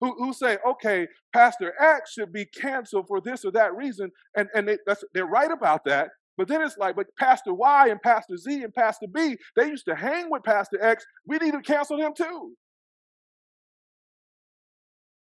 Who, 0.00 0.14
who 0.16 0.32
say, 0.32 0.56
okay, 0.66 1.06
Pastor 1.34 1.74
X 1.78 2.12
should 2.12 2.32
be 2.32 2.46
canceled 2.46 3.06
for 3.06 3.20
this 3.20 3.44
or 3.44 3.52
that 3.52 3.76
reason, 3.76 4.10
and, 4.34 4.48
and 4.54 4.66
they, 4.66 4.78
they're 5.12 5.26
right 5.26 5.50
about 5.50 5.84
that, 5.84 6.08
but 6.38 6.48
then 6.48 6.62
it's 6.62 6.78
like, 6.78 6.96
but 6.96 7.06
Pastor 7.18 7.52
Y 7.52 7.88
and 7.88 8.00
Pastor 8.00 8.38
Z 8.38 8.62
and 8.62 8.74
Pastor 8.74 9.06
B, 9.12 9.36
they 9.56 9.66
used 9.66 9.84
to 9.86 9.94
hang 9.94 10.30
with 10.30 10.42
Pastor 10.42 10.82
X. 10.82 11.04
We 11.26 11.36
need 11.36 11.52
to 11.52 11.60
cancel 11.60 11.98
them 11.98 12.12
too. 12.16 12.54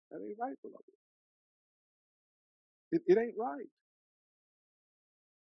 That 0.09 0.19
ain't 0.25 0.37
right, 0.39 0.55
beloved. 0.61 0.83
It, 2.93 3.01
it 3.07 3.17
ain't 3.17 3.35
right. 3.37 3.67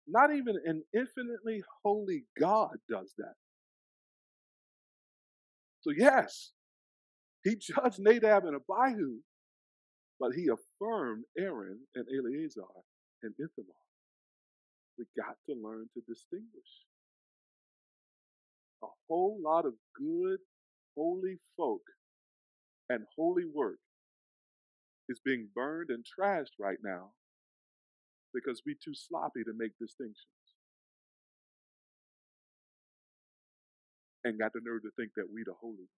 Not 0.08 0.34
even 0.34 0.56
an 0.66 0.84
infinitely 0.94 1.64
holy 1.84 2.24
God 2.40 2.78
does 2.90 3.14
that. 3.18 3.36
So, 5.82 5.92
yes, 5.96 6.52
he 7.44 7.56
judged 7.56 8.00
Nadab 8.00 8.46
and 8.46 8.56
Abihu, 8.56 9.18
but 10.20 10.34
he 10.34 10.48
affirmed 10.48 11.26
Aaron 11.38 11.80
and 11.96 12.06
Eleazar 12.08 12.70
and 13.24 13.34
Ithamar. 13.34 13.76
We 14.98 15.06
got 15.18 15.38
to 15.48 15.56
learn 15.56 15.88
to 15.96 16.02
distinguish. 16.08 16.86
A 18.84 18.88
whole 19.08 19.40
lot 19.44 19.66
of 19.66 19.74
good, 19.98 20.40
holy 20.96 21.38
folk 21.58 21.82
and 22.90 23.06
holy 23.16 23.46
work 23.46 23.80
is 25.10 25.20
being 25.24 25.48
burned 25.56 25.90
and 25.90 26.06
trashed 26.06 26.60
right 26.60 26.78
now 26.84 27.12
because 28.34 28.62
we're 28.66 28.76
too 28.84 28.94
sloppy 28.94 29.44
to 29.44 29.54
make 29.58 29.72
distinctions. 29.80 30.41
And 34.24 34.38
got 34.38 34.54
the 34.54 34.62
nerve 34.64 34.84
to 34.84 34.92
think 34.96 35.12
that 35.18 35.26
we 35.34 35.44
the 35.44 35.54
holy. 35.60 35.90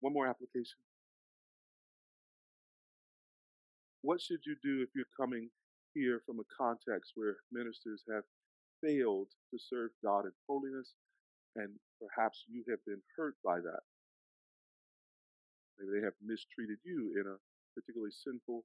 One 0.00 0.14
more 0.14 0.26
application. 0.26 0.78
What 4.02 4.20
should 4.20 4.40
you 4.46 4.56
do 4.62 4.80
if 4.80 4.88
you're 4.94 5.10
coming 5.18 5.50
here 5.92 6.22
from 6.24 6.38
a 6.40 6.48
context 6.56 7.12
where 7.16 7.36
ministers 7.52 8.02
have 8.08 8.24
failed 8.82 9.28
to 9.52 9.58
serve 9.58 9.90
God 10.02 10.24
in 10.24 10.32
holiness 10.48 10.94
and 11.56 11.68
perhaps 12.00 12.44
you 12.48 12.64
have 12.70 12.80
been 12.86 13.02
hurt 13.16 13.34
by 13.44 13.60
that? 13.60 13.84
Maybe 15.78 16.00
they 16.00 16.04
have 16.04 16.16
mistreated 16.24 16.78
you 16.84 17.12
in 17.20 17.26
a 17.28 17.36
particularly 17.74 18.12
sinful, 18.12 18.64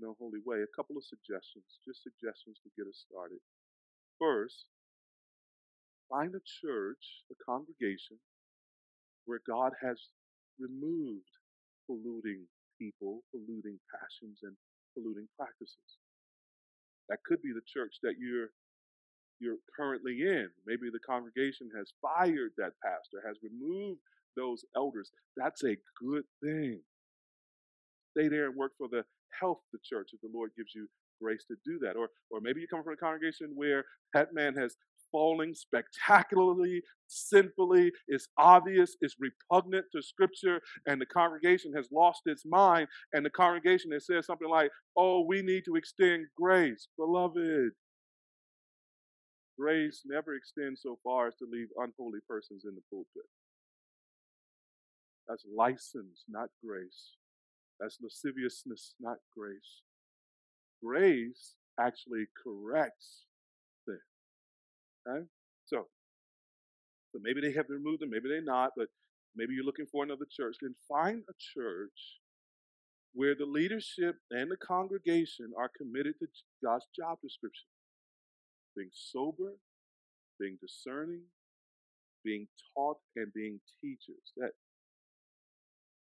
no 0.00 0.16
holy 0.18 0.40
way. 0.46 0.62
A 0.62 0.76
couple 0.76 0.96
of 0.96 1.04
suggestions, 1.04 1.78
just 1.84 2.02
suggestions 2.02 2.58
to 2.64 2.70
get 2.74 2.88
us 2.88 3.04
started. 3.06 3.38
First, 4.18 4.66
find 6.12 6.34
a 6.34 6.44
church, 6.44 7.24
a 7.32 7.36
congregation, 7.44 8.18
where 9.24 9.40
God 9.48 9.72
has 9.80 9.98
removed 10.60 11.32
polluting 11.86 12.44
people 12.78 13.22
polluting 13.30 13.78
passions 13.94 14.40
and 14.42 14.54
polluting 14.94 15.28
practices. 15.38 15.98
That 17.08 17.18
could 17.24 17.40
be 17.42 17.52
the 17.52 17.64
church 17.66 17.96
that 18.02 18.14
you're 18.18 18.50
you're 19.40 19.58
currently 19.76 20.22
in. 20.22 20.48
Maybe 20.66 20.90
the 20.92 21.02
congregation 21.04 21.68
has 21.76 21.92
fired 22.00 22.52
that 22.58 22.78
pastor, 22.82 23.22
has 23.26 23.36
removed 23.42 24.00
those 24.36 24.64
elders. 24.76 25.10
That's 25.36 25.64
a 25.64 25.76
good 25.98 26.24
thing. 26.42 26.80
Stay 28.16 28.28
there 28.28 28.46
and 28.46 28.56
work 28.56 28.72
for 28.78 28.88
the 28.88 29.04
health 29.40 29.58
of 29.58 29.70
the 29.72 29.82
church 29.82 30.10
if 30.12 30.20
the 30.20 30.30
Lord 30.32 30.52
gives 30.56 30.74
you 30.74 30.86
grace 31.20 31.44
to 31.48 31.56
do 31.64 31.78
that. 31.80 31.96
Or, 31.96 32.08
or 32.30 32.40
maybe 32.40 32.60
you 32.60 32.68
come 32.68 32.84
from 32.84 32.92
a 32.92 32.96
congregation 32.96 33.50
where 33.54 33.84
that 34.14 34.32
man 34.32 34.54
has 34.54 34.76
fallen 35.12 35.54
spectacularly, 35.54 36.82
sinfully, 37.06 37.92
it's 38.08 38.28
obvious, 38.38 38.96
it's 39.00 39.16
repugnant 39.20 39.86
to 39.94 40.02
Scripture, 40.02 40.60
and 40.86 41.00
the 41.00 41.06
congregation 41.06 41.72
has 41.74 41.88
lost 41.92 42.22
its 42.26 42.44
mind, 42.46 42.88
and 43.12 43.24
the 43.24 43.30
congregation 43.30 43.92
has 43.92 44.06
said 44.06 44.24
something 44.24 44.48
like, 44.48 44.70
Oh, 44.96 45.24
we 45.26 45.42
need 45.42 45.64
to 45.66 45.76
extend 45.76 46.26
grace. 46.36 46.88
Beloved, 46.98 47.70
grace 49.58 50.02
never 50.06 50.34
extends 50.34 50.82
so 50.82 50.98
far 51.04 51.28
as 51.28 51.36
to 51.36 51.46
leave 51.50 51.68
unholy 51.76 52.20
persons 52.28 52.64
in 52.64 52.74
the 52.74 52.82
pulpit. 52.90 53.28
That's 55.28 55.44
license, 55.56 56.24
not 56.28 56.48
grace. 56.64 57.16
That's 57.80 57.98
lasciviousness, 58.02 58.94
not 59.00 59.18
grace. 59.36 59.82
Grace 60.84 61.54
actually 61.80 62.26
corrects. 62.42 63.26
Okay? 65.06 65.24
So, 65.66 65.86
so 67.12 67.18
maybe 67.22 67.40
they 67.40 67.52
have 67.52 67.66
removed 67.68 68.02
them, 68.02 68.10
maybe 68.10 68.28
they're 68.28 68.42
not, 68.42 68.70
but 68.76 68.88
maybe 69.36 69.54
you're 69.54 69.64
looking 69.64 69.86
for 69.90 70.04
another 70.04 70.26
church. 70.30 70.56
Then 70.60 70.74
find 70.88 71.22
a 71.28 71.34
church 71.38 72.20
where 73.14 73.34
the 73.34 73.44
leadership 73.44 74.16
and 74.30 74.50
the 74.50 74.56
congregation 74.56 75.52
are 75.58 75.70
committed 75.76 76.14
to 76.20 76.26
God's 76.64 76.86
job 76.96 77.18
description 77.22 77.68
being 78.76 78.90
sober, 78.92 79.52
being 80.40 80.56
discerning, 80.60 81.22
being 82.24 82.48
taught, 82.74 82.96
and 83.16 83.32
being 83.34 83.60
teachers. 83.80 84.32
That 84.36 84.52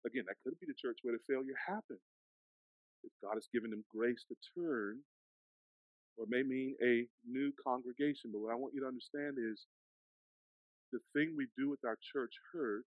again, 0.07 0.25
that 0.29 0.37
could 0.45 0.59
be 0.61 0.67
the 0.67 0.77
church 0.77 0.99
where 1.03 1.15
the 1.17 1.25
failure 1.33 1.57
happened. 1.67 2.03
If 3.05 3.13
God 3.23 3.35
has 3.35 3.49
given 3.53 3.71
them 3.71 3.85
grace 3.95 4.25
to 4.29 4.37
turn, 4.55 5.01
or 6.19 6.27
may 6.29 6.43
mean 6.43 6.75
a 6.83 7.07
new 7.25 7.53
congregation. 7.63 8.35
But 8.35 8.43
what 8.43 8.53
I 8.53 8.59
want 8.59 8.75
you 8.75 8.83
to 8.83 8.91
understand 8.91 9.39
is 9.39 9.67
the 10.93 11.01
thing 11.15 11.35
we 11.37 11.47
do 11.57 11.71
with 11.71 11.85
our 11.87 11.97
church 12.13 12.35
hurt 12.53 12.85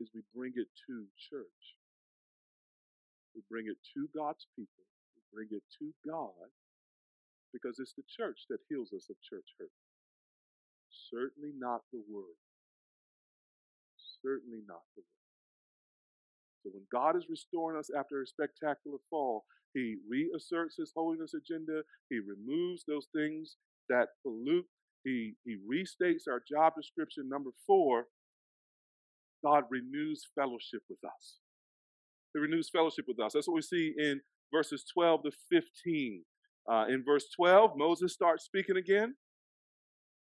is 0.00 0.10
we 0.14 0.22
bring 0.34 0.52
it 0.56 0.68
to 0.88 1.06
church. 1.30 1.62
We 3.34 3.42
bring 3.48 3.66
it 3.68 3.78
to 3.94 4.08
God's 4.16 4.46
people. 4.56 4.84
We 5.14 5.22
bring 5.32 5.48
it 5.52 5.62
to 5.78 5.94
God 6.04 6.50
because 7.52 7.78
it's 7.78 7.94
the 7.94 8.04
church 8.08 8.44
that 8.50 8.60
heals 8.68 8.92
us 8.92 9.08
of 9.08 9.16
church 9.22 9.46
hurt. 9.58 9.72
Certainly 11.12 11.52
not 11.56 11.82
the 11.92 12.02
word. 12.10 12.40
Certainly 14.22 14.64
not 14.66 14.82
the 14.96 15.02
word. 15.02 15.25
So 16.66 16.72
when 16.72 16.86
God 16.92 17.16
is 17.16 17.26
restoring 17.30 17.78
us 17.78 17.90
after 17.96 18.20
a 18.20 18.26
spectacular 18.26 18.98
fall, 19.08 19.44
he 19.72 19.96
reasserts 20.10 20.76
his 20.76 20.92
holiness 20.96 21.32
agenda. 21.34 21.82
He 22.10 22.18
removes 22.18 22.84
those 22.88 23.06
things 23.14 23.56
that 23.88 24.08
pollute. 24.24 24.66
He, 25.04 25.34
he 25.44 25.58
restates 25.72 26.22
our 26.28 26.42
job 26.50 26.72
description. 26.76 27.28
Number 27.28 27.50
four, 27.66 28.06
God 29.44 29.64
renews 29.70 30.26
fellowship 30.34 30.82
with 30.90 30.98
us. 31.04 31.36
He 32.34 32.40
renews 32.40 32.68
fellowship 32.68 33.04
with 33.06 33.20
us. 33.20 33.34
That's 33.34 33.46
what 33.46 33.54
we 33.54 33.62
see 33.62 33.94
in 33.96 34.20
verses 34.52 34.84
12 34.92 35.22
to 35.24 35.30
15. 35.52 36.24
Uh, 36.68 36.86
in 36.88 37.04
verse 37.06 37.26
12, 37.36 37.72
Moses 37.76 38.12
starts 38.12 38.44
speaking 38.44 38.76
again. 38.76 39.14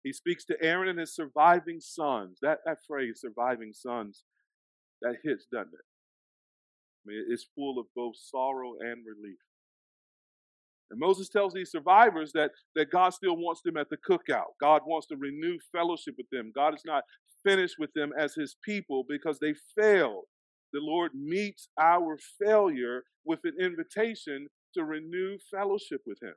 He 0.03 0.13
speaks 0.13 0.45
to 0.45 0.57
Aaron 0.61 0.89
and 0.89 0.99
his 0.99 1.15
surviving 1.15 1.79
sons. 1.79 2.37
That, 2.43 2.59
that 2.65 2.77
phrase, 2.87 3.21
surviving 3.21 3.73
sons, 3.73 4.23
that 5.01 5.15
hits, 5.23 5.47
doesn't 5.51 5.73
it? 5.73 5.88
Mean, 7.09 7.25
it's 7.29 7.47
full 7.55 7.79
of 7.79 7.87
both 7.95 8.15
sorrow 8.17 8.73
and 8.79 9.03
relief. 9.05 9.39
And 10.91 10.99
Moses 10.99 11.29
tells 11.29 11.53
these 11.53 11.71
survivors 11.71 12.31
that, 12.33 12.51
that 12.75 12.91
God 12.91 13.13
still 13.13 13.37
wants 13.37 13.61
them 13.63 13.77
at 13.77 13.89
the 13.89 13.97
cookout. 13.97 14.53
God 14.59 14.81
wants 14.85 15.07
to 15.07 15.17
renew 15.17 15.57
fellowship 15.71 16.15
with 16.17 16.29
them. 16.31 16.51
God 16.55 16.75
is 16.75 16.83
not 16.85 17.03
finished 17.43 17.75
with 17.79 17.91
them 17.93 18.11
as 18.17 18.33
his 18.33 18.55
people 18.63 19.05
because 19.07 19.39
they 19.39 19.53
failed. 19.77 20.25
The 20.73 20.79
Lord 20.81 21.11
meets 21.15 21.69
our 21.79 22.17
failure 22.43 23.03
with 23.25 23.39
an 23.43 23.53
invitation 23.59 24.47
to 24.75 24.83
renew 24.83 25.37
fellowship 25.51 26.01
with 26.05 26.21
him. 26.21 26.33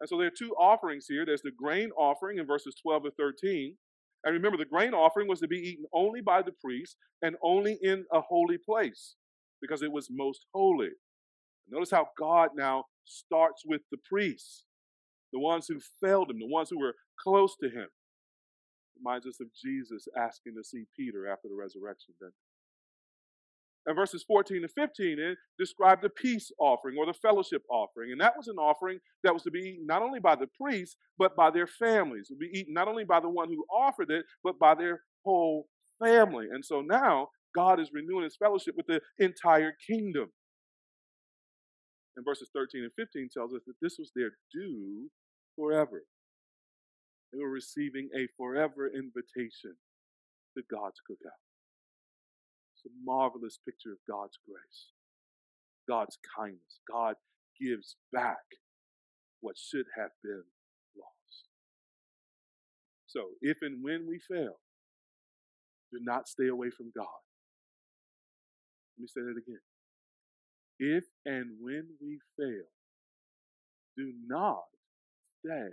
And 0.00 0.08
so 0.08 0.18
there 0.18 0.26
are 0.26 0.32
two 0.36 0.54
offerings 0.58 1.06
here. 1.08 1.24
There's 1.24 1.42
the 1.42 1.52
grain 1.56 1.90
offering 1.96 2.38
in 2.38 2.46
verses 2.46 2.74
12 2.82 3.04
to 3.04 3.10
13. 3.12 3.76
And 4.24 4.34
remember, 4.34 4.58
the 4.58 4.64
grain 4.64 4.94
offering 4.94 5.28
was 5.28 5.40
to 5.40 5.48
be 5.48 5.58
eaten 5.58 5.84
only 5.92 6.20
by 6.20 6.42
the 6.42 6.52
priest 6.64 6.96
and 7.22 7.36
only 7.42 7.78
in 7.82 8.04
a 8.12 8.20
holy 8.20 8.58
place 8.58 9.14
because 9.62 9.82
it 9.82 9.92
was 9.92 10.08
most 10.10 10.44
holy. 10.52 10.90
Notice 11.70 11.92
how 11.92 12.08
God 12.18 12.50
now 12.56 12.84
starts 13.04 13.62
with 13.64 13.80
the 13.90 13.98
priests, 14.04 14.64
the 15.32 15.38
ones 15.38 15.66
who 15.68 15.80
failed 16.04 16.30
him, 16.30 16.38
the 16.38 16.46
ones 16.46 16.68
who 16.68 16.78
were 16.78 16.94
close 17.22 17.56
to 17.62 17.70
him. 17.70 17.86
Reminds 18.98 19.26
us 19.26 19.40
of 19.40 19.46
Jesus 19.54 20.06
asking 20.18 20.54
to 20.56 20.64
see 20.64 20.84
Peter 20.96 21.26
after 21.26 21.48
the 21.48 21.56
resurrection. 21.56 22.14
Then, 22.20 22.30
and 23.86 23.96
verses 23.96 24.22
14 24.22 24.62
to 24.62 24.68
15 24.68 25.18
it 25.18 25.38
describe 25.58 26.02
the 26.02 26.10
peace 26.10 26.52
offering 26.60 26.96
or 26.98 27.06
the 27.06 27.14
fellowship 27.14 27.62
offering. 27.68 28.12
And 28.12 28.20
that 28.20 28.36
was 28.36 28.46
an 28.46 28.56
offering 28.56 28.98
that 29.24 29.34
was 29.34 29.42
to 29.42 29.50
be 29.50 29.60
eaten 29.60 29.86
not 29.86 30.02
only 30.02 30.20
by 30.20 30.36
the 30.36 30.46
priests, 30.60 30.96
but 31.18 31.34
by 31.34 31.50
their 31.50 31.66
families. 31.66 32.28
It 32.30 32.34
would 32.34 32.50
be 32.52 32.58
eaten 32.58 32.74
not 32.74 32.86
only 32.86 33.04
by 33.04 33.20
the 33.20 33.28
one 33.28 33.48
who 33.48 33.64
offered 33.72 34.10
it, 34.10 34.24
but 34.44 34.58
by 34.58 34.74
their 34.74 35.00
whole 35.24 35.66
family. 36.00 36.46
And 36.52 36.64
so 36.64 36.80
now 36.80 37.28
God 37.54 37.80
is 37.80 37.90
renewing 37.92 38.24
his 38.24 38.36
fellowship 38.36 38.74
with 38.76 38.86
the 38.86 39.00
entire 39.18 39.74
kingdom. 39.88 40.30
And 42.16 42.24
verses 42.24 42.50
13 42.54 42.82
and 42.82 42.92
15 42.96 43.28
tells 43.32 43.54
us 43.54 43.62
that 43.66 43.80
this 43.80 43.96
was 43.98 44.10
their 44.14 44.32
due 44.52 45.10
forever. 45.56 46.04
They 47.32 47.38
were 47.38 47.50
receiving 47.50 48.10
a 48.14 48.28
forever 48.36 48.88
invitation 48.88 49.76
to 50.56 50.62
God's 50.70 51.00
cookout. 51.08 51.40
It's 52.76 52.84
a 52.84 52.92
marvelous 53.04 53.58
picture 53.64 53.92
of 53.92 53.98
God's 54.08 54.38
grace, 54.46 54.92
God's 55.88 56.18
kindness. 56.36 56.80
God 56.90 57.14
gives 57.58 57.96
back 58.12 58.44
what 59.40 59.56
should 59.56 59.86
have 59.96 60.10
been 60.22 60.44
lost. 60.96 61.48
So, 63.06 63.20
if 63.40 63.58
and 63.62 63.82
when 63.82 64.06
we 64.06 64.20
fail, 64.28 64.56
do 65.90 65.98
not 66.02 66.28
stay 66.28 66.48
away 66.48 66.70
from 66.70 66.92
God. 66.94 67.06
Me 69.02 69.08
say 69.08 69.20
that 69.20 69.36
again. 69.36 69.60
If 70.78 71.04
and 71.26 71.56
when 71.60 71.88
we 72.00 72.20
fail, 72.38 72.66
do 73.96 74.12
not 74.28 74.62
stay 75.44 75.70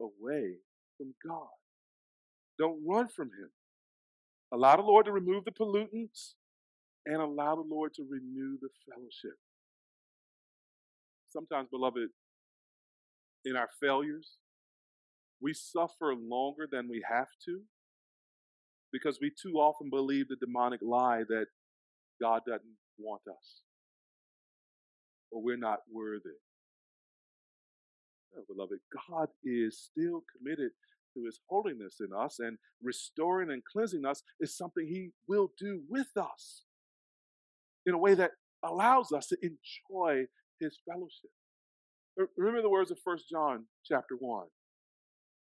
away 0.00 0.56
from 0.98 1.14
God. 1.26 1.54
Don't 2.58 2.82
run 2.84 3.06
from 3.06 3.28
Him. 3.28 3.50
Allow 4.52 4.76
the 4.76 4.82
Lord 4.82 5.06
to 5.06 5.12
remove 5.12 5.44
the 5.44 5.52
pollutants 5.52 6.34
and 7.06 7.16
allow 7.16 7.54
the 7.54 7.62
Lord 7.62 7.94
to 7.94 8.02
renew 8.08 8.58
the 8.60 8.68
fellowship. 8.88 9.38
Sometimes, 11.28 11.68
beloved, 11.70 12.08
in 13.44 13.54
our 13.56 13.68
failures, 13.80 14.32
we 15.40 15.52
suffer 15.52 16.14
longer 16.14 16.66
than 16.70 16.88
we 16.88 17.04
have 17.08 17.28
to 17.44 17.60
because 18.92 19.18
we 19.20 19.30
too 19.30 19.54
often 19.58 19.90
believe 19.90 20.28
the 20.28 20.36
demonic 20.36 20.80
lie 20.82 21.22
that 21.28 21.46
God 22.20 22.42
doesn't 22.46 22.76
want 22.98 23.22
us 23.28 23.62
or 25.30 25.42
we're 25.42 25.56
not 25.56 25.80
worthy. 25.92 26.30
Oh, 28.36 28.44
beloved, 28.48 28.78
God 29.08 29.28
is 29.44 29.78
still 29.78 30.22
committed 30.36 30.70
to 31.14 31.24
his 31.24 31.38
holiness 31.48 31.96
in 32.00 32.08
us, 32.16 32.40
and 32.40 32.58
restoring 32.82 33.50
and 33.50 33.62
cleansing 33.64 34.04
us 34.04 34.22
is 34.40 34.56
something 34.56 34.86
he 34.86 35.10
will 35.28 35.52
do 35.58 35.82
with 35.88 36.08
us 36.16 36.64
in 37.86 37.94
a 37.94 37.98
way 37.98 38.14
that 38.14 38.32
allows 38.64 39.12
us 39.12 39.26
to 39.28 39.36
enjoy 39.42 40.24
his 40.60 40.78
fellowship. 40.88 41.30
Remember 42.36 42.62
the 42.62 42.70
words 42.70 42.90
of 42.90 42.98
1 43.02 43.18
John 43.30 43.66
chapter 43.84 44.16
1 44.18 44.46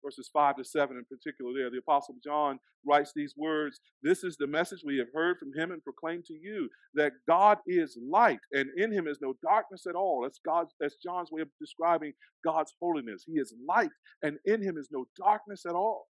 verses 0.06 0.30
5 0.32 0.58
to 0.58 0.64
7 0.64 0.96
in 0.96 1.06
particular 1.06 1.52
there. 1.54 1.72
The 1.72 1.80
Apostle 1.80 2.16
John 2.24 2.60
writes 2.88 3.12
these 3.16 3.34
words 3.36 3.80
This 4.04 4.24
is 4.24 4.38
the 4.38 4.48
message 4.48 4.82
we 4.86 4.98
have 5.00 5.08
heard 5.14 5.38
from 5.40 5.52
him 5.56 5.72
and 5.72 5.84
proclaimed 5.84 6.26
to 6.26 6.34
you 6.34 6.70
that 6.94 7.14
God 7.28 7.58
is 7.66 7.98
light, 8.10 8.40
and 8.52 8.70
in 8.78 8.92
him 8.92 9.08
is 9.08 9.20
no 9.22 9.34
darkness 9.44 9.86
at 9.88 9.96
all. 9.96 10.22
That's 10.24 10.40
God's 10.46 10.74
that's 10.80 10.98
John's 11.04 11.32
way 11.32 11.42
of 11.42 11.50
describing 11.60 12.14
God's 12.46 12.74
holiness. 12.80 13.24
He 13.26 13.40
is 13.40 13.54
light, 13.68 13.90
and 14.22 14.38
in 14.46 14.62
him 14.62 14.78
is 14.78 14.90
no 14.92 15.06
darkness 15.18 15.64
at 15.68 15.74
all. 15.74 16.08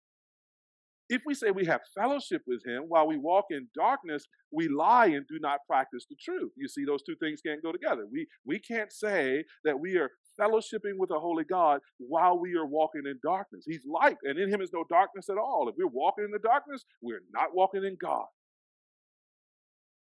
If 1.07 1.21
we 1.25 1.35
say 1.35 1.51
we 1.51 1.65
have 1.65 1.81
fellowship 1.93 2.41
with 2.47 2.65
him 2.65 2.85
while 2.87 3.07
we 3.07 3.17
walk 3.17 3.45
in 3.51 3.67
darkness, 3.75 4.25
we 4.51 4.67
lie 4.67 5.07
and 5.07 5.25
do 5.27 5.37
not 5.39 5.59
practice 5.67 6.05
the 6.09 6.15
truth. 6.19 6.51
You 6.57 6.67
see, 6.67 6.83
those 6.83 7.03
two 7.03 7.15
things 7.21 7.41
can't 7.45 7.61
go 7.61 7.71
together. 7.71 8.07
We, 8.11 8.27
we 8.43 8.57
can't 8.57 8.91
say 8.91 9.43
that 9.63 9.79
we 9.79 9.97
are 9.97 10.09
fellowshipping 10.39 10.97
with 10.97 11.09
the 11.09 11.19
Holy 11.19 11.43
God 11.43 11.79
while 11.97 12.37
we 12.37 12.55
are 12.55 12.65
walking 12.65 13.03
in 13.05 13.19
darkness. 13.23 13.65
He's 13.67 13.85
light, 13.85 14.17
and 14.23 14.37
in 14.37 14.51
him 14.51 14.61
is 14.61 14.71
no 14.73 14.83
darkness 14.89 15.29
at 15.29 15.37
all. 15.37 15.69
If 15.69 15.75
we're 15.77 15.87
walking 15.87 16.25
in 16.25 16.31
the 16.31 16.39
darkness, 16.39 16.83
we're 17.01 17.23
not 17.33 17.55
walking 17.55 17.83
in 17.83 17.97
God. 18.01 18.25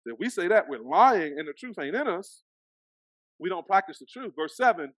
If 0.05 0.17
we 0.19 0.29
say 0.29 0.47
that, 0.47 0.67
we're 0.67 0.79
lying 0.79 1.35
and 1.37 1.47
the 1.47 1.53
truth 1.53 1.77
ain't 1.79 1.95
in 1.95 2.07
us. 2.07 2.43
We 3.39 3.49
don't 3.49 3.67
practice 3.67 3.99
the 3.99 4.05
truth. 4.05 4.33
Verse 4.35 4.55
7 4.57 4.93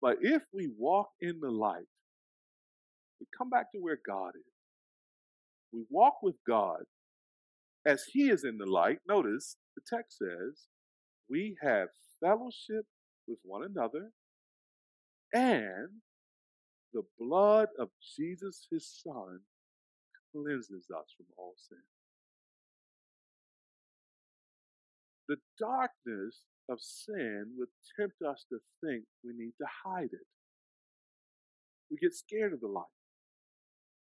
But 0.00 0.18
if 0.20 0.42
we 0.52 0.70
walk 0.78 1.08
in 1.20 1.40
the 1.40 1.50
light, 1.50 1.86
we 3.20 3.26
come 3.36 3.50
back 3.50 3.72
to 3.72 3.78
where 3.78 3.98
God 4.06 4.30
is. 4.34 4.52
We 5.72 5.84
walk 5.90 6.16
with 6.22 6.36
God 6.46 6.80
as 7.86 8.04
He 8.12 8.30
is 8.30 8.44
in 8.44 8.58
the 8.58 8.66
light. 8.66 8.98
Notice 9.08 9.56
the 9.74 9.82
text 9.88 10.18
says, 10.18 10.66
We 11.30 11.56
have 11.62 11.88
fellowship 12.20 12.84
with 13.26 13.38
one 13.42 13.62
another, 13.64 14.10
and 15.32 15.88
the 16.92 17.02
blood 17.18 17.68
of 17.78 17.88
Jesus, 18.16 18.66
His 18.70 18.86
Son, 18.86 19.40
cleanses 20.32 20.86
us 20.90 21.14
from 21.16 21.26
all 21.38 21.54
sin. 21.56 21.78
The 25.28 25.36
darkness 25.58 26.42
of 26.68 26.78
sin 26.80 27.52
would 27.56 27.68
tempt 27.98 28.22
us 28.22 28.44
to 28.50 28.58
think 28.84 29.04
we 29.24 29.32
need 29.32 29.52
to 29.58 29.66
hide 29.84 30.12
it. 30.12 30.26
We 31.90 31.96
get 31.96 32.14
scared 32.14 32.52
of 32.52 32.60
the 32.60 32.68
light. 32.68 32.84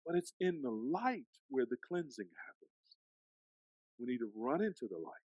But 0.06 0.16
it's 0.16 0.34
in 0.40 0.62
the 0.62 0.72
light 0.72 1.26
where 1.50 1.66
the 1.66 1.78
cleansing 1.88 2.30
happens. 2.46 2.98
We 4.00 4.08
need 4.08 4.20
to 4.20 4.32
run 4.36 4.62
into 4.62 4.88
the 4.90 4.98
light. 4.98 5.26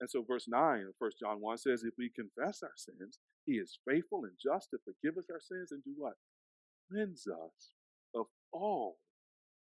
And 0.00 0.10
so, 0.10 0.24
verse 0.26 0.46
9 0.48 0.80
of 0.80 0.94
1 0.98 1.10
John 1.18 1.40
1 1.40 1.58
says, 1.58 1.82
If 1.82 1.94
we 1.98 2.10
confess 2.10 2.62
our 2.62 2.76
sins, 2.76 3.18
he 3.46 3.54
is 3.54 3.78
faithful 3.88 4.24
and 4.24 4.32
just 4.42 4.70
to 4.70 4.78
forgive 4.84 5.18
us 5.18 5.28
our 5.30 5.40
sins 5.40 5.72
and 5.72 5.82
do 5.84 5.92
what? 5.96 6.14
Cleanse 6.90 7.26
us 7.26 7.70
of 8.14 8.26
all 8.52 8.96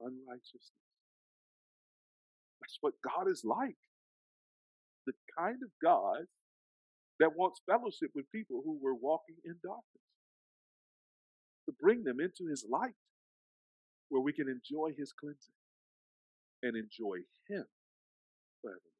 unrighteousness. 0.01 0.72
That's 2.61 2.79
what 2.81 2.95
God 3.05 3.31
is 3.31 3.43
like. 3.45 3.77
The 5.07 5.12
kind 5.39 5.59
of 5.62 5.70
God 5.83 6.27
that 7.20 7.37
wants 7.37 7.61
fellowship 7.68 8.11
with 8.14 8.31
people 8.33 8.62
who 8.64 8.79
were 8.83 8.95
walking 8.95 9.37
in 9.45 9.55
darkness, 9.64 10.07
to 11.66 11.74
bring 11.81 12.05
them 12.05 12.20
into 12.20 12.49
his 12.51 12.66
light 12.70 12.95
where 14.09 14.22
we 14.22 14.33
can 14.33 14.49
enjoy 14.49 14.91
his 14.97 15.12
cleansing 15.12 15.55
and 16.62 16.77
enjoy 16.77 17.18
him 17.49 17.64
forever. 18.62 18.95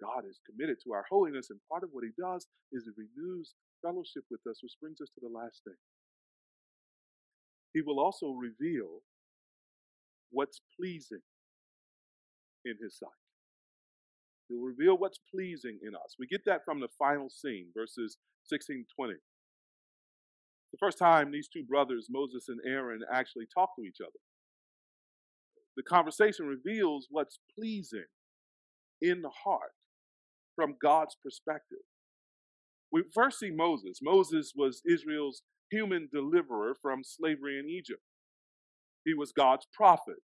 God 0.00 0.24
is 0.28 0.40
committed 0.44 0.78
to 0.84 0.92
our 0.92 1.04
holiness, 1.08 1.50
and 1.50 1.60
part 1.70 1.82
of 1.82 1.90
what 1.92 2.04
he 2.04 2.10
does 2.18 2.46
is 2.72 2.84
he 2.84 2.92
renews 2.96 3.54
fellowship 3.82 4.24
with 4.30 4.40
us, 4.48 4.60
which 4.62 4.78
brings 4.80 5.00
us 5.00 5.10
to 5.14 5.20
the 5.22 5.32
last 5.32 5.62
thing. 5.64 5.78
He 7.72 7.82
will 7.82 8.00
also 8.00 8.30
reveal 8.32 9.02
what's 10.30 10.60
pleasing 10.78 11.22
in 12.64 12.74
his 12.82 12.98
sight. 12.98 13.10
He'll 14.48 14.62
reveal 14.62 14.96
what's 14.96 15.18
pleasing 15.30 15.78
in 15.82 15.94
us. 15.94 16.16
We 16.18 16.26
get 16.26 16.44
that 16.46 16.64
from 16.64 16.80
the 16.80 16.88
final 16.98 17.28
scene, 17.30 17.68
verses 17.74 18.16
16 18.44 18.86
20 18.94 19.14
the 20.74 20.84
first 20.84 20.98
time 20.98 21.30
these 21.30 21.46
two 21.46 21.62
brothers, 21.62 22.08
Moses 22.10 22.48
and 22.48 22.58
Aaron, 22.66 23.02
actually 23.12 23.46
talk 23.54 23.76
to 23.76 23.84
each 23.84 23.98
other. 24.00 24.18
The 25.76 25.84
conversation 25.84 26.46
reveals 26.46 27.06
what's 27.10 27.38
pleasing 27.56 28.06
in 29.00 29.22
the 29.22 29.30
heart 29.30 29.70
from 30.54 30.76
God's 30.80 31.16
perspective. 31.22 31.78
We 32.92 33.02
first 33.14 33.38
see 33.38 33.50
Moses. 33.50 33.98
Moses 34.02 34.52
was 34.54 34.82
Israel's 34.88 35.42
human 35.70 36.08
deliverer 36.12 36.76
from 36.80 37.02
slavery 37.04 37.58
in 37.58 37.68
Egypt. 37.68 38.02
He 39.04 39.14
was 39.14 39.32
God's 39.32 39.66
prophet. 39.72 40.22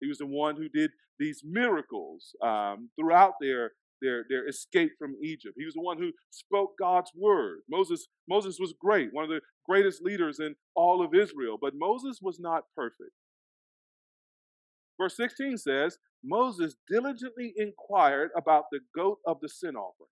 He 0.00 0.08
was 0.08 0.18
the 0.18 0.26
one 0.26 0.56
who 0.56 0.68
did 0.68 0.90
these 1.18 1.42
miracles 1.44 2.34
um, 2.42 2.90
throughout 2.98 3.34
their 3.40 3.72
their, 4.02 4.24
their 4.28 4.48
escape 4.48 4.92
from 4.98 5.14
Egypt. 5.22 5.54
He 5.56 5.64
was 5.64 5.74
the 5.74 5.80
one 5.80 5.96
who 5.96 6.10
spoke 6.30 6.72
God's 6.78 7.12
word. 7.16 7.60
Moses, 7.70 8.08
Moses 8.28 8.58
was 8.58 8.74
great, 8.78 9.10
one 9.12 9.24
of 9.24 9.30
the 9.30 9.40
greatest 9.64 10.02
leaders 10.02 10.40
in 10.40 10.56
all 10.74 11.02
of 11.04 11.14
Israel, 11.14 11.56
but 11.60 11.74
Moses 11.76 12.18
was 12.20 12.38
not 12.40 12.64
perfect. 12.76 13.12
Verse 15.00 15.16
16 15.16 15.56
says, 15.56 15.98
Moses 16.24 16.76
diligently 16.88 17.52
inquired 17.56 18.30
about 18.36 18.64
the 18.70 18.80
goat 18.94 19.18
of 19.26 19.38
the 19.40 19.48
sin 19.48 19.76
offering. 19.76 20.08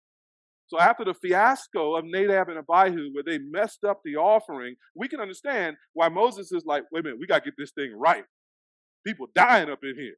So 0.67 0.79
after 0.79 1.05
the 1.05 1.15
fiasco 1.15 1.97
of 1.97 2.05
Nadab 2.05 2.49
and 2.49 2.59
Abihu, 2.59 3.11
where 3.13 3.25
they 3.27 3.39
messed 3.39 3.83
up 3.85 4.03
the 4.05 4.17
offering, 4.17 4.77
we 4.95 5.09
can 5.09 5.21
understand 5.21 5.77
why 5.95 6.09
Moses 6.09 6.53
is 6.53 6.65
like, 6.65 6.85
wait 6.93 7.01
a 7.01 7.03
minute, 7.05 7.19
we 7.19 7.27
got 7.27 7.45
to 7.45 7.51
get 7.51 7.55
this 7.59 7.73
thing 7.73 7.93
right. 7.97 8.25
People 9.05 9.27
dying 9.35 9.69
up 9.69 9.81
in 9.83 9.95
here. 9.99 10.15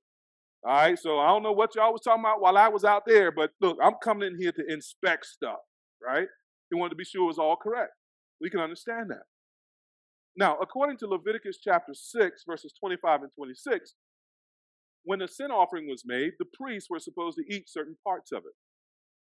All 0.65 0.75
right, 0.75 0.99
so 0.99 1.19
I 1.19 1.29
don't 1.29 1.43
know 1.43 1.53
what 1.53 1.75
y'all 1.75 1.93
was 1.93 2.03
talking 2.03 2.23
about 2.23 2.41
while 2.41 2.57
I 2.57 2.69
was 2.69 2.85
out 2.85 3.03
there, 3.07 3.33
but 3.33 3.51
look, 3.61 3.79
I'm 3.83 3.95
coming 4.03 4.29
in 4.29 4.39
here 4.39 4.53
to 4.53 4.63
inspect 4.73 5.27
stuff, 5.27 5.59
right? 6.05 6.29
He 6.71 6.79
wanted 6.79 6.91
to 6.91 6.97
be 6.97 7.05
sure 7.05 7.25
it 7.25 7.27
was 7.27 7.39
all 7.39 7.57
correct. 7.57 7.93
We 8.41 8.51
can 8.51 8.61
understand 8.61 9.11
that. 9.11 9.23
Now, 10.37 10.57
according 10.59 10.99
to 10.99 11.07
Leviticus 11.07 11.59
chapter 11.63 11.93
6, 11.95 12.45
verses 12.47 12.73
25 12.79 13.23
and 13.23 13.31
26, 13.37 13.95
when 15.05 15.23
a 15.23 15.29
sin 15.29 15.51
offering 15.51 15.89
was 15.89 16.05
made, 16.07 16.33
the 16.39 16.47
priests 16.61 16.91
were 16.91 16.99
supposed 16.99 17.39
to 17.39 17.55
eat 17.55 17.69
certain 17.69 17.97
parts 18.05 18.33
of 18.33 18.45
it. 18.45 18.55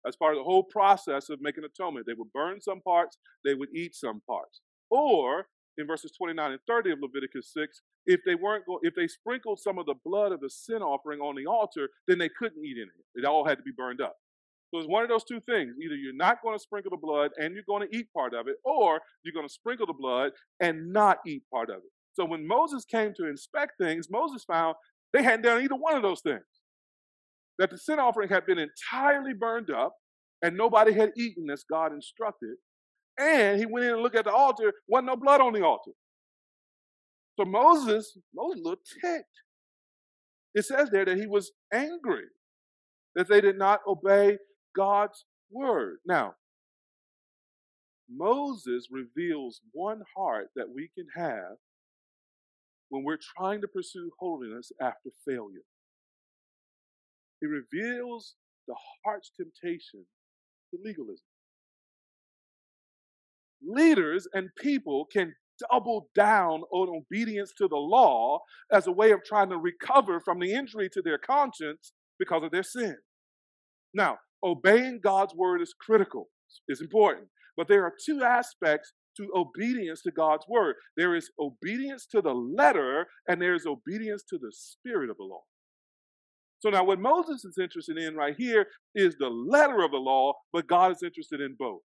As 0.07 0.15
part 0.15 0.33
of 0.33 0.39
the 0.39 0.43
whole 0.43 0.63
process 0.63 1.29
of 1.29 1.41
making 1.41 1.63
atonement, 1.63 2.05
they 2.05 2.13
would 2.13 2.31
burn 2.33 2.61
some 2.61 2.81
parts, 2.81 3.17
they 3.43 3.53
would 3.53 3.69
eat 3.75 3.95
some 3.95 4.21
parts. 4.27 4.61
Or 4.89 5.47
in 5.77 5.85
verses 5.85 6.11
29 6.17 6.51
and 6.51 6.61
30 6.67 6.91
of 6.91 6.99
Leviticus 7.01 7.51
6, 7.53 7.81
if 8.05 8.21
they 8.25 8.35
weren't 8.35 8.65
go- 8.65 8.79
if 8.83 8.95
they 8.95 9.07
sprinkled 9.07 9.59
some 9.59 9.77
of 9.77 9.85
the 9.85 9.95
blood 10.05 10.31
of 10.31 10.39
the 10.39 10.49
sin 10.49 10.81
offering 10.81 11.19
on 11.19 11.35
the 11.35 11.45
altar, 11.45 11.89
then 12.07 12.17
they 12.17 12.29
couldn't 12.29 12.63
eat 12.63 12.77
any. 12.77 13.03
It 13.15 13.25
all 13.25 13.45
had 13.45 13.57
to 13.57 13.63
be 13.63 13.71
burned 13.71 14.01
up. 14.01 14.17
So 14.71 14.79
it's 14.79 14.87
one 14.87 15.03
of 15.03 15.09
those 15.09 15.23
two 15.23 15.39
things. 15.41 15.75
Either 15.81 15.95
you're 15.95 16.13
not 16.13 16.41
going 16.41 16.55
to 16.57 16.61
sprinkle 16.61 16.91
the 16.91 16.97
blood 16.97 17.31
and 17.37 17.53
you're 17.53 17.63
going 17.67 17.87
to 17.87 17.97
eat 17.97 18.11
part 18.13 18.33
of 18.33 18.47
it, 18.47 18.57
or 18.63 19.01
you're 19.23 19.33
going 19.33 19.47
to 19.47 19.53
sprinkle 19.53 19.85
the 19.85 19.93
blood 19.93 20.31
and 20.59 20.91
not 20.91 21.19
eat 21.25 21.43
part 21.51 21.69
of 21.69 21.77
it. 21.77 21.91
So 22.13 22.25
when 22.25 22.47
Moses 22.47 22.83
came 22.83 23.13
to 23.15 23.27
inspect 23.27 23.73
things, 23.79 24.09
Moses 24.09 24.43
found 24.43 24.75
they 25.13 25.23
hadn't 25.23 25.43
done 25.43 25.63
either 25.63 25.75
one 25.75 25.95
of 25.95 26.03
those 26.03 26.21
things. 26.21 26.43
That 27.59 27.71
the 27.71 27.77
sin 27.77 27.99
offering 27.99 28.29
had 28.29 28.45
been 28.45 28.59
entirely 28.59 29.33
burned 29.33 29.69
up 29.71 29.95
and 30.41 30.55
nobody 30.55 30.93
had 30.93 31.11
eaten 31.17 31.49
as 31.49 31.63
God 31.69 31.91
instructed. 31.91 32.55
And 33.19 33.59
he 33.59 33.65
went 33.65 33.85
in 33.85 33.93
and 33.93 34.01
looked 34.03 34.15
at 34.15 34.25
the 34.25 34.33
altar, 34.33 34.73
wasn't 34.87 35.07
no 35.07 35.15
blood 35.15 35.41
on 35.41 35.53
the 35.53 35.65
altar. 35.65 35.91
So 37.39 37.45
Moses, 37.45 38.17
Moses 38.35 38.61
looked 38.63 38.87
ticked. 39.01 39.25
It 40.53 40.65
says 40.65 40.89
there 40.91 41.05
that 41.05 41.17
he 41.17 41.27
was 41.27 41.51
angry 41.73 42.25
that 43.15 43.27
they 43.27 43.41
did 43.41 43.57
not 43.57 43.81
obey 43.87 44.37
God's 44.75 45.25
word. 45.51 45.97
Now, 46.05 46.35
Moses 48.09 48.87
reveals 48.91 49.61
one 49.71 50.01
heart 50.15 50.49
that 50.55 50.69
we 50.73 50.89
can 50.95 51.07
have 51.15 51.57
when 52.89 53.03
we're 53.03 53.19
trying 53.37 53.61
to 53.61 53.67
pursue 53.67 54.11
holiness 54.19 54.71
after 54.81 55.09
failure. 55.27 55.65
It 57.41 57.47
reveals 57.47 58.35
the 58.67 58.75
heart's 59.03 59.31
temptation 59.37 60.05
to 60.71 60.79
legalism 60.83 61.23
leaders 63.65 64.27
and 64.33 64.49
people 64.57 65.05
can 65.11 65.33
double 65.71 66.09
down 66.15 66.61
on 66.71 67.03
obedience 67.03 67.51
to 67.57 67.67
the 67.67 67.75
law 67.75 68.39
as 68.71 68.87
a 68.87 68.91
way 68.91 69.11
of 69.11 69.23
trying 69.23 69.49
to 69.49 69.57
recover 69.57 70.19
from 70.19 70.39
the 70.39 70.53
injury 70.53 70.89
to 70.93 71.01
their 71.01 71.17
conscience 71.17 71.93
because 72.19 72.43
of 72.43 72.51
their 72.51 72.63
sin. 72.63 72.95
Now, 73.93 74.17
obeying 74.43 74.99
God's 75.03 75.33
word 75.33 75.61
is 75.61 75.73
critical, 75.79 76.29
is 76.67 76.81
important, 76.81 77.27
but 77.55 77.67
there 77.67 77.83
are 77.83 77.93
two 78.05 78.21
aspects 78.23 78.93
to 79.17 79.27
obedience 79.35 80.01
to 80.03 80.11
God's 80.11 80.45
word 80.47 80.75
there 80.95 81.15
is 81.15 81.29
obedience 81.39 82.05
to 82.07 82.21
the 82.21 82.33
letter, 82.33 83.07
and 83.27 83.41
there 83.41 83.55
is 83.55 83.65
obedience 83.65 84.23
to 84.29 84.37
the 84.37 84.51
spirit 84.51 85.09
of 85.09 85.17
the 85.17 85.23
law. 85.23 85.43
So 86.59 86.69
now, 86.69 86.83
what 86.83 86.99
Moses 86.99 87.45
is 87.45 87.57
interested 87.59 87.97
in 87.97 88.15
right 88.15 88.35
here 88.37 88.67
is 88.95 89.15
the 89.19 89.29
letter 89.29 89.83
of 89.83 89.91
the 89.91 89.97
law, 89.97 90.33
but 90.51 90.67
God 90.67 90.91
is 90.91 91.03
interested 91.03 91.39
in 91.39 91.55
both. 91.57 91.81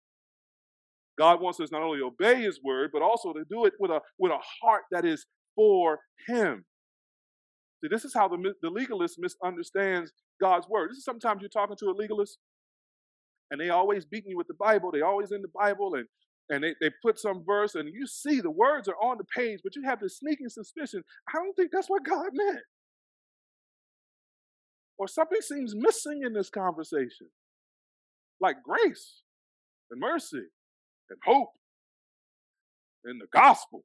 God 1.17 1.41
wants 1.41 1.59
us 1.59 1.71
not 1.71 1.83
only 1.83 2.01
obey 2.01 2.41
his 2.41 2.59
word, 2.63 2.91
but 2.93 3.01
also 3.01 3.33
to 3.33 3.43
do 3.49 3.65
it 3.65 3.73
with 3.79 3.91
a, 3.91 4.01
with 4.19 4.31
a 4.31 4.39
heart 4.61 4.83
that 4.91 5.05
is 5.05 5.25
for 5.55 5.99
him. 6.27 6.65
See, 7.81 7.87
this 7.89 8.05
is 8.05 8.13
how 8.13 8.27
the, 8.27 8.53
the 8.61 8.69
legalist 8.69 9.17
misunderstands 9.19 10.11
God's 10.41 10.67
word. 10.67 10.91
This 10.91 10.97
is 10.97 11.05
sometimes 11.05 11.41
you're 11.41 11.49
talking 11.49 11.77
to 11.79 11.87
a 11.87 11.95
legalist, 11.97 12.37
and 13.51 13.59
they 13.59 13.69
always 13.69 14.05
beating 14.05 14.31
you 14.31 14.37
with 14.37 14.47
the 14.47 14.53
Bible. 14.55 14.91
They 14.91 15.01
always 15.01 15.31
in 15.31 15.41
the 15.41 15.51
Bible, 15.55 15.95
and 15.95 16.05
and 16.49 16.63
they, 16.63 16.75
they 16.79 16.89
put 17.01 17.19
some 17.19 17.43
verse 17.45 17.75
and 17.75 17.93
you 17.93 18.07
see 18.07 18.39
the 18.39 18.51
words 18.51 18.87
are 18.87 18.95
on 19.01 19.17
the 19.17 19.23
page, 19.25 19.59
but 19.63 19.75
you 19.75 19.83
have 19.83 19.99
this 19.99 20.17
sneaking 20.17 20.49
suspicion. 20.49 21.03
I 21.29 21.37
don't 21.37 21.53
think 21.55 21.71
that's 21.71 21.89
what 21.89 22.05
God 22.05 22.27
meant. 22.33 22.59
Or 24.97 25.07
something 25.07 25.41
seems 25.41 25.75
missing 25.75 26.23
in 26.25 26.33
this 26.33 26.49
conversation, 26.49 27.27
like 28.39 28.57
grace 28.63 29.21
and 29.91 29.99
mercy 29.99 30.43
and 31.09 31.19
hope 31.23 31.51
and 33.03 33.21
the 33.21 33.27
gospel. 33.31 33.83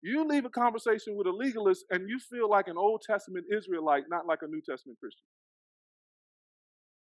You 0.00 0.26
leave 0.26 0.44
a 0.44 0.50
conversation 0.50 1.16
with 1.16 1.26
a 1.26 1.30
legalist 1.30 1.84
and 1.90 2.08
you 2.08 2.18
feel 2.18 2.48
like 2.48 2.68
an 2.68 2.76
Old 2.76 3.02
Testament 3.02 3.46
Israelite, 3.54 4.04
not 4.08 4.26
like 4.26 4.40
a 4.42 4.46
New 4.46 4.60
Testament 4.60 4.98
Christian 5.00 5.24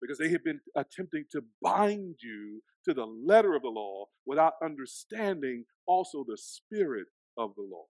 because 0.01 0.17
they 0.17 0.29
have 0.29 0.43
been 0.43 0.59
attempting 0.75 1.25
to 1.31 1.41
bind 1.61 2.15
you 2.21 2.61
to 2.85 2.93
the 2.93 3.05
letter 3.05 3.55
of 3.55 3.61
the 3.61 3.69
law 3.69 4.05
without 4.25 4.53
understanding 4.63 5.65
also 5.87 6.23
the 6.27 6.37
spirit 6.37 7.07
of 7.37 7.51
the 7.55 7.63
law. 7.63 7.85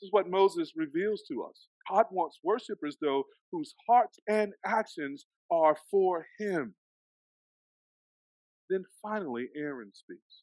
This 0.00 0.08
is 0.08 0.12
what 0.12 0.28
Moses 0.28 0.72
reveals 0.76 1.22
to 1.30 1.44
us. 1.44 1.68
God 1.90 2.06
wants 2.10 2.38
worshipers, 2.42 2.96
though, 3.00 3.24
whose 3.52 3.74
hearts 3.88 4.18
and 4.28 4.52
actions 4.66 5.26
are 5.50 5.76
for 5.90 6.26
Him. 6.38 6.74
Then 8.70 8.84
finally, 9.02 9.48
Aaron 9.56 9.92
speaks, 9.92 10.42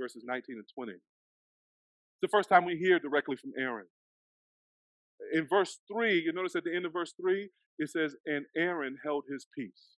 verses 0.00 0.22
19 0.26 0.56
and 0.56 0.64
20. 0.74 0.92
It's 0.92 1.00
the 2.22 2.28
first 2.28 2.48
time 2.48 2.64
we 2.64 2.76
hear 2.76 2.98
directly 2.98 3.36
from 3.36 3.52
Aaron. 3.58 3.86
In 5.32 5.46
verse 5.48 5.78
3, 5.92 6.20
you 6.20 6.32
notice 6.32 6.56
at 6.56 6.64
the 6.64 6.74
end 6.74 6.86
of 6.86 6.92
verse 6.92 7.14
3, 7.20 7.48
it 7.78 7.90
says, 7.90 8.14
and 8.26 8.44
Aaron 8.56 8.96
held 9.02 9.24
his 9.28 9.46
peace. 9.56 9.96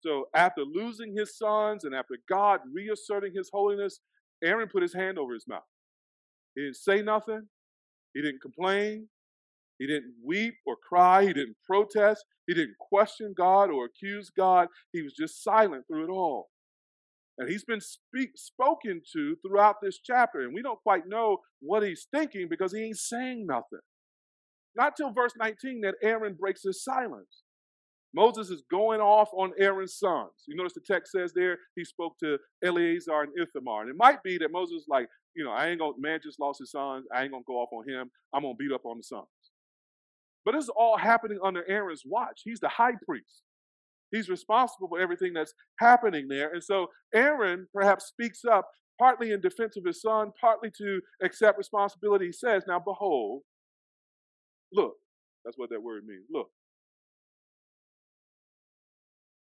So 0.00 0.26
after 0.34 0.62
losing 0.62 1.14
his 1.16 1.36
sons 1.36 1.84
and 1.84 1.94
after 1.94 2.16
God 2.28 2.60
reasserting 2.72 3.32
his 3.34 3.50
holiness, 3.52 4.00
Aaron 4.42 4.68
put 4.68 4.82
his 4.82 4.94
hand 4.94 5.18
over 5.18 5.32
his 5.32 5.46
mouth. 5.46 5.62
He 6.54 6.62
didn't 6.62 6.76
say 6.76 7.02
nothing. 7.02 7.48
He 8.12 8.20
didn't 8.20 8.42
complain. 8.42 9.08
He 9.78 9.86
didn't 9.86 10.14
weep 10.24 10.54
or 10.66 10.76
cry. 10.76 11.22
He 11.24 11.32
didn't 11.32 11.56
protest. 11.64 12.24
He 12.46 12.54
didn't 12.54 12.76
question 12.78 13.34
God 13.36 13.70
or 13.70 13.84
accuse 13.86 14.30
God. 14.30 14.68
He 14.92 15.02
was 15.02 15.14
just 15.14 15.42
silent 15.42 15.86
through 15.86 16.04
it 16.04 16.10
all. 16.10 16.48
And 17.38 17.48
he's 17.50 17.64
been 17.64 17.80
speak, 17.80 18.30
spoken 18.36 19.00
to 19.14 19.36
throughout 19.46 19.76
this 19.82 19.98
chapter. 20.04 20.40
And 20.40 20.54
we 20.54 20.62
don't 20.62 20.80
quite 20.82 21.08
know 21.08 21.38
what 21.60 21.82
he's 21.82 22.06
thinking 22.14 22.46
because 22.48 22.72
he 22.72 22.82
ain't 22.84 22.98
saying 22.98 23.46
nothing. 23.46 23.80
Not 24.76 24.96
till 24.96 25.12
verse 25.12 25.32
19 25.38 25.80
that 25.82 25.94
Aaron 26.02 26.34
breaks 26.38 26.62
his 26.62 26.82
silence. 26.84 27.42
Moses 28.14 28.50
is 28.50 28.62
going 28.70 29.00
off 29.00 29.30
on 29.32 29.52
Aaron's 29.58 29.96
sons. 29.96 30.30
You 30.46 30.54
notice 30.56 30.74
the 30.74 30.80
text 30.80 31.12
says 31.12 31.32
there 31.34 31.58
he 31.76 31.84
spoke 31.84 32.18
to 32.18 32.38
Eleazar 32.62 33.22
and 33.22 33.32
Ithamar. 33.40 33.82
And 33.82 33.90
it 33.90 33.96
might 33.96 34.22
be 34.22 34.36
that 34.38 34.52
Moses 34.52 34.84
like, 34.88 35.08
you 35.34 35.44
know, 35.44 35.50
I 35.50 35.68
ain't 35.68 35.80
gonna 35.80 35.94
man 35.98 36.20
just 36.22 36.38
lost 36.38 36.58
his 36.60 36.70
sons. 36.70 37.06
I 37.14 37.22
ain't 37.22 37.32
gonna 37.32 37.44
go 37.46 37.54
off 37.54 37.70
on 37.72 37.88
him. 37.88 38.10
I'm 38.34 38.42
gonna 38.42 38.54
beat 38.54 38.72
up 38.72 38.84
on 38.84 38.98
the 38.98 39.02
sons. 39.02 39.26
But 40.44 40.52
this 40.52 40.64
is 40.64 40.70
all 40.76 40.98
happening 40.98 41.38
under 41.42 41.64
Aaron's 41.68 42.02
watch. 42.04 42.42
He's 42.44 42.60
the 42.60 42.68
high 42.68 42.96
priest. 43.06 43.42
He's 44.12 44.28
responsible 44.28 44.88
for 44.88 45.00
everything 45.00 45.32
that's 45.32 45.54
happening 45.80 46.28
there. 46.28 46.52
And 46.52 46.62
so 46.62 46.88
Aaron 47.14 47.66
perhaps 47.74 48.06
speaks 48.06 48.44
up 48.44 48.68
partly 48.98 49.32
in 49.32 49.40
defense 49.40 49.76
of 49.76 49.84
his 49.84 50.00
son, 50.00 50.30
partly 50.40 50.70
to 50.78 51.00
accept 51.22 51.58
responsibility. 51.58 52.26
He 52.26 52.32
says, 52.32 52.62
Now 52.68 52.78
behold, 52.78 53.42
Look, 54.72 54.94
that's 55.44 55.58
what 55.58 55.70
that 55.70 55.82
word 55.82 56.04
means. 56.06 56.24
Look. 56.30 56.48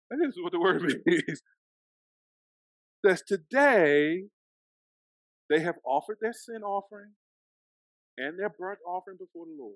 That 0.09 0.26
is 0.28 0.36
what 0.41 0.51
the 0.51 0.59
word 0.59 0.82
means. 1.05 1.41
Says 3.05 3.24
today 3.26 4.26
they 5.49 5.59
have 5.59 5.76
offered 5.86 6.18
their 6.22 6.34
sin 6.34 6.64
offering 6.64 7.12
and 8.18 8.38
their 8.39 8.49
burnt 8.49 8.80
offering 8.88 9.18
before 9.18 9.45
the 9.45 9.55
Lord. 9.57 9.76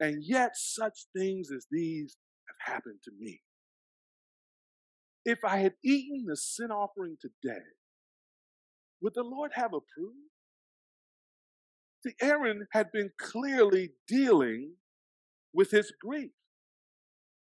And 0.00 0.22
yet 0.22 0.52
such 0.54 1.06
things 1.16 1.50
as 1.54 1.66
these 1.70 2.16
have 2.48 2.74
happened 2.74 2.98
to 3.04 3.10
me. 3.18 3.40
If 5.24 5.44
I 5.44 5.58
had 5.58 5.74
eaten 5.84 6.24
the 6.26 6.36
sin 6.36 6.70
offering 6.70 7.16
today, 7.20 7.60
would 9.02 9.14
the 9.14 9.22
Lord 9.22 9.52
have 9.54 9.72
approved? 9.74 10.16
See, 12.06 12.14
Aaron 12.22 12.66
had 12.72 12.86
been 12.92 13.10
clearly 13.18 13.90
dealing 14.06 14.72
with 15.52 15.70
his 15.70 15.92
grief 16.00 16.30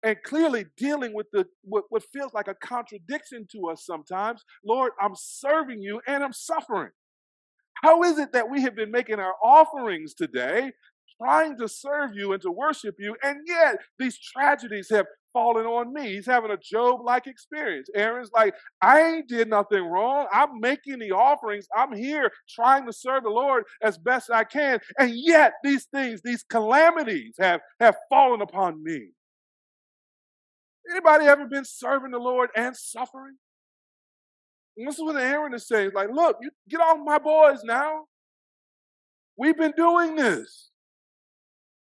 and 0.03 0.17
clearly 0.25 0.67
dealing 0.77 1.15
with 1.15 1.27
the 1.33 1.47
what, 1.63 1.85
what 1.91 2.03
feels 2.13 2.33
like 2.33 2.49
a 2.49 2.55
contradiction 2.55 3.47
to 3.53 3.69
us 3.71 3.85
sometimes. 3.85 4.43
Lord, 4.65 4.93
I'm 5.01 5.15
serving 5.15 5.83
you 5.83 6.01
and 6.07 6.23
I'm 6.23 6.33
suffering. 6.33 6.91
How 7.83 8.03
is 8.03 8.19
it 8.19 8.33
that 8.33 8.51
we 8.51 8.63
have 8.63 8.75
been 8.75 8.91
making 8.91 9.21
our 9.21 9.35
offerings 9.43 10.15
today, 10.15 10.73
trying 11.21 11.59
to 11.59 11.69
serve 11.69 12.15
you 12.15 12.33
and 12.33 12.43
to 12.43 12.51
worship 12.51 12.97
you, 12.99 13.17
and 13.23 13.41
yet 13.47 13.79
these 13.99 14.19
tragedies 14.19 14.89
have 14.91 15.07
fallen 15.33 15.67
on 15.67 15.93
me. 15.93 16.15
He's 16.15 16.27
having 16.27 16.51
a 16.51 16.57
Job 16.57 17.01
like 17.05 17.27
experience. 17.27 17.89
Aaron's 17.95 18.31
like, 18.35 18.55
I 18.81 19.03
ain't 19.03 19.29
did 19.29 19.49
nothing 19.49 19.85
wrong. 19.85 20.27
I'm 20.33 20.61
making 20.61 20.99
the 20.99 21.13
offerings. 21.13 21.67
I'm 21.77 21.93
here 21.93 22.33
trying 22.49 22.87
to 22.87 22.93
serve 22.93 23.25
the 23.25 23.31
Lord 23.31 23.65
as 23.83 23.99
best 23.99 24.31
I 24.31 24.45
can. 24.45 24.81
And 24.99 25.13
yet 25.15 25.55
these 25.63 25.85
things, 25.93 26.21
these 26.23 26.43
calamities 26.43 27.35
have, 27.39 27.61
have 27.79 27.97
fallen 28.09 28.41
upon 28.41 28.83
me. 28.83 29.11
Anybody 30.91 31.27
ever 31.27 31.47
been 31.47 31.67
serving 31.67 32.13
the 32.13 32.19
Lord 32.19 32.51
and 32.57 32.75
suffering? 32.77 33.37
And 34.77 34.87
this 34.87 34.95
is 34.95 35.05
what 35.05 35.17
Aaron 35.17 35.55
is 35.55 35.67
saying. 35.67 35.91
Like, 35.95 36.09
look, 36.11 36.39
you 36.41 36.51
get 36.69 36.81
off 36.81 36.99
my 37.05 37.19
boys 37.19 37.63
now. 37.65 38.05
We've 39.37 39.57
been 39.57 39.75
doing 39.77 40.17
this. 40.17 40.71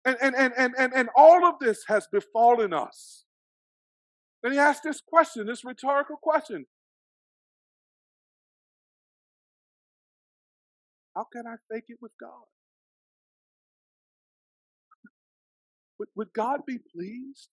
And, 0.09 0.17
and, 0.21 0.35
and, 0.35 0.53
and, 0.57 0.73
and, 0.75 0.93
and 0.93 1.09
all 1.15 1.45
of 1.45 1.59
this 1.59 1.83
has 1.87 2.07
befallen 2.11 2.73
us. 2.73 3.25
Then 4.41 4.53
he 4.53 4.57
asked 4.57 4.81
this 4.83 5.01
question, 5.01 5.45
this 5.45 5.63
rhetorical 5.63 6.17
question 6.17 6.65
How 11.15 11.25
can 11.31 11.45
I 11.45 11.55
fake 11.71 11.85
it 11.89 11.97
with 12.01 12.13
God? 12.19 12.45
Would, 15.99 16.09
would 16.15 16.33
God 16.33 16.61
be 16.65 16.79
pleased 16.79 17.49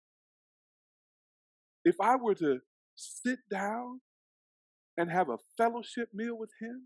if 1.83 1.95
I 1.99 2.15
were 2.15 2.35
to 2.35 2.59
sit 2.95 3.39
down 3.51 4.01
and 4.97 5.11
have 5.11 5.29
a 5.29 5.37
fellowship 5.57 6.09
meal 6.13 6.37
with 6.37 6.51
Him 6.61 6.83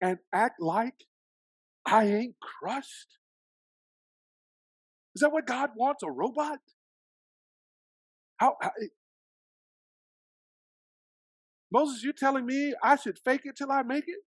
and 0.00 0.18
act 0.32 0.60
like 0.60 0.94
I 1.86 2.04
ain't 2.04 2.36
crushed? 2.40 3.17
Is 5.18 5.22
that 5.22 5.32
what 5.32 5.46
God 5.46 5.70
wants? 5.74 6.04
A 6.04 6.10
robot? 6.12 6.60
How, 8.36 8.54
how, 8.62 8.70
eh 8.80 8.86
Moses, 11.72 12.04
you 12.04 12.12
telling 12.12 12.46
me 12.46 12.72
I 12.84 12.94
should 12.94 13.18
fake 13.24 13.40
it 13.42 13.56
till 13.56 13.72
I 13.72 13.82
make 13.82 14.04
it? 14.06 14.20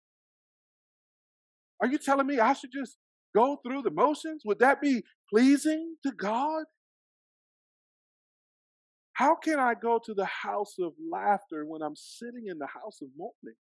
Are 1.79 1.87
you 1.87 1.99
telling 1.99 2.25
me 2.25 2.39
I 2.39 2.53
should 2.53 2.71
just 2.73 2.97
go 3.35 3.59
through 3.63 3.83
the 3.83 3.91
motions? 3.91 4.41
Would 4.45 4.57
that 4.61 4.81
be 4.81 5.03
pleasing 5.31 5.97
to 6.07 6.11
God? 6.11 6.63
How 9.13 9.35
can 9.35 9.59
I 9.59 9.75
go 9.75 9.99
to 10.03 10.13
the 10.15 10.25
house 10.25 10.73
of 10.79 10.93
laughter 11.11 11.67
when 11.67 11.83
I'm 11.83 11.95
sitting 11.95 12.47
in 12.47 12.57
the 12.57 12.65
house 12.65 12.97
of 13.03 13.09
mourning? 13.15 13.59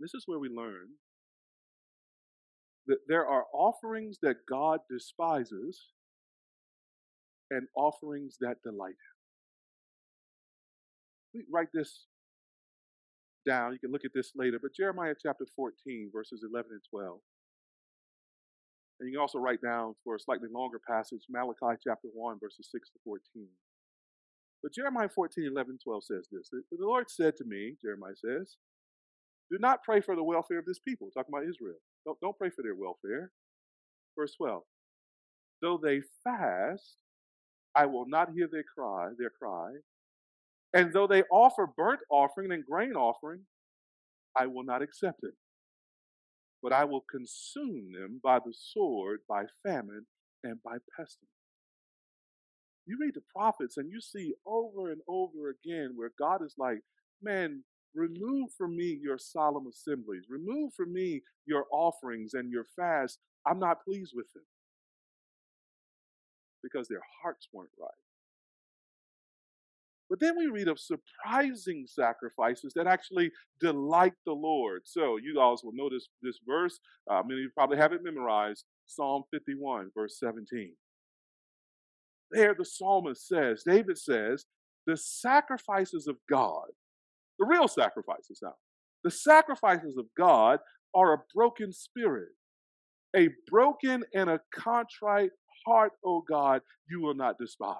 This 0.00 0.14
is 0.14 0.22
where 0.24 0.38
we 0.38 0.48
learn 0.48 0.88
that 2.90 2.98
there 3.08 3.26
are 3.26 3.44
offerings 3.54 4.18
that 4.22 4.36
God 4.48 4.80
despises 4.90 5.80
and 7.50 7.66
offerings 7.76 8.36
that 8.40 8.56
delight 8.62 8.94
him 11.34 11.44
write 11.50 11.68
this 11.72 12.06
down. 13.46 13.72
You 13.72 13.78
can 13.78 13.92
look 13.92 14.04
at 14.04 14.12
this 14.14 14.32
later. 14.34 14.58
But 14.60 14.74
Jeremiah 14.74 15.14
chapter 15.20 15.46
14, 15.56 16.10
verses 16.12 16.44
11 16.48 16.70
and 16.72 16.80
12. 16.90 17.18
And 19.00 19.08
you 19.08 19.16
can 19.16 19.22
also 19.22 19.38
write 19.38 19.62
down 19.62 19.94
for 20.04 20.16
a 20.16 20.20
slightly 20.20 20.48
longer 20.52 20.78
passage, 20.78 21.22
Malachi 21.30 21.78
chapter 21.86 22.08
1, 22.12 22.38
verses 22.40 22.68
6 22.70 22.90
to 22.90 22.98
14. 23.04 23.20
But 24.62 24.74
Jeremiah 24.74 25.08
14, 25.08 25.48
11, 25.50 25.78
12 25.82 26.04
says 26.04 26.28
this. 26.30 26.50
The 26.50 26.62
Lord 26.78 27.08
said 27.08 27.36
to 27.38 27.44
me, 27.44 27.76
Jeremiah 27.80 28.16
says, 28.16 28.56
do 29.50 29.58
not 29.58 29.82
pray 29.82 30.00
for 30.00 30.14
the 30.14 30.22
welfare 30.22 30.58
of 30.58 30.66
this 30.66 30.78
people. 30.78 31.08
Talking 31.14 31.32
about 31.34 31.48
Israel. 31.48 31.80
Don't, 32.04 32.18
don't 32.20 32.38
pray 32.38 32.50
for 32.50 32.62
their 32.62 32.74
welfare. 32.74 33.30
Verse 34.16 34.34
12. 34.36 34.62
Though 35.62 35.78
they 35.82 36.00
fast, 36.24 36.96
I 37.74 37.86
will 37.86 38.06
not 38.08 38.30
hear 38.34 38.48
their 38.50 38.64
cry, 38.64 39.10
their 39.18 39.30
cry, 39.30 39.72
and 40.72 40.92
though 40.92 41.06
they 41.06 41.22
offer 41.30 41.66
burnt 41.66 42.00
offering 42.10 42.52
and 42.52 42.64
grain 42.64 42.94
offering, 42.94 43.42
I 44.36 44.46
will 44.46 44.64
not 44.64 44.82
accept 44.82 45.20
it. 45.22 45.34
But 46.62 46.72
I 46.72 46.84
will 46.84 47.04
consume 47.10 47.92
them 47.92 48.20
by 48.22 48.38
the 48.38 48.54
sword, 48.56 49.20
by 49.28 49.44
famine, 49.64 50.06
and 50.44 50.62
by 50.62 50.76
pestilence. 50.96 51.30
You 52.86 52.98
read 53.00 53.14
the 53.14 53.22
prophets 53.34 53.76
and 53.76 53.90
you 53.90 54.00
see 54.00 54.34
over 54.46 54.90
and 54.90 55.00
over 55.08 55.50
again 55.50 55.92
where 55.94 56.12
God 56.18 56.44
is 56.44 56.54
like, 56.58 56.80
man, 57.22 57.64
remove 57.94 58.50
from 58.56 58.76
me 58.76 58.98
your 59.02 59.18
solemn 59.18 59.66
assemblies, 59.66 60.24
remove 60.28 60.72
from 60.74 60.92
me 60.92 61.22
your 61.46 61.64
offerings 61.72 62.34
and 62.34 62.50
your 62.50 62.66
fasts. 62.76 63.18
I'm 63.46 63.58
not 63.58 63.84
pleased 63.84 64.12
with 64.14 64.32
them 64.34 64.44
because 66.62 66.88
their 66.88 67.02
hearts 67.22 67.48
weren't 67.52 67.70
right. 67.80 67.90
But 70.10 70.18
then 70.18 70.36
we 70.36 70.48
read 70.48 70.66
of 70.66 70.80
surprising 70.80 71.86
sacrifices 71.86 72.72
that 72.74 72.88
actually 72.88 73.30
delight 73.60 74.14
the 74.26 74.32
Lord. 74.32 74.82
So 74.84 75.18
you 75.18 75.36
guys 75.36 75.62
will 75.62 75.72
notice 75.72 76.08
this 76.20 76.40
verse. 76.44 76.80
Uh, 77.08 77.22
many 77.24 77.40
of 77.40 77.44
you 77.44 77.50
probably 77.54 77.76
have 77.76 77.92
it 77.92 78.02
memorized. 78.02 78.64
Psalm 78.86 79.22
51, 79.32 79.92
verse 79.96 80.18
17. 80.18 80.72
There, 82.32 82.54
the 82.58 82.64
psalmist 82.64 83.26
says, 83.28 83.62
David 83.64 83.96
says, 83.96 84.46
the 84.86 84.96
sacrifices 84.96 86.08
of 86.08 86.16
God, 86.28 86.66
the 87.40 87.46
real 87.46 87.66
sacrifices 87.66 88.38
now, 88.42 88.54
the 89.02 89.10
sacrifices 89.10 89.96
of 89.96 90.06
God 90.16 90.60
are 90.94 91.14
a 91.14 91.18
broken 91.34 91.72
spirit, 91.72 92.28
a 93.16 93.30
broken 93.50 94.04
and 94.14 94.30
a 94.30 94.40
contrite 94.54 95.30
heart, 95.66 95.92
O 96.04 96.22
God, 96.22 96.60
you 96.88 97.00
will 97.00 97.14
not 97.14 97.38
despise. 97.38 97.76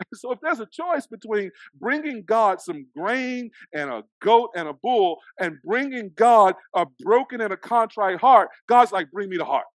So 0.14 0.32
if 0.32 0.38
there's 0.40 0.60
a 0.60 0.66
choice 0.66 1.06
between 1.06 1.50
bringing 1.78 2.24
God 2.24 2.58
some 2.60 2.86
grain 2.96 3.50
and 3.74 3.90
a 3.90 4.02
goat 4.22 4.48
and 4.56 4.66
a 4.66 4.72
bull 4.72 5.18
and 5.38 5.58
bringing 5.62 6.10
God 6.14 6.54
a 6.74 6.86
broken 7.00 7.42
and 7.42 7.52
a 7.52 7.56
contrite 7.56 8.18
heart, 8.18 8.48
God's 8.66 8.92
like, 8.92 9.10
bring 9.10 9.28
me 9.28 9.36
the 9.36 9.44
heart. 9.44 9.66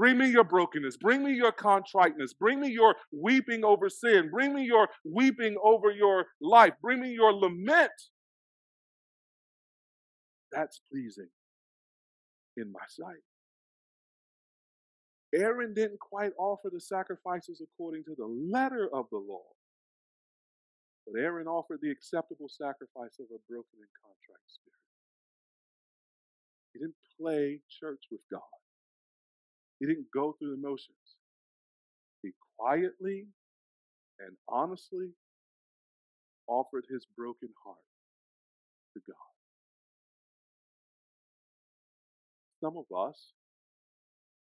Bring 0.00 0.16
me 0.16 0.30
your 0.30 0.44
brokenness. 0.44 0.96
Bring 0.96 1.22
me 1.22 1.34
your 1.34 1.52
contriteness. 1.52 2.32
Bring 2.32 2.58
me 2.58 2.70
your 2.70 2.96
weeping 3.12 3.66
over 3.66 3.90
sin. 3.90 4.30
Bring 4.30 4.54
me 4.54 4.64
your 4.64 4.88
weeping 5.04 5.58
over 5.62 5.90
your 5.90 6.24
life. 6.40 6.72
Bring 6.80 7.02
me 7.02 7.10
your 7.10 7.34
lament. 7.34 7.92
That's 10.50 10.80
pleasing 10.90 11.28
in 12.56 12.72
my 12.72 12.80
sight. 12.88 13.20
Aaron 15.34 15.74
didn't 15.74 16.00
quite 16.00 16.32
offer 16.38 16.70
the 16.72 16.80
sacrifices 16.80 17.60
according 17.60 18.04
to 18.04 18.14
the 18.16 18.24
letter 18.24 18.88
of 18.94 19.04
the 19.12 19.18
law. 19.18 19.44
But 21.06 21.20
Aaron 21.20 21.46
offered 21.46 21.80
the 21.82 21.90
acceptable 21.90 22.48
sacrifice 22.48 23.18
of 23.20 23.26
a 23.26 23.40
broken 23.50 23.76
and 23.76 23.92
contrite 24.02 24.48
spirit. 24.48 24.80
He 26.72 26.78
didn't 26.78 26.94
play 27.20 27.60
church 27.68 28.04
with 28.10 28.22
God. 28.32 28.59
He 29.80 29.86
didn't 29.86 30.06
go 30.14 30.36
through 30.38 30.50
the 30.50 30.62
motions. 30.62 31.16
He 32.22 32.30
quietly 32.58 33.26
and 34.20 34.36
honestly 34.48 35.10
offered 36.46 36.84
his 36.90 37.06
broken 37.16 37.48
heart 37.64 37.78
to 38.94 39.00
God. 39.06 39.16
Some 42.62 42.76
of 42.76 42.84
us 42.94 43.32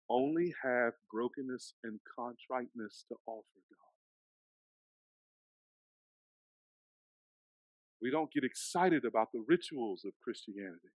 only 0.09 0.53
have 0.63 0.93
brokenness 1.11 1.73
and 1.83 1.99
contriteness 2.15 3.05
to 3.09 3.15
offer 3.25 3.61
God. 3.69 3.95
We 8.01 8.11
don't 8.11 8.31
get 8.31 8.43
excited 8.43 9.05
about 9.05 9.31
the 9.33 9.43
rituals 9.47 10.05
of 10.05 10.11
Christianity. 10.23 10.93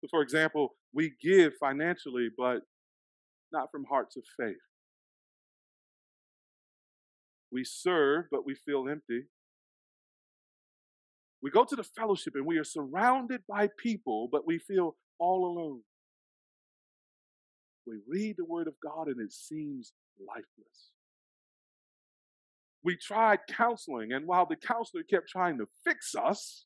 So, 0.00 0.08
for 0.10 0.22
example, 0.22 0.74
we 0.94 1.12
give 1.22 1.52
financially, 1.60 2.28
but 2.36 2.60
not 3.52 3.70
from 3.70 3.84
hearts 3.84 4.16
of 4.16 4.24
faith. 4.38 4.56
We 7.52 7.64
serve, 7.64 8.26
but 8.30 8.46
we 8.46 8.54
feel 8.54 8.88
empty. 8.88 9.24
We 11.42 11.50
go 11.50 11.64
to 11.64 11.76
the 11.76 11.84
fellowship 11.84 12.34
and 12.34 12.46
we 12.46 12.58
are 12.58 12.64
surrounded 12.64 13.42
by 13.48 13.68
people, 13.78 14.28
but 14.30 14.46
we 14.46 14.58
feel 14.58 14.96
all 15.18 15.46
alone. 15.46 15.80
We 17.86 17.98
read 18.06 18.36
the 18.38 18.44
Word 18.44 18.68
of 18.68 18.74
God 18.82 19.08
and 19.08 19.20
it 19.20 19.32
seems 19.32 19.92
lifeless. 20.18 20.90
We 22.82 22.96
tried 22.96 23.40
counseling, 23.48 24.12
and 24.12 24.26
while 24.26 24.46
the 24.46 24.56
counselor 24.56 25.02
kept 25.02 25.28
trying 25.28 25.58
to 25.58 25.66
fix 25.84 26.14
us, 26.14 26.64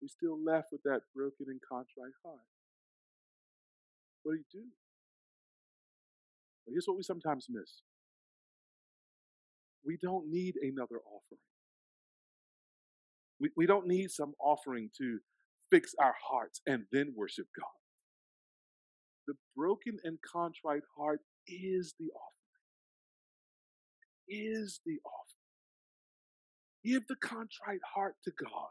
we 0.00 0.08
still 0.08 0.38
left 0.42 0.68
with 0.70 0.82
that 0.84 1.00
broken 1.14 1.46
and 1.48 1.60
contrite 1.68 2.14
heart. 2.24 2.46
What 4.22 4.32
do 4.32 4.38
you 4.38 4.44
do? 4.52 4.66
Well, 6.66 6.72
here's 6.74 6.86
what 6.86 6.96
we 6.96 7.02
sometimes 7.02 7.46
miss 7.48 7.82
we 9.84 9.96
don't 10.02 10.30
need 10.30 10.54
another 10.60 11.00
offering. 11.06 11.40
We, 13.40 13.50
we 13.56 13.66
don't 13.66 13.86
need 13.86 14.10
some 14.10 14.34
offering 14.40 14.90
to 14.98 15.18
fix 15.70 15.94
our 15.98 16.14
hearts 16.30 16.60
and 16.66 16.84
then 16.92 17.14
worship 17.16 17.46
God. 17.58 17.66
The 19.26 19.34
broken 19.56 19.98
and 20.04 20.18
contrite 20.20 20.82
heart 20.96 21.20
is 21.46 21.94
the 21.98 22.06
offering. 22.06 22.34
Is 24.28 24.80
the 24.84 24.98
offering. 25.04 25.38
Give 26.84 27.06
the 27.08 27.16
contrite 27.16 27.80
heart 27.94 28.14
to 28.24 28.32
God. 28.38 28.68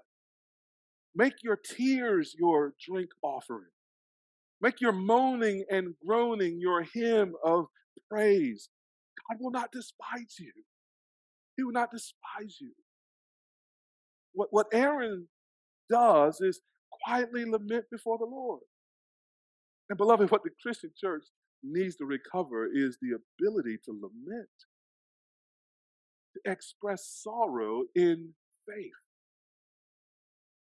Make 1.16 1.43
your 1.43 1.55
tears 1.58 2.36
your 2.38 2.74
drink 2.80 3.10
offering. 3.22 3.72
Make 4.62 4.82
your 4.82 4.91
moaning 4.91 5.66
and 5.70 5.93
groaning 6.05 6.60
your 6.60 6.84
hymn 6.84 7.34
of 7.43 7.68
praise. 8.10 8.70
God 9.30 9.38
will 9.39 9.51
not 9.51 9.72
despise 9.72 10.36
you. 10.39 10.51
He 11.55 11.64
will 11.64 11.74
not 11.74 11.91
despise 11.91 12.58
you. 12.60 12.72
What, 14.34 14.49
what 14.51 14.68
Aaron 14.74 15.28
does 15.89 16.41
is 16.41 16.62
quietly 17.03 17.45
lament 17.45 17.86
before 17.91 18.18
the 18.18 18.26
Lord. 18.26 18.62
And 19.89 19.97
beloved, 19.97 20.32
what 20.32 20.43
the 20.43 20.51
Christian 20.62 20.91
church 20.99 21.24
needs 21.64 21.95
to 21.97 22.05
recover 22.05 22.68
is 22.72 22.97
the 23.01 23.18
ability 23.18 23.78
to 23.86 23.91
lament, 23.91 24.49
to 26.34 26.51
express 26.51 27.22
sorrow 27.24 27.84
in 27.95 28.34
faith. 28.68 28.91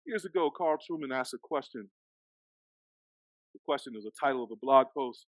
Years 0.09 0.25
ago, 0.25 0.49
Carl 0.49 0.77
Trueman 0.77 1.15
asked 1.15 1.35
a 1.35 1.37
question. 1.37 1.87
The 3.53 3.59
question 3.63 3.93
is 3.95 4.05
the 4.05 4.11
title 4.19 4.43
of 4.43 4.49
a 4.51 4.55
blog 4.59 4.87
post. 4.97 5.27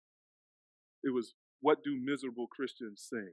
It 1.04 1.12
was, 1.12 1.34
What 1.60 1.84
do 1.84 2.00
miserable 2.02 2.46
Christians 2.46 3.06
sing? 3.10 3.32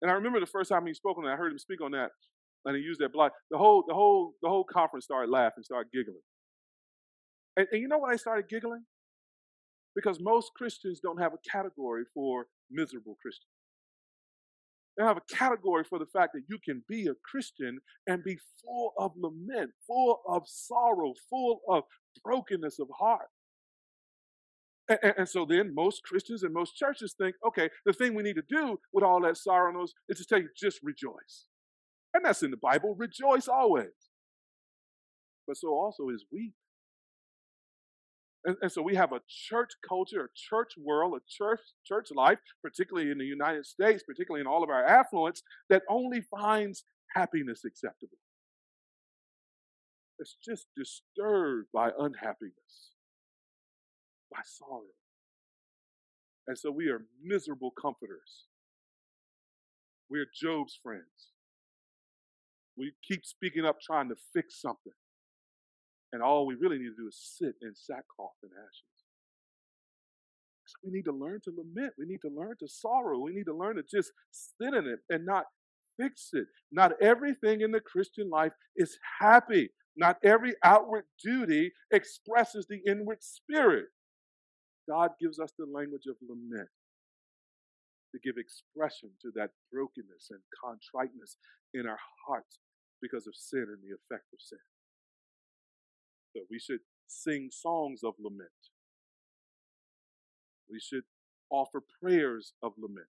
And 0.00 0.08
I 0.08 0.14
remember 0.14 0.38
the 0.38 0.46
first 0.46 0.70
time 0.70 0.86
he 0.86 0.94
spoke 0.94 1.18
on 1.18 1.24
that, 1.24 1.32
I 1.32 1.36
heard 1.36 1.50
him 1.50 1.58
speak 1.58 1.80
on 1.80 1.90
that, 1.92 2.10
and 2.64 2.76
he 2.76 2.82
used 2.82 3.00
that 3.00 3.12
blog. 3.12 3.32
The 3.50 3.58
whole, 3.58 3.82
the 3.88 3.94
whole, 3.94 4.34
the 4.40 4.48
whole 4.48 4.62
conference 4.62 5.06
started 5.06 5.32
laughing, 5.32 5.64
started 5.64 5.90
giggling. 5.92 6.22
And, 7.56 7.66
and 7.72 7.82
you 7.82 7.88
know 7.88 7.98
why 7.98 8.12
I 8.12 8.16
started 8.16 8.48
giggling? 8.48 8.84
Because 9.96 10.20
most 10.20 10.52
Christians 10.54 11.00
don't 11.00 11.20
have 11.20 11.32
a 11.34 11.50
category 11.50 12.04
for 12.14 12.46
miserable 12.70 13.16
Christians. 13.20 13.50
They 14.96 15.04
have 15.04 15.16
a 15.16 15.34
category 15.34 15.84
for 15.84 15.98
the 15.98 16.06
fact 16.06 16.32
that 16.34 16.42
you 16.48 16.58
can 16.62 16.84
be 16.88 17.06
a 17.06 17.14
Christian 17.24 17.78
and 18.06 18.22
be 18.22 18.38
full 18.62 18.92
of 18.98 19.12
lament, 19.16 19.70
full 19.86 20.20
of 20.28 20.42
sorrow, 20.46 21.14
full 21.30 21.60
of 21.68 21.84
brokenness 22.22 22.78
of 22.78 22.88
heart. 22.98 23.28
And, 24.88 24.98
and, 25.02 25.14
and, 25.18 25.28
so 25.28 25.46
then 25.46 25.74
most 25.74 26.02
Christians 26.02 26.42
and 26.42 26.52
most 26.52 26.76
churches 26.76 27.14
think, 27.16 27.36
okay, 27.46 27.70
the 27.86 27.92
thing 27.92 28.14
we 28.14 28.22
need 28.22 28.36
to 28.36 28.42
do 28.48 28.78
with 28.92 29.04
all 29.04 29.22
that 29.22 29.36
sorrow 29.36 29.84
is 30.08 30.18
to 30.18 30.24
tell 30.24 30.40
you, 30.40 30.48
just 30.56 30.80
rejoice. 30.82 31.46
And 32.12 32.24
that's 32.24 32.42
in 32.42 32.50
the 32.50 32.56
Bible, 32.58 32.94
rejoice 32.98 33.48
always. 33.48 33.86
But 35.46 35.56
so 35.56 35.68
also 35.68 36.08
is 36.10 36.26
weep. 36.30 36.52
And, 38.44 38.56
and, 38.60 38.72
so 38.72 38.82
we 38.82 38.96
have 38.96 39.12
a 39.12 39.20
church 39.28 39.70
culture, 39.88 40.24
a 40.24 40.28
church 40.34 40.72
world, 40.76 41.14
a 41.14 41.20
church 41.28 41.60
church 41.86 42.08
life, 42.14 42.38
particularly 42.62 43.10
in 43.10 43.18
the 43.18 43.24
United 43.24 43.66
States, 43.66 44.02
particularly 44.02 44.40
in 44.40 44.48
all 44.48 44.64
of 44.64 44.70
our 44.70 44.84
affluence, 44.84 45.42
that 45.70 45.82
only 45.88 46.22
finds 46.22 46.84
happiness 47.14 47.64
acceptable. 47.64 48.18
It's 50.18 50.36
just 50.44 50.66
disturbed 50.76 51.68
by 51.72 51.90
unhappiness, 51.98 52.90
by 54.30 54.40
sorrow. 54.44 54.82
And 56.48 56.58
so 56.58 56.70
we 56.70 56.88
are 56.88 57.04
miserable 57.22 57.72
comforters. 57.80 58.46
We're 60.10 60.26
Job's 60.34 60.78
friends. 60.82 61.32
We 62.76 62.92
keep 63.06 63.24
speaking 63.24 63.64
up 63.64 63.80
trying 63.80 64.08
to 64.08 64.16
fix 64.32 64.60
something. 64.60 64.92
And 66.12 66.22
all 66.22 66.46
we 66.46 66.56
really 66.56 66.78
need 66.78 66.90
to 66.96 67.02
do 67.02 67.08
is 67.08 67.36
sit 67.38 67.54
in 67.62 67.72
sackcloth 67.74 68.36
and 68.42 68.52
ashes. 68.52 68.84
So 70.66 70.76
we 70.84 70.92
need 70.92 71.04
to 71.04 71.12
learn 71.12 71.40
to 71.44 71.52
lament. 71.56 71.94
We 71.98 72.06
need 72.06 72.20
to 72.22 72.30
learn 72.34 72.56
to 72.60 72.68
sorrow. 72.68 73.18
We 73.20 73.32
need 73.34 73.46
to 73.46 73.56
learn 73.56 73.76
to 73.76 73.82
just 73.82 74.12
sit 74.32 74.74
in 74.74 74.86
it 74.86 75.00
and 75.10 75.26
not 75.26 75.46
fix 76.00 76.30
it. 76.34 76.46
Not 76.72 76.92
everything 77.02 77.62
in 77.62 77.72
the 77.72 77.80
Christian 77.80 78.30
life 78.30 78.52
is 78.76 78.98
happy. 79.20 79.70
Not 79.96 80.18
every 80.24 80.54
outward 80.64 81.04
duty 81.22 81.72
expresses 81.92 82.66
the 82.68 82.80
inward 82.86 83.18
spirit. 83.22 83.86
God 84.88 85.10
gives 85.20 85.38
us 85.40 85.52
the 85.58 85.66
language 85.66 86.06
of 86.08 86.16
lament. 86.28 86.68
to 88.12 88.20
give 88.20 88.36
expression 88.38 89.10
to 89.22 89.30
that 89.34 89.50
brokenness 89.72 90.30
and 90.30 90.40
contriteness 90.56 91.36
in 91.74 91.86
our 91.86 92.00
hearts 92.28 92.58
because 93.02 93.26
of 93.26 93.34
sin 93.36 93.66
and 93.68 93.80
the 93.82 93.94
effect 93.94 94.28
of 94.32 94.40
sin. 94.40 94.58
So 96.34 96.42
we 96.50 96.58
should 96.58 96.80
sing 97.08 97.50
songs 97.52 98.02
of 98.04 98.14
lament. 98.22 98.50
We 100.70 100.80
should 100.80 101.04
offer 101.50 101.82
prayers 102.02 102.54
of 102.62 102.72
lament. 102.78 103.06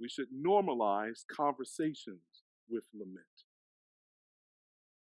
We 0.00 0.08
should 0.08 0.28
normalize 0.32 1.24
conversations 1.30 2.22
with 2.70 2.84
lament. 2.94 3.26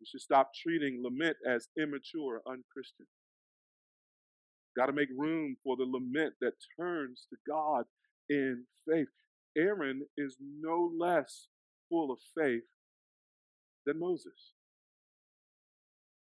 We 0.00 0.06
should 0.06 0.20
stop 0.20 0.52
treating 0.54 1.02
lament 1.02 1.36
as 1.48 1.68
immature, 1.78 2.42
unchristian. 2.46 3.06
Got 4.76 4.86
to 4.86 4.92
make 4.92 5.08
room 5.16 5.56
for 5.64 5.76
the 5.76 5.84
lament 5.84 6.34
that 6.40 6.54
turns 6.78 7.26
to 7.30 7.36
God 7.48 7.84
in 8.28 8.64
faith. 8.88 9.08
Aaron 9.56 10.02
is 10.18 10.36
no 10.40 10.92
less 10.98 11.48
full 11.88 12.12
of 12.12 12.18
faith 12.36 12.64
than 13.86 14.00
Moses. 14.00 14.52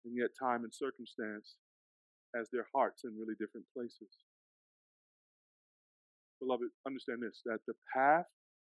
And 0.08 0.16
yet, 0.16 0.30
time 0.40 0.64
and 0.64 0.72
circumstance 0.72 1.56
has 2.34 2.48
their 2.50 2.66
hearts 2.74 3.04
in 3.04 3.12
really 3.12 3.34
different 3.38 3.66
places. 3.76 4.08
Beloved, 6.40 6.70
understand 6.86 7.20
this 7.20 7.42
that 7.44 7.60
the 7.66 7.74
path 7.92 8.24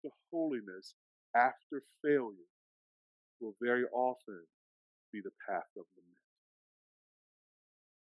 to 0.03 0.11
holiness 0.31 0.93
after 1.35 1.83
failure 2.05 2.53
will 3.41 3.55
very 3.63 3.85
often 3.95 4.45
be 5.13 5.21
the 5.25 5.33
path 5.49 5.73
of 5.79 5.85
lament. 5.97 6.29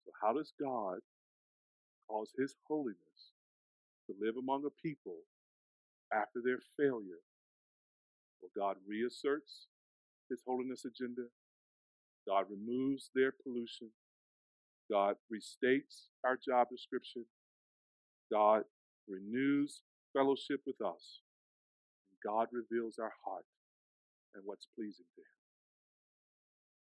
So, 0.04 0.10
how 0.20 0.32
does 0.34 0.52
God 0.60 0.98
cause 2.10 2.32
His 2.36 2.56
holiness 2.66 3.30
to 4.08 4.14
live 4.20 4.36
among 4.36 4.64
a 4.66 4.74
people 4.82 5.22
after 6.12 6.40
their 6.44 6.58
failure? 6.76 7.22
Well, 8.42 8.50
God 8.56 8.76
reasserts 8.88 9.68
His 10.30 10.40
holiness 10.46 10.84
agenda, 10.84 11.28
God 12.28 12.46
removes 12.50 13.10
their 13.14 13.32
pollution, 13.32 13.90
God 14.90 15.16
restates 15.32 16.08
our 16.24 16.36
job 16.36 16.68
description, 16.70 17.24
God 18.30 18.62
renews 19.08 19.82
fellowship 20.12 20.60
with 20.66 20.80
us, 20.80 21.20
God 22.24 22.48
reveals 22.52 22.98
our 22.98 23.12
heart 23.24 23.46
and 24.34 24.42
what's 24.44 24.66
pleasing 24.76 25.06
to 25.16 25.20
Him. 25.20 25.38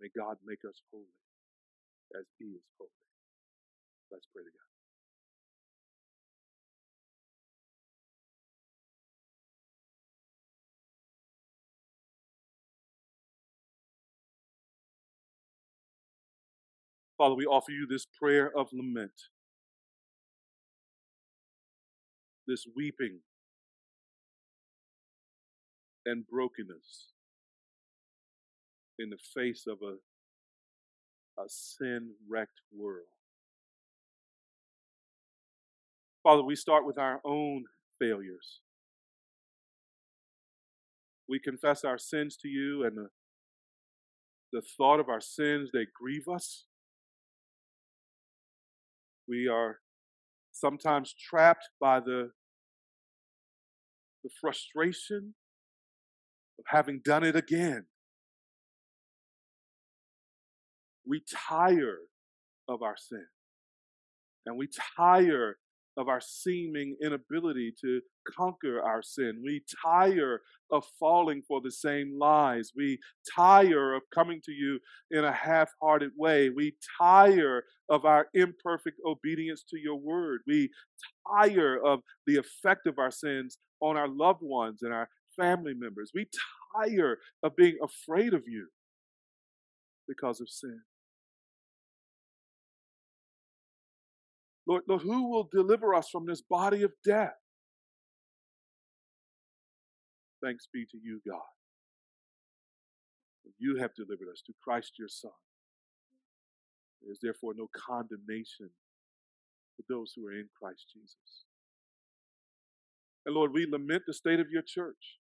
May 0.01 0.09
God 0.17 0.37
make 0.45 0.59
us 0.67 0.81
holy 0.91 1.05
as 2.19 2.25
He 2.37 2.45
is 2.45 2.65
holy. 2.77 2.89
Let's 4.11 4.27
pray 4.33 4.43
together. 4.43 4.70
Father, 17.21 17.35
we 17.35 17.45
offer 17.45 17.69
you 17.69 17.85
this 17.85 18.07
prayer 18.19 18.51
of 18.57 18.69
lament, 18.73 19.11
this 22.47 22.65
weeping 22.75 23.19
and 26.03 26.25
brokenness 26.27 27.11
in 28.97 29.11
the 29.11 29.19
face 29.35 29.65
of 29.67 29.77
a, 29.83 29.97
a 31.39 31.45
sin 31.47 32.13
wrecked 32.27 32.61
world. 32.75 33.05
Father, 36.23 36.41
we 36.41 36.55
start 36.55 36.87
with 36.87 36.97
our 36.97 37.21
own 37.23 37.65
failures. 37.99 38.61
We 41.29 41.37
confess 41.37 41.83
our 41.83 41.99
sins 41.99 42.35
to 42.37 42.47
you, 42.47 42.83
and 42.83 42.97
the, 42.97 43.09
the 44.51 44.63
thought 44.63 44.99
of 44.99 45.07
our 45.07 45.21
sins, 45.21 45.69
they 45.71 45.85
grieve 45.95 46.27
us. 46.27 46.65
We 49.31 49.47
are 49.47 49.79
sometimes 50.51 51.15
trapped 51.17 51.69
by 51.79 52.01
the, 52.01 52.31
the 54.25 54.29
frustration 54.41 55.35
of 56.59 56.65
having 56.67 56.99
done 57.05 57.23
it 57.23 57.37
again. 57.37 57.85
We 61.07 61.23
tire 61.47 61.99
of 62.67 62.81
our 62.81 62.97
sin. 62.97 63.25
And 64.45 64.57
we 64.57 64.67
tire 64.97 65.59
of 65.97 66.07
our 66.07 66.21
seeming 66.21 66.95
inability 67.03 67.73
to 67.81 68.01
conquer 68.37 68.81
our 68.81 69.01
sin. 69.01 69.41
We 69.43 69.63
tire 69.83 70.41
of 70.71 70.85
falling 70.99 71.41
for 71.47 71.61
the 71.61 71.71
same 71.71 72.17
lies. 72.17 72.71
We 72.75 72.99
tire 73.35 73.93
of 73.93 74.03
coming 74.13 74.41
to 74.45 74.51
you 74.51 74.79
in 75.11 75.25
a 75.25 75.31
half 75.31 75.69
hearted 75.81 76.11
way. 76.17 76.49
We 76.49 76.75
tire 76.99 77.63
of 77.89 78.05
our 78.05 78.27
imperfect 78.33 78.99
obedience 79.05 79.63
to 79.69 79.77
your 79.77 79.97
word. 79.97 80.41
We 80.47 80.69
tire 81.27 81.77
of 81.83 81.99
the 82.25 82.37
effect 82.37 82.87
of 82.87 82.99
our 82.99 83.11
sins 83.11 83.57
on 83.81 83.97
our 83.97 84.07
loved 84.07 84.41
ones 84.41 84.81
and 84.81 84.93
our 84.93 85.09
family 85.37 85.73
members. 85.73 86.11
We 86.13 86.27
tire 86.75 87.17
of 87.43 87.55
being 87.55 87.77
afraid 87.83 88.33
of 88.33 88.43
you 88.47 88.67
because 90.07 90.39
of 90.39 90.49
sin. 90.49 90.81
Lord, 94.71 94.83
Lord, 94.87 95.01
who 95.01 95.29
will 95.29 95.49
deliver 95.51 95.93
us 95.93 96.07
from 96.09 96.25
this 96.25 96.41
body 96.41 96.83
of 96.83 96.93
death? 97.05 97.35
Thanks 100.41 100.65
be 100.73 100.85
to 100.85 100.97
you, 101.03 101.19
God. 101.27 101.41
You 103.59 103.75
have 103.81 103.93
delivered 103.93 104.29
us 104.31 104.41
to 104.47 104.53
Christ 104.63 104.93
your 104.97 105.09
Son. 105.09 105.31
There 107.01 107.11
is 107.11 107.19
therefore 107.21 107.53
no 107.53 107.67
condemnation 107.75 108.69
for 109.75 109.83
those 109.89 110.13
who 110.15 110.25
are 110.27 110.33
in 110.33 110.47
Christ 110.57 110.85
Jesus. 110.93 111.45
And 113.25 113.35
Lord, 113.35 113.51
we 113.53 113.67
lament 113.69 114.03
the 114.07 114.13
state 114.13 114.39
of 114.39 114.49
your 114.49 114.63
church. 114.65 115.19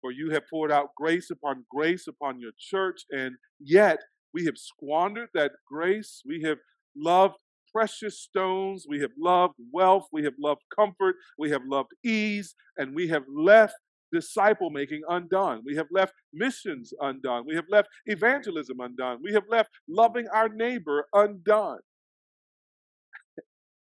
For 0.00 0.12
you 0.12 0.30
have 0.30 0.48
poured 0.48 0.72
out 0.72 0.94
grace 0.96 1.28
upon 1.30 1.66
grace 1.70 2.06
upon 2.06 2.40
your 2.40 2.52
church, 2.58 3.02
and 3.10 3.34
yet 3.60 3.98
we 4.32 4.46
have 4.46 4.56
squandered 4.56 5.28
that 5.34 5.52
grace. 5.68 6.22
We 6.26 6.42
have 6.44 6.56
loved 6.96 7.34
precious 7.72 8.20
stones. 8.20 8.86
We 8.88 9.00
have 9.00 9.10
loved 9.18 9.54
wealth. 9.72 10.06
We 10.12 10.24
have 10.24 10.34
loved 10.38 10.62
comfort. 10.74 11.16
We 11.38 11.50
have 11.50 11.62
loved 11.66 11.92
ease. 12.04 12.54
And 12.76 12.94
we 12.94 13.08
have 13.08 13.24
left 13.28 13.74
disciple 14.12 14.70
making 14.70 15.02
undone. 15.08 15.62
We 15.64 15.76
have 15.76 15.86
left 15.90 16.14
missions 16.32 16.92
undone. 17.00 17.44
We 17.46 17.54
have 17.54 17.66
left 17.70 17.88
evangelism 18.06 18.80
undone. 18.80 19.18
We 19.22 19.32
have 19.32 19.44
left 19.48 19.70
loving 19.88 20.26
our 20.28 20.48
neighbor 20.48 21.06
undone. 21.12 21.80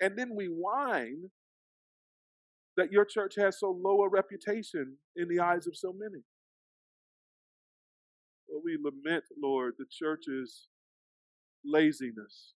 and 0.01 0.17
then 0.17 0.35
we 0.35 0.47
whine 0.47 1.29
that 2.77 2.91
your 2.91 3.05
church 3.05 3.35
has 3.37 3.59
so 3.59 3.77
low 3.81 4.01
a 4.03 4.09
reputation 4.09 4.97
in 5.15 5.27
the 5.27 5.39
eyes 5.39 5.67
of 5.67 5.75
so 5.75 5.93
many. 5.93 6.23
Well, 8.47 8.61
we 8.63 8.77
lament, 8.81 9.25
Lord, 9.41 9.75
the 9.77 9.85
church's 9.89 10.67
laziness 11.65 12.53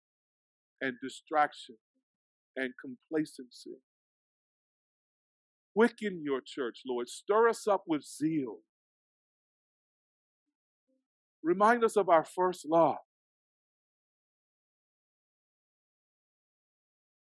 and 0.84 0.98
distraction 1.02 1.76
and 2.58 2.74
complacency. 2.80 3.78
Quicken 5.74 6.22
your 6.24 6.42
church, 6.46 6.82
Lord. 6.86 7.08
Stir 7.08 7.48
us 7.48 7.68
up 7.68 7.84
with 7.88 8.04
zeal. 8.04 8.58
Remind 11.42 11.84
us 11.84 11.96
of 11.96 12.10
our 12.10 12.26
first 12.26 12.68
love. 12.70 12.98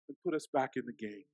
And 0.07 0.17
put 0.25 0.33
us 0.33 0.47
back 0.51 0.71
in 0.77 0.83
the 0.85 0.93
game. 0.93 1.25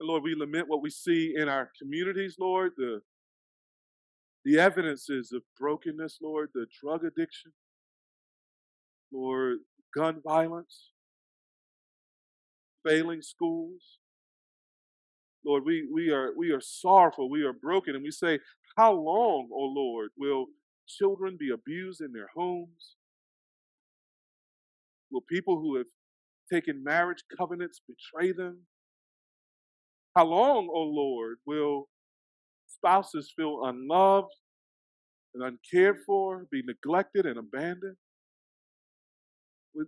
And 0.00 0.08
Lord, 0.08 0.22
we 0.22 0.34
lament 0.34 0.68
what 0.68 0.82
we 0.82 0.90
see 0.90 1.34
in 1.36 1.48
our 1.48 1.70
communities, 1.78 2.36
Lord, 2.40 2.72
the, 2.76 3.00
the 4.44 4.58
evidences 4.58 5.32
of 5.32 5.42
brokenness, 5.58 6.18
Lord, 6.22 6.50
the 6.54 6.66
drug 6.80 7.04
addiction, 7.04 7.52
Lord, 9.12 9.58
gun 9.94 10.20
violence, 10.24 10.90
failing 12.86 13.22
schools. 13.22 13.98
Lord, 15.44 15.64
we, 15.64 15.88
we, 15.92 16.10
are, 16.10 16.32
we 16.36 16.50
are 16.50 16.60
sorrowful, 16.60 17.30
we 17.30 17.42
are 17.42 17.52
broken, 17.52 17.94
and 17.94 18.02
we 18.02 18.10
say, 18.10 18.38
How 18.76 18.92
long, 18.92 19.48
O 19.52 19.56
oh 19.56 19.72
Lord, 19.74 20.10
will 20.18 20.46
children 20.86 21.36
be 21.38 21.50
abused 21.50 22.00
in 22.00 22.12
their 22.12 22.28
homes? 22.34 22.96
Will 25.10 25.22
people 25.22 25.58
who 25.58 25.76
have 25.76 25.86
taken 26.52 26.84
marriage 26.84 27.22
covenants 27.38 27.80
betray 27.86 28.32
them? 28.32 28.58
How 30.16 30.26
long, 30.26 30.68
O 30.68 30.72
oh 30.74 30.82
Lord, 30.82 31.38
will 31.46 31.88
spouses 32.66 33.32
feel 33.34 33.64
unloved 33.64 34.34
and 35.34 35.44
uncared 35.44 35.98
for, 36.04 36.46
be 36.50 36.62
neglected 36.66 37.24
and 37.24 37.38
abandoned? 37.38 37.96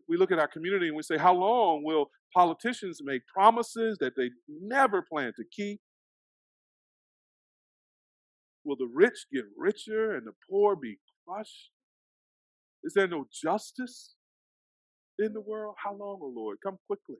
We, 0.08 0.16
look 0.16 0.32
at 0.32 0.38
our 0.38 0.48
community 0.48 0.88
and 0.88 0.96
we 0.96 1.02
say, 1.02 1.18
how 1.18 1.34
long 1.34 1.82
will 1.84 2.06
politicians 2.34 3.00
make 3.02 3.22
promises 3.26 3.98
that 4.00 4.12
they 4.16 4.30
never 4.48 5.02
plan 5.02 5.32
to 5.36 5.44
keep? 5.50 5.80
Will 8.64 8.76
the 8.76 8.90
rich 8.92 9.26
get 9.32 9.44
richer 9.56 10.14
and 10.14 10.26
the 10.26 10.32
poor 10.48 10.76
be 10.76 10.98
crushed? 11.26 11.70
Is 12.84 12.94
there 12.94 13.08
no 13.08 13.26
justice 13.32 14.14
in 15.18 15.32
the 15.32 15.40
world? 15.40 15.74
How 15.82 15.92
long, 15.92 16.20
O 16.22 16.26
oh 16.26 16.32
Lord? 16.34 16.58
Come 16.64 16.78
quickly. 16.86 17.16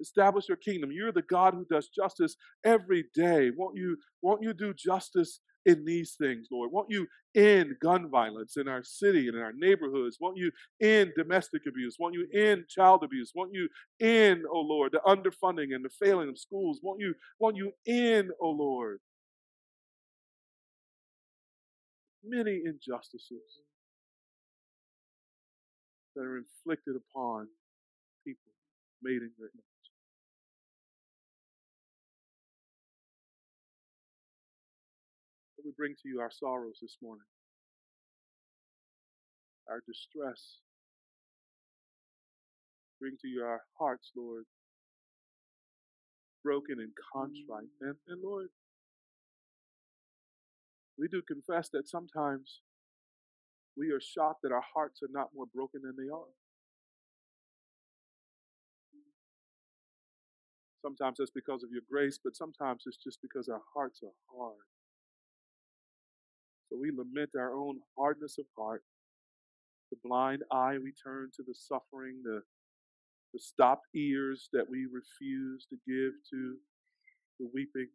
Establish 0.00 0.48
your 0.48 0.56
kingdom. 0.56 0.90
You're 0.92 1.12
the 1.12 1.22
God 1.22 1.54
who 1.54 1.64
does 1.70 1.88
justice 1.88 2.36
every 2.64 3.04
day. 3.14 3.50
Won't 3.56 3.76
you, 3.76 3.96
won't 4.22 4.42
you 4.42 4.52
do 4.52 4.74
justice 4.74 5.40
in 5.66 5.84
these 5.84 6.14
things, 6.20 6.48
Lord? 6.50 6.70
Won't 6.72 6.90
you 6.90 7.06
end 7.34 7.74
gun 7.80 8.10
violence 8.10 8.56
in 8.56 8.68
our 8.68 8.82
city 8.82 9.28
and 9.28 9.36
in 9.36 9.42
our 9.42 9.52
neighborhoods? 9.52 10.18
Won't 10.20 10.36
you 10.36 10.50
end 10.80 11.12
domestic 11.16 11.62
abuse? 11.66 11.96
Won't 11.98 12.14
you 12.14 12.26
end 12.34 12.64
child 12.68 13.02
abuse? 13.02 13.32
Won't 13.34 13.54
you 13.54 13.68
end, 14.00 14.42
oh 14.50 14.60
Lord, 14.60 14.92
the 14.92 15.00
underfunding 15.06 15.74
and 15.74 15.84
the 15.84 15.90
failing 15.90 16.28
of 16.28 16.38
schools? 16.38 16.80
Won't 16.82 17.00
you, 17.00 17.14
won't 17.38 17.56
you 17.56 17.72
end, 17.86 18.30
oh 18.40 18.50
Lord, 18.50 18.98
many 22.24 22.62
injustices 22.64 23.60
that 26.14 26.22
are 26.22 26.38
inflicted 26.38 26.94
upon 26.96 27.48
people 28.24 28.52
made 29.02 29.22
in 29.22 29.30
your 29.38 29.48
image? 29.48 29.73
Bring 35.76 35.94
to 36.02 36.08
you 36.08 36.20
our 36.20 36.30
sorrows 36.30 36.78
this 36.80 36.96
morning, 37.02 37.26
our 39.68 39.80
distress. 39.86 40.58
Bring 43.00 43.16
to 43.22 43.28
you 43.28 43.42
our 43.42 43.60
hearts, 43.78 44.12
Lord, 44.16 44.44
broken 46.42 46.76
and 46.78 46.92
contrite. 47.12 47.68
Mm. 47.82 47.88
And, 47.88 47.96
and 48.08 48.22
Lord, 48.22 48.48
we 50.98 51.08
do 51.08 51.20
confess 51.26 51.68
that 51.70 51.88
sometimes 51.88 52.60
we 53.76 53.90
are 53.90 54.00
shocked 54.00 54.42
that 54.42 54.52
our 54.52 54.64
hearts 54.74 55.02
are 55.02 55.10
not 55.10 55.30
more 55.34 55.46
broken 55.52 55.82
than 55.82 55.96
they 55.96 56.10
are. 56.12 56.32
Sometimes 60.82 61.16
that's 61.18 61.30
because 61.30 61.64
of 61.64 61.70
your 61.72 61.82
grace, 61.90 62.18
but 62.22 62.36
sometimes 62.36 62.84
it's 62.86 62.98
just 63.02 63.18
because 63.22 63.48
our 63.48 63.62
hearts 63.74 64.00
are 64.04 64.12
hard. 64.38 64.73
So 66.74 66.80
we 66.80 66.90
lament 66.90 67.30
our 67.38 67.54
own 67.54 67.78
hardness 67.96 68.36
of 68.36 68.46
heart, 68.58 68.82
the 69.92 69.98
blind 70.02 70.42
eye 70.50 70.76
we 70.82 70.90
turn 70.90 71.30
to 71.36 71.44
the 71.46 71.54
suffering, 71.54 72.20
the, 72.24 72.40
the 73.32 73.38
stopped 73.38 73.86
ears 73.94 74.48
that 74.52 74.68
we 74.68 74.88
refuse 74.90 75.66
to 75.70 75.76
give 75.86 76.14
to 76.30 76.56
the 77.38 77.48
weeping. 77.54 77.86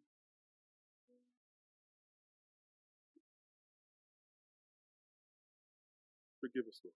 Forgive 6.40 6.64
us, 6.66 6.80
Lord. 6.82 6.94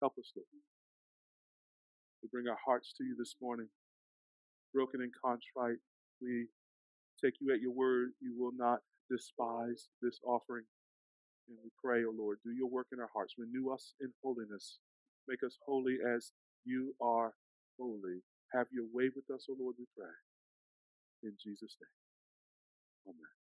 Help 0.00 0.14
us, 0.18 0.32
Lord. 0.34 0.46
We 2.22 2.30
bring 2.32 2.48
our 2.48 2.56
hearts 2.64 2.94
to 2.96 3.04
you 3.04 3.14
this 3.18 3.36
morning, 3.42 3.68
broken 4.72 5.02
and 5.02 5.12
contrite. 5.22 5.80
We 6.22 6.46
take 7.22 7.34
you 7.42 7.52
at 7.52 7.60
your 7.60 7.72
word. 7.72 8.12
You 8.22 8.34
will 8.38 8.52
not 8.56 8.78
despise 9.10 9.88
this 10.02 10.20
offering. 10.26 10.64
And 11.48 11.58
we 11.62 11.70
pray, 11.82 12.04
O 12.04 12.08
oh 12.08 12.14
Lord, 12.16 12.38
do 12.44 12.52
your 12.52 12.68
work 12.68 12.88
in 12.92 13.00
our 13.00 13.10
hearts. 13.12 13.34
Renew 13.38 13.70
us 13.70 13.94
in 14.00 14.12
holiness. 14.22 14.78
Make 15.28 15.42
us 15.44 15.58
holy 15.66 15.98
as 16.16 16.32
you 16.64 16.94
are 17.00 17.34
holy. 17.78 18.22
Have 18.54 18.66
your 18.72 18.86
way 18.92 19.10
with 19.14 19.28
us, 19.34 19.46
O 19.50 19.52
oh 19.52 19.56
Lord, 19.60 19.76
we 19.78 19.84
pray. 19.96 20.12
In 21.22 21.32
Jesus' 21.42 21.76
name. 21.80 23.14
Amen. 23.14 23.43